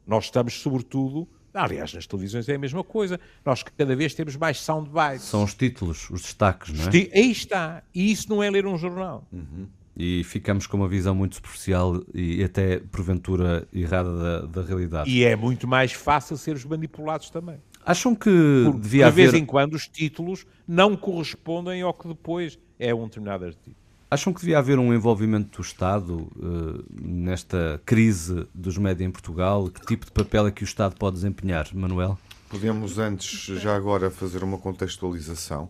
Nós 0.07 0.25
estamos, 0.25 0.53
sobretudo, 0.53 1.27
aliás, 1.53 1.93
nas 1.93 2.07
televisões 2.07 2.47
é 2.47 2.55
a 2.55 2.59
mesma 2.59 2.83
coisa. 2.83 3.19
Nós 3.45 3.61
cada 3.61 3.95
vez 3.95 4.13
temos 4.13 4.35
mais 4.35 4.59
soundbites. 4.59 5.23
São 5.23 5.43
os 5.43 5.53
títulos, 5.53 6.09
os 6.09 6.21
destaques, 6.21 6.73
não 6.73 6.85
é? 6.85 6.89
Aí 7.13 7.31
está. 7.31 7.83
E 7.93 8.11
isso 8.11 8.29
não 8.29 8.41
é 8.41 8.49
ler 8.49 8.65
um 8.65 8.77
jornal. 8.77 9.27
Uhum 9.31 9.67
e 9.97 10.23
ficamos 10.23 10.67
com 10.67 10.77
uma 10.77 10.87
visão 10.87 11.15
muito 11.15 11.35
superficial 11.35 12.03
e 12.13 12.43
até 12.43 12.77
porventura 12.79 13.67
errada 13.73 14.15
da, 14.15 14.41
da 14.45 14.61
realidade. 14.61 15.09
E 15.09 15.23
é 15.23 15.35
muito 15.35 15.67
mais 15.67 15.91
fácil 15.91 16.37
ser 16.37 16.63
manipulados 16.67 17.31
também. 17.31 17.57
Acham 17.83 18.13
que 18.13 18.63
Porque, 18.65 18.79
devia 18.79 19.03
de 19.05 19.07
haver... 19.07 19.25
De 19.25 19.31
vez 19.31 19.43
em 19.43 19.45
quando 19.45 19.73
os 19.73 19.87
títulos 19.87 20.45
não 20.67 20.95
correspondem 20.95 21.81
ao 21.81 21.93
que 21.93 22.07
depois 22.07 22.59
é 22.77 22.93
um 22.93 23.05
determinado 23.05 23.45
artigo. 23.45 23.75
Acham 24.09 24.31
que 24.31 24.39
devia 24.39 24.57
haver 24.57 24.79
um 24.79 24.93
envolvimento 24.93 25.57
do 25.57 25.61
Estado 25.61 26.29
uh, 26.37 26.85
nesta 26.89 27.81
crise 27.85 28.47
dos 28.55 28.77
médias 28.77 29.05
em 29.05 29.11
Portugal? 29.11 29.69
Que 29.69 29.85
tipo 29.85 30.05
de 30.05 30.11
papel 30.13 30.47
é 30.47 30.51
que 30.51 30.63
o 30.63 30.65
Estado 30.65 30.95
pode 30.95 31.15
desempenhar, 31.17 31.67
Manuel? 31.73 32.17
Podemos 32.47 32.97
antes, 32.97 33.59
já 33.59 33.75
agora, 33.75 34.09
fazer 34.09 34.45
uma 34.45 34.57
contextualização 34.57 35.69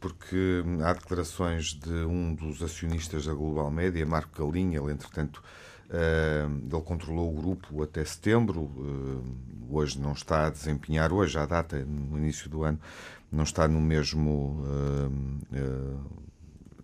porque 0.00 0.62
há 0.82 0.92
declarações 0.92 1.74
de 1.74 1.90
um 1.90 2.34
dos 2.34 2.62
acionistas 2.62 3.24
da 3.26 3.32
Global 3.32 3.70
Média, 3.70 4.04
Marco 4.04 4.46
Galinha, 4.46 4.78
ele 4.78 4.92
entretanto 4.92 5.42
uh, 5.88 6.74
ele 6.74 6.82
controlou 6.82 7.30
o 7.30 7.34
grupo 7.34 7.82
até 7.82 8.04
setembro, 8.04 8.62
uh, 8.62 9.24
hoje 9.70 9.98
não 9.98 10.12
está 10.12 10.46
a 10.46 10.50
desempenhar, 10.50 11.10
hoje 11.10 11.38
à 11.38 11.46
data, 11.46 11.82
no 11.84 12.18
início 12.18 12.50
do 12.50 12.64
ano, 12.64 12.78
não 13.32 13.44
está 13.44 13.66
no 13.66 13.80
mesmo 13.80 14.62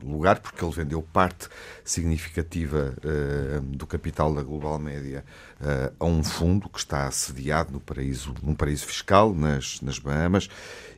lugar, 0.09 0.40
porque 0.40 0.64
ele 0.64 0.72
vendeu 0.72 1.03
parte 1.03 1.48
significativa 1.84 2.94
uh, 3.05 3.61
do 3.61 3.86
capital 3.86 4.34
da 4.34 4.42
Global 4.42 4.78
Média 4.78 5.24
uh, 5.61 5.94
a 5.98 6.05
um 6.05 6.22
fundo 6.22 6.68
que 6.68 6.78
está 6.78 7.11
sediado 7.11 7.72
no 7.72 7.80
paraíso, 7.80 8.34
num 8.42 8.55
paraíso 8.55 8.86
fiscal, 8.86 9.34
nas, 9.34 9.80
nas 9.80 9.98
Bahamas, 9.98 10.48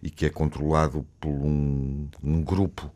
e 0.03 0.11
que 0.11 0.27
é 0.27 0.31
controlado 0.31 1.07
por 1.21 1.31
um, 1.31 2.09
um 2.23 2.43
grupo 2.43 2.91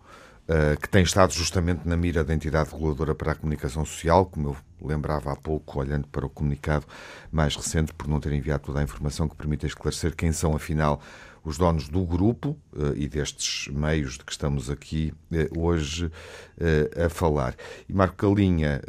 uh, 0.46 0.80
que 0.80 0.88
tem 0.88 1.02
estado 1.02 1.32
justamente 1.32 1.86
na 1.86 1.96
mira 1.96 2.24
da 2.24 2.34
entidade 2.34 2.70
reguladora 2.70 3.14
para 3.14 3.32
a 3.32 3.34
comunicação 3.34 3.84
social, 3.84 4.26
como 4.26 4.48
eu 4.48 4.56
lembrava 4.88 5.32
há 5.32 5.36
pouco, 5.36 5.78
olhando 5.78 6.06
para 6.08 6.26
o 6.26 6.30
comunicado 6.30 6.86
mais 7.30 7.56
recente, 7.56 7.92
por 7.92 8.08
não 8.08 8.20
ter 8.20 8.32
enviado 8.32 8.64
toda 8.64 8.80
a 8.80 8.82
informação 8.82 9.28
que 9.28 9.36
permite 9.36 9.66
esclarecer 9.66 10.14
quem 10.14 10.32
são, 10.32 10.54
afinal, 10.54 11.00
os 11.46 11.56
donos 11.56 11.88
do 11.88 12.04
grupo 12.04 12.58
uh, 12.72 12.92
e 12.96 13.08
destes 13.08 13.72
meios 13.72 14.18
de 14.18 14.24
que 14.24 14.32
estamos 14.32 14.68
aqui 14.68 15.14
uh, 15.30 15.60
hoje 15.60 16.06
uh, 16.06 17.04
a 17.06 17.08
falar. 17.08 17.54
E 17.88 17.92
Marco 17.92 18.16
Calinha, 18.16 18.82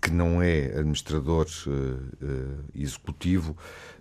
que 0.00 0.10
não 0.10 0.42
é 0.42 0.66
administrador 0.76 1.46
executivo, 2.74 3.56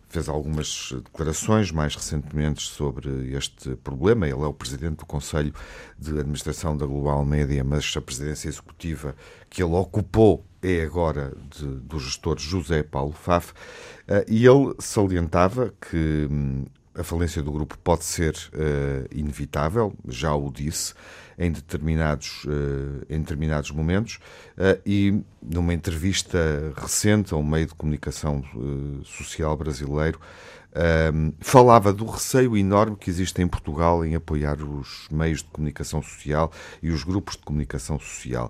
fez 0.10 0.28
algumas 0.28 0.94
declarações 1.04 1.72
mais 1.72 1.96
recentemente 1.96 2.64
sobre 2.64 3.36
este 3.36 3.76
problema. 3.76 4.28
Ele 4.28 4.42
é 4.42 4.48
o 4.48 4.54
presidente 4.54 4.98
do 4.98 5.06
Conselho 5.06 5.54
de 6.00 6.18
Administração 6.18 6.76
da 6.76 6.86
Global 6.86 7.24
Média, 7.24 7.64
mas 7.64 7.94
a 7.96 8.02
presidência 8.02 8.50
executiva 8.50 9.16
que 9.50 9.62
ele 9.62 9.76
ocupou 9.76 10.44
é 10.62 10.82
agora 10.82 11.34
de, 11.52 11.66
do 11.66 12.00
gestor 12.00 12.40
José 12.40 12.82
Paulo 12.82 13.14
Faf, 13.14 13.54
e 14.28 14.46
ele 14.46 14.74
salientava 14.80 15.74
que 15.80 16.28
hum, 16.30 16.66
a 16.94 17.04
falência 17.04 17.42
do 17.42 17.52
grupo 17.52 17.78
pode 17.78 18.04
ser 18.04 18.34
uh, 18.34 19.08
inevitável, 19.12 19.94
já 20.08 20.34
o 20.36 20.52
disse, 20.52 20.94
em 21.38 21.52
determinados, 21.52 22.44
uh, 22.46 23.06
em 23.10 23.20
determinados 23.20 23.72
momentos, 23.72 24.20
uh, 24.58 24.80
e 24.86 25.22
numa 25.42 25.74
entrevista 25.74 26.74
recente 26.76 27.34
a 27.34 27.38
um 27.38 27.44
meio 27.44 27.68
de 27.68 27.76
comunicação 27.76 28.44
social 29.04 29.56
brasileiro, 29.58 30.20
falava 31.42 31.92
do 31.92 32.06
receio 32.06 32.56
enorme 32.56 32.96
que 32.96 33.10
existe 33.10 33.42
em 33.42 33.48
Portugal 33.48 34.06
em 34.06 34.16
apoiar 34.16 34.62
os 34.62 35.08
meios 35.12 35.39
de 35.39 35.50
comunicação 35.50 36.02
social 36.02 36.50
e 36.82 36.92
os 36.92 37.04
grupos 37.04 37.36
de 37.36 37.42
comunicação 37.42 38.00
social. 38.00 38.50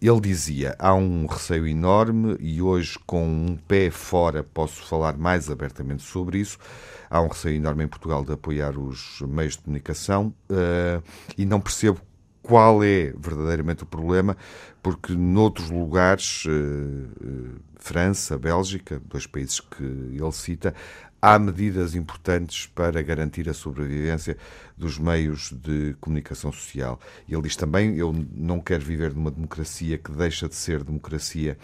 Ele 0.00 0.20
dizia: 0.20 0.76
há 0.78 0.94
um 0.94 1.26
receio 1.26 1.66
enorme 1.66 2.36
e 2.38 2.62
hoje, 2.62 2.96
com 3.06 3.26
um 3.26 3.56
pé 3.56 3.90
fora, 3.90 4.44
posso 4.44 4.84
falar 4.84 5.16
mais 5.16 5.50
abertamente 5.50 6.02
sobre 6.02 6.38
isso 6.38 6.58
há 7.10 7.20
um 7.20 7.28
receio 7.28 7.56
enorme 7.56 7.84
em 7.84 7.88
Portugal 7.88 8.24
de 8.24 8.32
apoiar 8.32 8.78
os 8.78 9.20
meios 9.22 9.54
de 9.54 9.62
comunicação 9.62 10.34
uh, 10.50 11.02
e 11.36 11.44
não 11.44 11.60
percebo 11.60 12.00
qual 12.42 12.82
é 12.82 13.12
verdadeiramente 13.18 13.82
o 13.82 13.86
problema, 13.86 14.34
porque 14.82 15.12
noutros 15.12 15.70
lugares, 15.70 16.46
uh, 16.46 17.60
França, 17.76 18.38
Bélgica, 18.38 19.00
dois 19.04 19.26
países 19.26 19.60
que 19.60 19.84
ele 19.84 20.32
cita, 20.32 20.74
há 21.20 21.38
medidas 21.38 21.94
importantes 21.94 22.66
para 22.66 23.02
garantir 23.02 23.48
a 23.48 23.54
sobrevivência 23.54 24.36
dos 24.76 24.98
meios 24.98 25.52
de 25.52 25.94
comunicação 26.00 26.50
social. 26.50 26.98
Ele 27.28 27.42
diz 27.42 27.56
também: 27.56 27.96
eu 27.96 28.14
não 28.32 28.60
quero 28.60 28.84
viver 28.84 29.14
numa 29.14 29.30
democracia 29.30 29.98
que 29.98 30.10
deixa 30.12 30.48
de 30.48 30.54
ser 30.54 30.82
democracia 30.82 31.58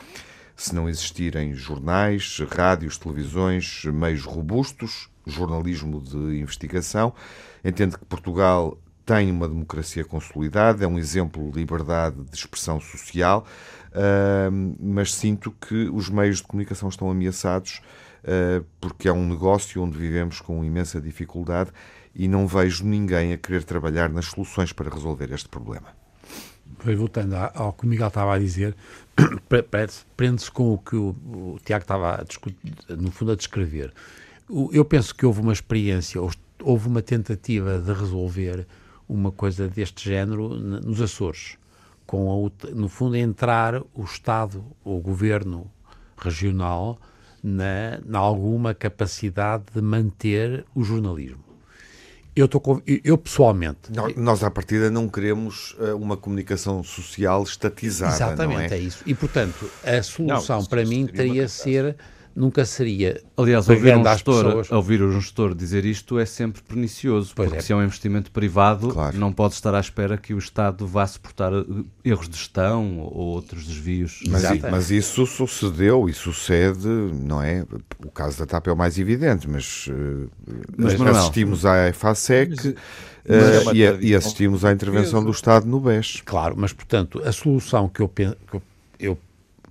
se 0.56 0.74
não 0.74 0.88
existirem 0.88 1.54
jornais, 1.54 2.38
rádios, 2.50 2.98
televisões, 2.98 3.84
meios 3.86 4.24
robustos 4.24 5.08
jornalismo 5.26 6.00
de 6.00 6.40
investigação. 6.40 7.12
Entende 7.64 7.98
que 7.98 8.04
Portugal 8.04 8.78
tem 9.04 9.30
uma 9.30 9.46
democracia 9.46 10.04
consolidada, 10.04 10.84
é 10.84 10.88
um 10.88 10.98
exemplo 10.98 11.50
de 11.50 11.58
liberdade 11.58 12.16
de 12.24 12.36
expressão 12.36 12.80
social, 12.80 13.46
uh, 13.90 14.76
mas 14.80 15.14
sinto 15.14 15.50
que 15.50 15.88
os 15.92 16.08
meios 16.08 16.38
de 16.38 16.44
comunicação 16.44 16.88
estão 16.88 17.10
ameaçados 17.10 17.82
uh, 18.24 18.64
porque 18.80 19.08
é 19.08 19.12
um 19.12 19.28
negócio 19.28 19.82
onde 19.82 19.98
vivemos 19.98 20.40
com 20.40 20.64
imensa 20.64 21.00
dificuldade 21.00 21.70
e 22.14 22.28
não 22.28 22.46
vejo 22.46 22.84
ninguém 22.84 23.32
a 23.32 23.38
querer 23.38 23.64
trabalhar 23.64 24.08
nas 24.08 24.26
soluções 24.26 24.72
para 24.72 24.88
resolver 24.88 25.32
este 25.32 25.48
problema. 25.48 25.88
Pois, 26.78 26.96
voltando 26.96 27.34
ao 27.34 27.72
que 27.72 27.84
o 27.84 27.88
Miguel 27.88 28.08
estava 28.08 28.34
a 28.34 28.38
dizer, 28.38 28.74
prende-se 30.16 30.50
com 30.50 30.72
o 30.74 30.78
que 30.78 30.96
o, 30.96 31.58
Tiago 31.64 31.82
estava, 31.82 32.14
a 32.14 32.94
no 32.96 33.10
fundo, 33.10 33.32
a 33.32 33.36
descrever 33.36 33.92
eu 34.72 34.84
penso 34.84 35.14
que 35.14 35.24
houve 35.24 35.40
uma 35.40 35.52
experiência, 35.52 36.20
houve 36.62 36.88
uma 36.88 37.02
tentativa 37.02 37.78
de 37.78 37.92
resolver 37.92 38.66
uma 39.08 39.30
coisa 39.30 39.68
deste 39.68 40.08
género 40.08 40.48
nos 40.48 41.00
Açores, 41.00 41.56
com 42.06 42.50
a, 42.62 42.70
no 42.74 42.88
fundo 42.88 43.16
entrar 43.16 43.82
o 43.94 44.04
Estado, 44.04 44.64
o 44.84 44.98
governo 44.98 45.70
regional, 46.16 46.98
na, 47.42 48.00
na 48.04 48.18
alguma 48.18 48.74
capacidade 48.74 49.64
de 49.74 49.82
manter 49.82 50.64
o 50.74 50.82
jornalismo. 50.82 51.44
Eu, 52.36 52.48
tô, 52.48 52.60
eu 53.04 53.16
pessoalmente. 53.16 53.92
Nós, 53.94 54.16
nós, 54.16 54.42
à 54.42 54.50
partida, 54.50 54.90
não 54.90 55.08
queremos 55.08 55.76
uh, 55.78 55.96
uma 55.96 56.16
comunicação 56.16 56.82
social 56.82 57.44
estatizada. 57.44 58.12
Exatamente, 58.12 58.74
é? 58.74 58.78
é? 58.78 58.80
isso. 58.80 59.04
E, 59.06 59.14
portanto, 59.14 59.70
a 59.84 60.02
solução 60.02 60.58
não, 60.60 60.66
para 60.66 60.84
mim 60.84 61.06
teria 61.06 61.46
ser 61.46 61.96
nunca 62.34 62.64
seria 62.64 63.20
Aliás, 63.36 63.68
ouvir 63.68 63.96
um, 63.96 64.04
gestor, 64.04 64.44
pessoas... 64.44 64.72
ouvir 64.72 65.02
um 65.02 65.12
gestor 65.20 65.54
dizer 65.54 65.84
isto 65.84 66.18
é 66.18 66.26
sempre 66.26 66.62
pernicioso, 66.62 67.32
pois 67.34 67.48
porque 67.48 67.60
é. 67.60 67.62
se 67.62 67.72
é 67.72 67.76
um 67.76 67.82
investimento 67.82 68.30
privado, 68.30 68.88
claro. 68.88 69.16
não 69.16 69.32
pode 69.32 69.54
estar 69.54 69.74
à 69.74 69.80
espera 69.80 70.16
que 70.16 70.34
o 70.34 70.38
Estado 70.38 70.86
vá 70.86 71.06
suportar 71.06 71.52
eh, 71.52 71.64
erros 72.04 72.28
de 72.28 72.36
gestão 72.36 72.98
ou 72.98 73.26
outros 73.26 73.66
desvios. 73.66 74.22
Mas, 74.28 74.42
mas 74.60 74.90
isso 74.90 75.26
sucedeu 75.26 76.08
e 76.08 76.12
sucede, 76.12 76.88
não 76.88 77.42
é? 77.42 77.64
O 78.04 78.10
caso 78.10 78.38
da 78.38 78.46
TAP 78.46 78.68
é 78.68 78.72
o 78.72 78.76
mais 78.76 78.98
evidente, 78.98 79.48
mas, 79.48 79.88
eh, 79.88 80.28
mas 80.76 81.00
assistimos 81.00 81.64
à 81.64 81.88
EFASEC 81.88 82.74
mas, 83.26 83.66
uh, 83.66 83.70
é 83.70 83.74
e, 83.74 84.08
e, 84.08 84.14
assistimos 84.14 84.64
à 84.64 84.72
intervenção 84.72 85.24
do 85.24 85.30
Estado 85.30 85.66
no 85.66 85.80
BES. 85.80 86.22
Claro, 86.24 86.54
mas 86.58 86.72
portanto, 86.72 87.22
a 87.24 87.32
solução 87.32 87.88
que 87.88 88.00
eu, 88.00 88.08
que 88.08 88.22
eu, 88.52 88.62
eu 88.98 89.18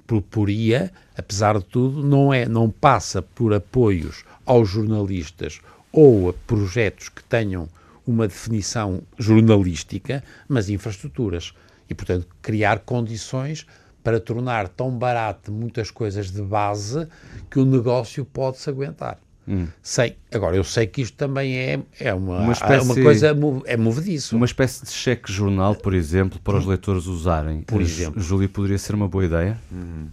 proporia, 0.05 0.91
apesar 1.17 1.57
de 1.57 1.65
tudo, 1.65 2.03
não 2.03 2.33
é, 2.33 2.47
não 2.47 2.69
passa 2.69 3.21
por 3.21 3.53
apoios 3.53 4.23
aos 4.45 4.69
jornalistas 4.69 5.59
ou 5.91 6.29
a 6.29 6.33
projetos 6.33 7.09
que 7.09 7.23
tenham 7.23 7.67
uma 8.05 8.27
definição 8.27 9.01
jornalística, 9.17 10.23
mas 10.47 10.69
infraestruturas. 10.69 11.53
E, 11.89 11.93
portanto, 11.93 12.27
criar 12.41 12.79
condições 12.79 13.65
para 14.03 14.19
tornar 14.19 14.67
tão 14.67 14.91
barato 14.91 15.51
muitas 15.51 15.89
coisas 15.89 16.29
de 16.31 16.41
base 16.41 17.07
que 17.49 17.59
o 17.59 17.65
negócio 17.65 18.25
pode 18.25 18.57
se 18.57 18.69
aguentar. 18.69 19.17
Hum. 19.47 19.67
Sei. 19.81 20.17
Agora, 20.31 20.55
eu 20.55 20.63
sei 20.63 20.87
que 20.87 21.01
isto 21.01 21.17
também 21.17 21.57
é, 21.57 21.79
é 21.99 22.13
uma, 22.13 22.39
uma, 22.39 22.53
espécie, 22.53 22.73
é 22.73 22.81
uma 22.81 22.95
coisa, 22.95 23.37
é 23.65 23.77
movediço. 23.77 24.35
Uma 24.35 24.45
espécie 24.45 24.85
de 24.85 24.91
cheque 24.91 25.31
jornal, 25.31 25.75
por 25.75 25.93
exemplo, 25.93 26.39
para 26.39 26.57
os 26.57 26.65
leitores 26.65 27.05
usarem. 27.07 27.61
Por 27.61 27.81
exemplo. 27.81 28.21
Júlio, 28.21 28.47
poderia 28.47 28.77
ser 28.77 28.95
uma 28.95 29.07
boa 29.07 29.25
ideia? 29.25 29.59
Hum. 29.71 30.07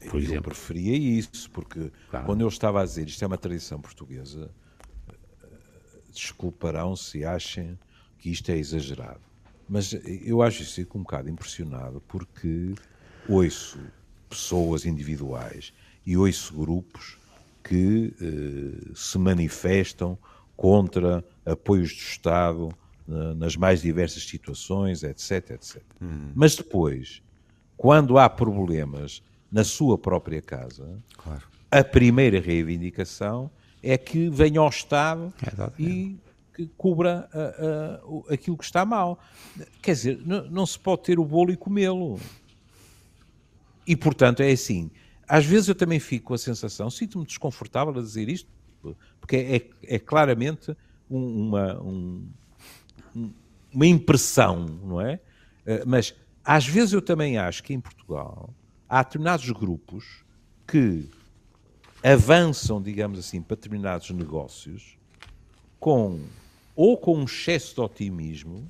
Por 0.00 0.20
eu 0.20 0.24
exemplo. 0.24 0.44
preferia 0.44 0.96
isso, 0.96 1.50
porque 1.50 1.90
claro. 2.10 2.26
quando 2.26 2.40
eu 2.40 2.48
estava 2.48 2.80
a 2.80 2.84
dizer 2.84 3.06
isto 3.06 3.22
é 3.22 3.26
uma 3.26 3.38
tradição 3.38 3.80
portuguesa, 3.80 4.50
desculparão 6.12 6.96
se 6.96 7.24
achem 7.24 7.78
que 8.18 8.30
isto 8.30 8.50
é 8.50 8.56
exagerado. 8.56 9.20
Mas 9.68 9.96
eu 10.24 10.42
acho 10.42 10.62
isso 10.62 10.86
um 10.94 11.00
bocado 11.00 11.30
impressionado 11.30 12.02
porque 12.08 12.74
ouço 13.28 13.78
pessoas 14.28 14.84
individuais 14.84 15.72
e 16.04 16.16
ouço 16.16 16.54
grupos 16.54 17.16
que 17.62 18.14
eh, 18.20 18.92
se 18.94 19.18
manifestam 19.18 20.18
contra 20.56 21.24
apoios 21.44 21.92
do 21.92 22.00
Estado 22.00 22.68
nas 23.36 23.56
mais 23.56 23.82
diversas 23.82 24.24
situações, 24.24 25.02
etc, 25.02 25.50
etc. 25.50 25.82
Hum. 26.00 26.30
Mas 26.34 26.54
depois, 26.54 27.22
quando 27.76 28.16
há 28.16 28.30
problemas 28.30 29.22
na 29.50 29.64
sua 29.64 29.98
própria 29.98 30.40
casa, 30.40 30.98
claro. 31.16 31.42
a 31.70 31.84
primeira 31.84 32.40
reivindicação 32.40 33.50
é 33.82 33.98
que 33.98 34.30
venha 34.30 34.60
ao 34.60 34.68
Estado 34.68 35.32
é 35.42 35.82
e 35.82 36.16
que 36.54 36.66
cubra 36.76 37.28
a, 37.32 38.30
a, 38.30 38.34
aquilo 38.34 38.56
que 38.56 38.64
está 38.64 38.84
mal. 38.84 39.18
Quer 39.82 39.92
dizer, 39.92 40.22
não, 40.24 40.44
não 40.50 40.66
se 40.66 40.78
pode 40.78 41.02
ter 41.02 41.18
o 41.18 41.24
bolo 41.24 41.50
e 41.50 41.56
comê-lo. 41.56 42.20
E, 43.86 43.96
portanto, 43.96 44.40
é 44.40 44.52
assim, 44.52 44.90
às 45.32 45.46
vezes 45.46 45.66
eu 45.66 45.74
também 45.74 45.98
fico 45.98 46.26
com 46.26 46.34
a 46.34 46.38
sensação, 46.38 46.90
sinto-me 46.90 47.24
desconfortável 47.24 47.98
a 47.98 48.02
dizer 48.02 48.28
isto, 48.28 48.50
porque 49.18 49.36
é, 49.36 49.94
é 49.94 49.98
claramente 49.98 50.76
uma, 51.08 51.80
um, 51.80 52.28
uma 53.72 53.86
impressão, 53.86 54.66
não 54.84 55.00
é? 55.00 55.18
Eh, 55.64 55.84
mas 55.86 56.14
às 56.44 56.66
vezes 56.66 56.92
eu 56.92 57.00
também 57.00 57.38
acho 57.38 57.62
que 57.62 57.72
em 57.72 57.80
Portugal 57.80 58.52
há 58.86 59.02
determinados 59.02 59.48
grupos 59.52 60.22
que 60.66 61.08
avançam, 62.04 62.82
digamos 62.82 63.18
assim, 63.18 63.40
para 63.40 63.56
determinados 63.56 64.10
negócios 64.10 64.98
com 65.80 66.20
ou 66.76 66.98
com 66.98 67.16
um 67.16 67.24
excesso 67.24 67.76
de 67.76 67.80
otimismo 67.80 68.68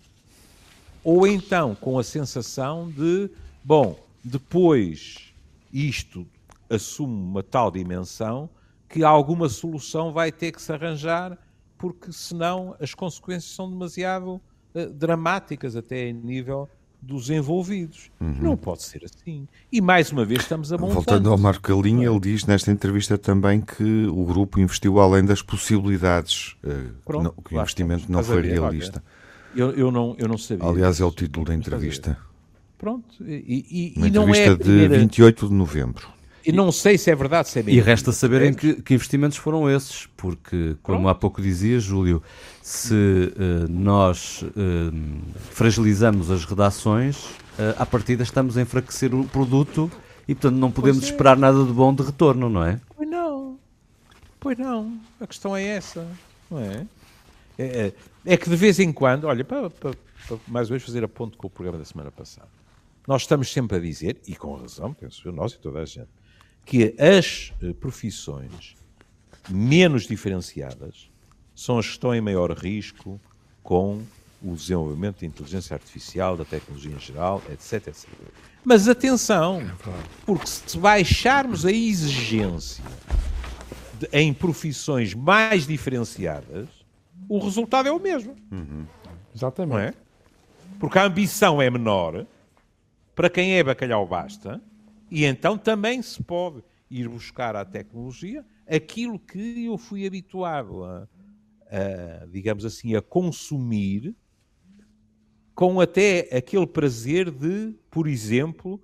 ou 1.02 1.26
então 1.26 1.74
com 1.74 1.98
a 1.98 2.04
sensação 2.04 2.88
de, 2.88 3.28
bom, 3.64 3.98
depois 4.22 5.34
isto 5.72 6.24
assume 6.72 7.14
uma 7.14 7.42
tal 7.42 7.70
dimensão 7.70 8.48
que 8.88 9.02
alguma 9.02 9.48
solução 9.48 10.12
vai 10.12 10.30
ter 10.30 10.52
que 10.52 10.60
se 10.60 10.72
arranjar, 10.72 11.38
porque 11.78 12.12
senão 12.12 12.76
as 12.80 12.94
consequências 12.94 13.54
são 13.54 13.70
demasiado 13.70 14.40
uh, 14.74 14.90
dramáticas, 14.92 15.74
até 15.74 16.08
em 16.08 16.12
nível 16.12 16.68
dos 17.00 17.30
envolvidos. 17.30 18.10
Uhum. 18.20 18.36
Não 18.40 18.56
pode 18.56 18.82
ser 18.82 19.02
assim. 19.04 19.48
E 19.72 19.80
mais 19.80 20.12
uma 20.12 20.24
vez 20.24 20.42
estamos 20.42 20.72
a 20.72 20.78
montar. 20.78 20.94
Voltando 20.94 21.30
ao 21.30 21.38
Marco 21.38 21.62
Calinha, 21.62 22.08
ele 22.08 22.20
diz 22.20 22.44
nesta 22.44 22.70
entrevista 22.70 23.18
também 23.18 23.60
que 23.60 24.06
o 24.06 24.24
grupo 24.24 24.60
investiu 24.60 25.00
além 25.00 25.24
das 25.24 25.42
possibilidades, 25.42 26.56
uh, 26.62 26.92
Pronto, 27.04 27.24
não, 27.24 27.42
que 27.42 27.54
o 27.54 27.60
investimento 27.60 28.10
não 28.12 28.22
foi 28.22 28.42
realista. 28.42 29.02
Eu, 29.54 29.70
eu, 29.72 29.90
não, 29.90 30.14
eu 30.18 30.28
não 30.28 30.38
sabia. 30.38 30.66
Aliás, 30.66 31.00
é 31.00 31.04
o 31.04 31.10
título 31.10 31.46
da 31.46 31.54
entrevista. 31.54 32.16
Pronto. 32.78 33.22
E, 33.24 33.92
e, 33.94 33.98
Uma 33.98 34.06
e 34.06 34.08
entrevista 34.10 34.42
é 34.42 34.56
primeira... 34.56 34.94
de 34.94 35.00
28 35.00 35.48
de 35.48 35.54
novembro. 35.54 36.08
E 36.44 36.52
não 36.52 36.72
sei 36.72 36.98
se 36.98 37.10
é 37.10 37.14
verdade, 37.14 37.48
se 37.48 37.60
é. 37.60 37.64
E 37.66 37.80
resta 37.80 38.10
saberem 38.12 38.52
que, 38.52 38.74
que, 38.82 38.94
investimentos 38.94 39.38
foram 39.38 39.70
esses, 39.70 40.06
porque, 40.16 40.76
como 40.82 40.98
Pronto. 40.98 41.08
há 41.08 41.14
pouco 41.14 41.40
dizia, 41.40 41.78
Júlio, 41.78 42.22
se 42.60 42.94
uh, 42.94 43.70
nós 43.70 44.42
uh, 44.42 44.50
fragilizamos 45.50 46.30
as 46.30 46.44
redações, 46.44 47.24
uh, 47.26 47.74
à 47.78 47.86
partida 47.86 48.22
estamos 48.22 48.56
a 48.56 48.62
enfraquecer 48.62 49.14
o 49.14 49.24
produto 49.24 49.90
e, 50.26 50.34
portanto, 50.34 50.56
não 50.56 50.70
podemos 50.70 51.04
é. 51.04 51.06
esperar 51.06 51.36
nada 51.36 51.64
de 51.64 51.72
bom 51.72 51.94
de 51.94 52.02
retorno, 52.02 52.48
não 52.48 52.64
é? 52.64 52.80
Pois 52.96 53.08
não. 53.08 53.58
Pois 54.40 54.58
não. 54.58 55.00
A 55.20 55.26
questão 55.26 55.56
é 55.56 55.64
essa, 55.64 56.06
não 56.50 56.58
é? 56.58 56.86
É, 57.58 57.64
é, 57.64 57.92
é 58.24 58.36
que 58.36 58.50
de 58.50 58.56
vez 58.56 58.80
em 58.80 58.92
quando, 58.92 59.24
olha, 59.24 59.44
para, 59.44 59.70
para, 59.70 59.92
para 60.26 60.38
mais 60.48 60.68
uma 60.68 60.76
vez 60.76 60.82
fazer 60.82 61.04
a 61.04 61.08
ponto 61.08 61.38
com 61.38 61.46
o 61.46 61.50
programa 61.50 61.78
da 61.78 61.84
semana 61.84 62.10
passada, 62.10 62.48
nós 63.06 63.22
estamos 63.22 63.52
sempre 63.52 63.76
a 63.76 63.80
dizer, 63.80 64.20
e 64.26 64.34
com 64.34 64.54
razão, 64.54 64.94
penso 64.94 65.26
eu, 65.26 65.32
nós 65.32 65.52
e 65.52 65.58
toda 65.58 65.80
a 65.80 65.84
gente, 65.84 66.08
que 66.64 66.94
as 66.98 67.52
eh, 67.62 67.72
profissões 67.72 68.76
menos 69.48 70.06
diferenciadas 70.06 71.10
são 71.54 71.78
as 71.78 71.86
que 71.86 71.92
estão 71.92 72.14
em 72.14 72.20
maior 72.20 72.50
risco 72.52 73.20
com 73.62 74.02
o 74.42 74.54
desenvolvimento 74.56 75.20
da 75.20 75.26
inteligência 75.26 75.74
artificial, 75.74 76.36
da 76.36 76.44
tecnologia 76.44 76.92
em 76.92 76.98
geral, 76.98 77.42
etc. 77.50 77.88
etc. 77.88 78.08
Mas 78.64 78.88
atenção, 78.88 79.60
é 79.60 79.74
porque 80.24 80.46
se 80.46 80.78
baixarmos 80.78 81.64
a 81.64 81.72
exigência 81.72 82.84
de, 83.98 84.08
em 84.12 84.32
profissões 84.32 85.14
mais 85.14 85.66
diferenciadas, 85.66 86.68
o 87.28 87.38
resultado 87.38 87.88
é 87.88 87.92
o 87.92 88.00
mesmo. 88.00 88.36
Uhum. 88.50 88.86
Exatamente. 89.34 89.80
É? 89.80 89.94
Porque 90.78 90.98
a 90.98 91.04
ambição 91.04 91.62
é 91.62 91.70
menor, 91.70 92.26
para 93.14 93.30
quem 93.30 93.54
é 93.54 93.62
bacalhau 93.62 94.06
basta, 94.06 94.60
e 95.14 95.26
então 95.26 95.58
também 95.58 96.00
se 96.00 96.22
pode 96.22 96.64
ir 96.90 97.06
buscar 97.06 97.54
à 97.54 97.66
tecnologia 97.66 98.42
aquilo 98.66 99.18
que 99.18 99.66
eu 99.66 99.76
fui 99.76 100.06
habituado 100.06 100.82
a, 100.84 101.06
a 101.66 102.26
digamos 102.26 102.64
assim, 102.64 102.96
a 102.96 103.02
consumir 103.02 104.16
com 105.54 105.82
até 105.82 106.34
aquele 106.34 106.66
prazer 106.66 107.30
de, 107.30 107.74
por 107.90 108.08
exemplo, 108.08 108.82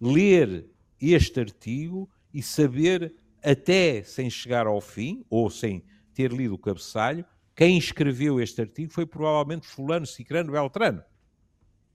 ler 0.00 0.66
este 1.00 1.38
artigo 1.38 2.10
e 2.34 2.42
saber, 2.42 3.14
até 3.40 4.02
sem 4.02 4.28
chegar 4.28 4.66
ao 4.66 4.80
fim, 4.80 5.24
ou 5.30 5.48
sem 5.48 5.84
ter 6.12 6.32
lido 6.32 6.56
o 6.56 6.58
cabeçalho, 6.58 7.24
quem 7.54 7.78
escreveu 7.78 8.40
este 8.40 8.60
artigo 8.60 8.92
foi 8.92 9.06
provavelmente 9.06 9.68
Fulano, 9.68 10.06
Cicrano, 10.06 10.50
Beltrano. 10.50 11.04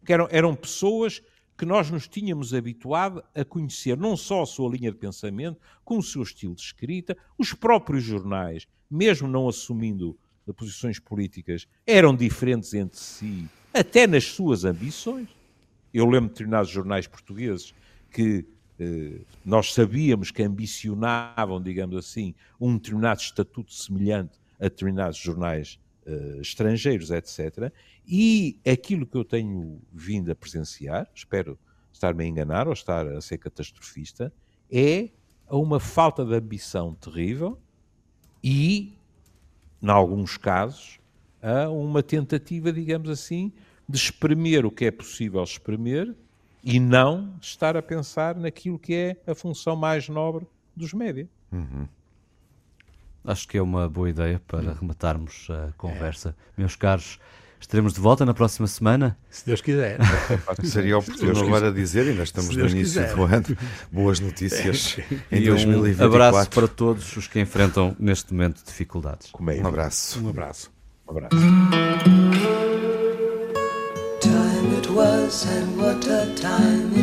Que 0.05 0.13
eram, 0.13 0.29
eram 0.31 0.55
pessoas 0.55 1.21
que 1.57 1.65
nós 1.65 1.89
nos 1.89 2.07
tínhamos 2.07 2.53
habituado 2.53 3.23
a 3.35 3.45
conhecer 3.45 3.97
não 3.97 4.17
só 4.17 4.43
a 4.43 4.45
sua 4.45 4.69
linha 4.69 4.91
de 4.91 4.97
pensamento, 4.97 5.59
como 5.83 5.99
o 5.99 6.03
seu 6.03 6.23
estilo 6.23 6.55
de 6.55 6.61
escrita, 6.61 7.15
os 7.37 7.53
próprios 7.53 8.03
jornais, 8.03 8.67
mesmo 8.89 9.27
não 9.27 9.47
assumindo 9.47 10.17
posições 10.51 10.99
políticas, 10.99 11.67
eram 11.85 12.15
diferentes 12.15 12.73
entre 12.73 12.99
si, 12.99 13.47
até 13.73 14.05
nas 14.05 14.25
suas 14.25 14.65
ambições. 14.65 15.29
Eu 15.93 16.05
lembro 16.05 16.27
de 16.27 16.33
determinados 16.33 16.69
jornais 16.71 17.07
portugueses 17.07 17.73
que 18.11 18.45
eh, 18.79 19.21
nós 19.45 19.73
sabíamos 19.73 20.31
que 20.31 20.43
ambicionavam, 20.43 21.61
digamos 21.61 21.95
assim, 21.95 22.33
um 22.59 22.75
determinado 22.75 23.21
estatuto 23.21 23.73
semelhante 23.73 24.39
a 24.59 24.63
determinados 24.63 25.17
jornais 25.17 25.79
uh, 26.07 26.41
estrangeiros, 26.41 27.11
etc. 27.11 27.71
E 28.07 28.59
aquilo 28.65 29.05
que 29.05 29.15
eu 29.15 29.23
tenho 29.23 29.81
vindo 29.91 30.31
a 30.31 30.35
presenciar, 30.35 31.09
espero 31.13 31.57
estar-me 31.91 32.23
a 32.23 32.27
enganar 32.27 32.67
ou 32.67 32.73
estar 32.73 33.07
a 33.07 33.21
ser 33.21 33.37
catastrofista, 33.37 34.33
é 34.71 35.09
uma 35.49 35.79
falta 35.79 36.25
de 36.25 36.35
ambição 36.35 36.93
terrível 36.95 37.59
e, 38.43 38.93
em 39.81 39.89
alguns 39.89 40.37
casos, 40.37 40.99
a 41.41 41.69
uma 41.69 42.01
tentativa, 42.01 42.71
digamos 42.71 43.09
assim, 43.09 43.51
de 43.87 43.97
espremer 43.97 44.65
o 44.65 44.71
que 44.71 44.85
é 44.85 44.91
possível 44.91 45.43
espremer 45.43 46.15
e 46.63 46.79
não 46.79 47.35
estar 47.41 47.75
a 47.75 47.81
pensar 47.81 48.35
naquilo 48.35 48.79
que 48.79 48.93
é 48.93 49.17
a 49.27 49.35
função 49.35 49.75
mais 49.75 50.07
nobre 50.07 50.47
dos 50.75 50.93
média. 50.93 51.29
Acho 53.25 53.47
que 53.47 53.57
é 53.57 53.61
uma 53.61 53.87
boa 53.87 54.09
ideia 54.09 54.41
para 54.47 54.73
rematarmos 54.73 55.47
a 55.49 55.71
conversa. 55.77 56.35
Meus 56.57 56.75
caros, 56.75 57.19
estaremos 57.59 57.93
de 57.93 58.01
volta 58.01 58.25
na 58.25 58.33
próxima 58.33 58.67
semana. 58.67 59.17
Se 59.29 59.45
Deus 59.45 59.61
quiser. 59.61 59.97
Seria 60.63 60.97
oportuno 60.97 61.39
agora 61.39 61.71
dizer, 61.71 62.07
ainda 62.07 62.23
estamos 62.23 62.51
Se 62.53 62.57
no 62.57 62.67
início 62.67 63.01
quiser. 63.01 63.15
do 63.15 63.23
ano, 63.23 63.57
boas 63.91 64.19
notícias 64.19 64.97
em 65.31 65.39
e 65.41 65.49
um 65.49 65.55
2024. 65.55 66.05
abraço 66.05 66.49
para 66.49 66.67
todos 66.67 67.15
os 67.15 67.27
que 67.27 67.39
enfrentam 67.39 67.95
neste 67.97 68.33
momento 68.33 68.61
dificuldades. 68.65 69.31
Comédia. 69.31 69.63
Um 69.63 69.67
abraço. 69.67 70.19
Um 70.23 70.29
abraço. 70.29 70.71
Um 71.07 71.11
abraço. 71.11 71.35
Time 74.21 74.77
it 74.77 74.89
was, 74.89 75.45
and 75.45 75.77
what 75.77 76.05
a 76.09 76.25
time 76.35 77.02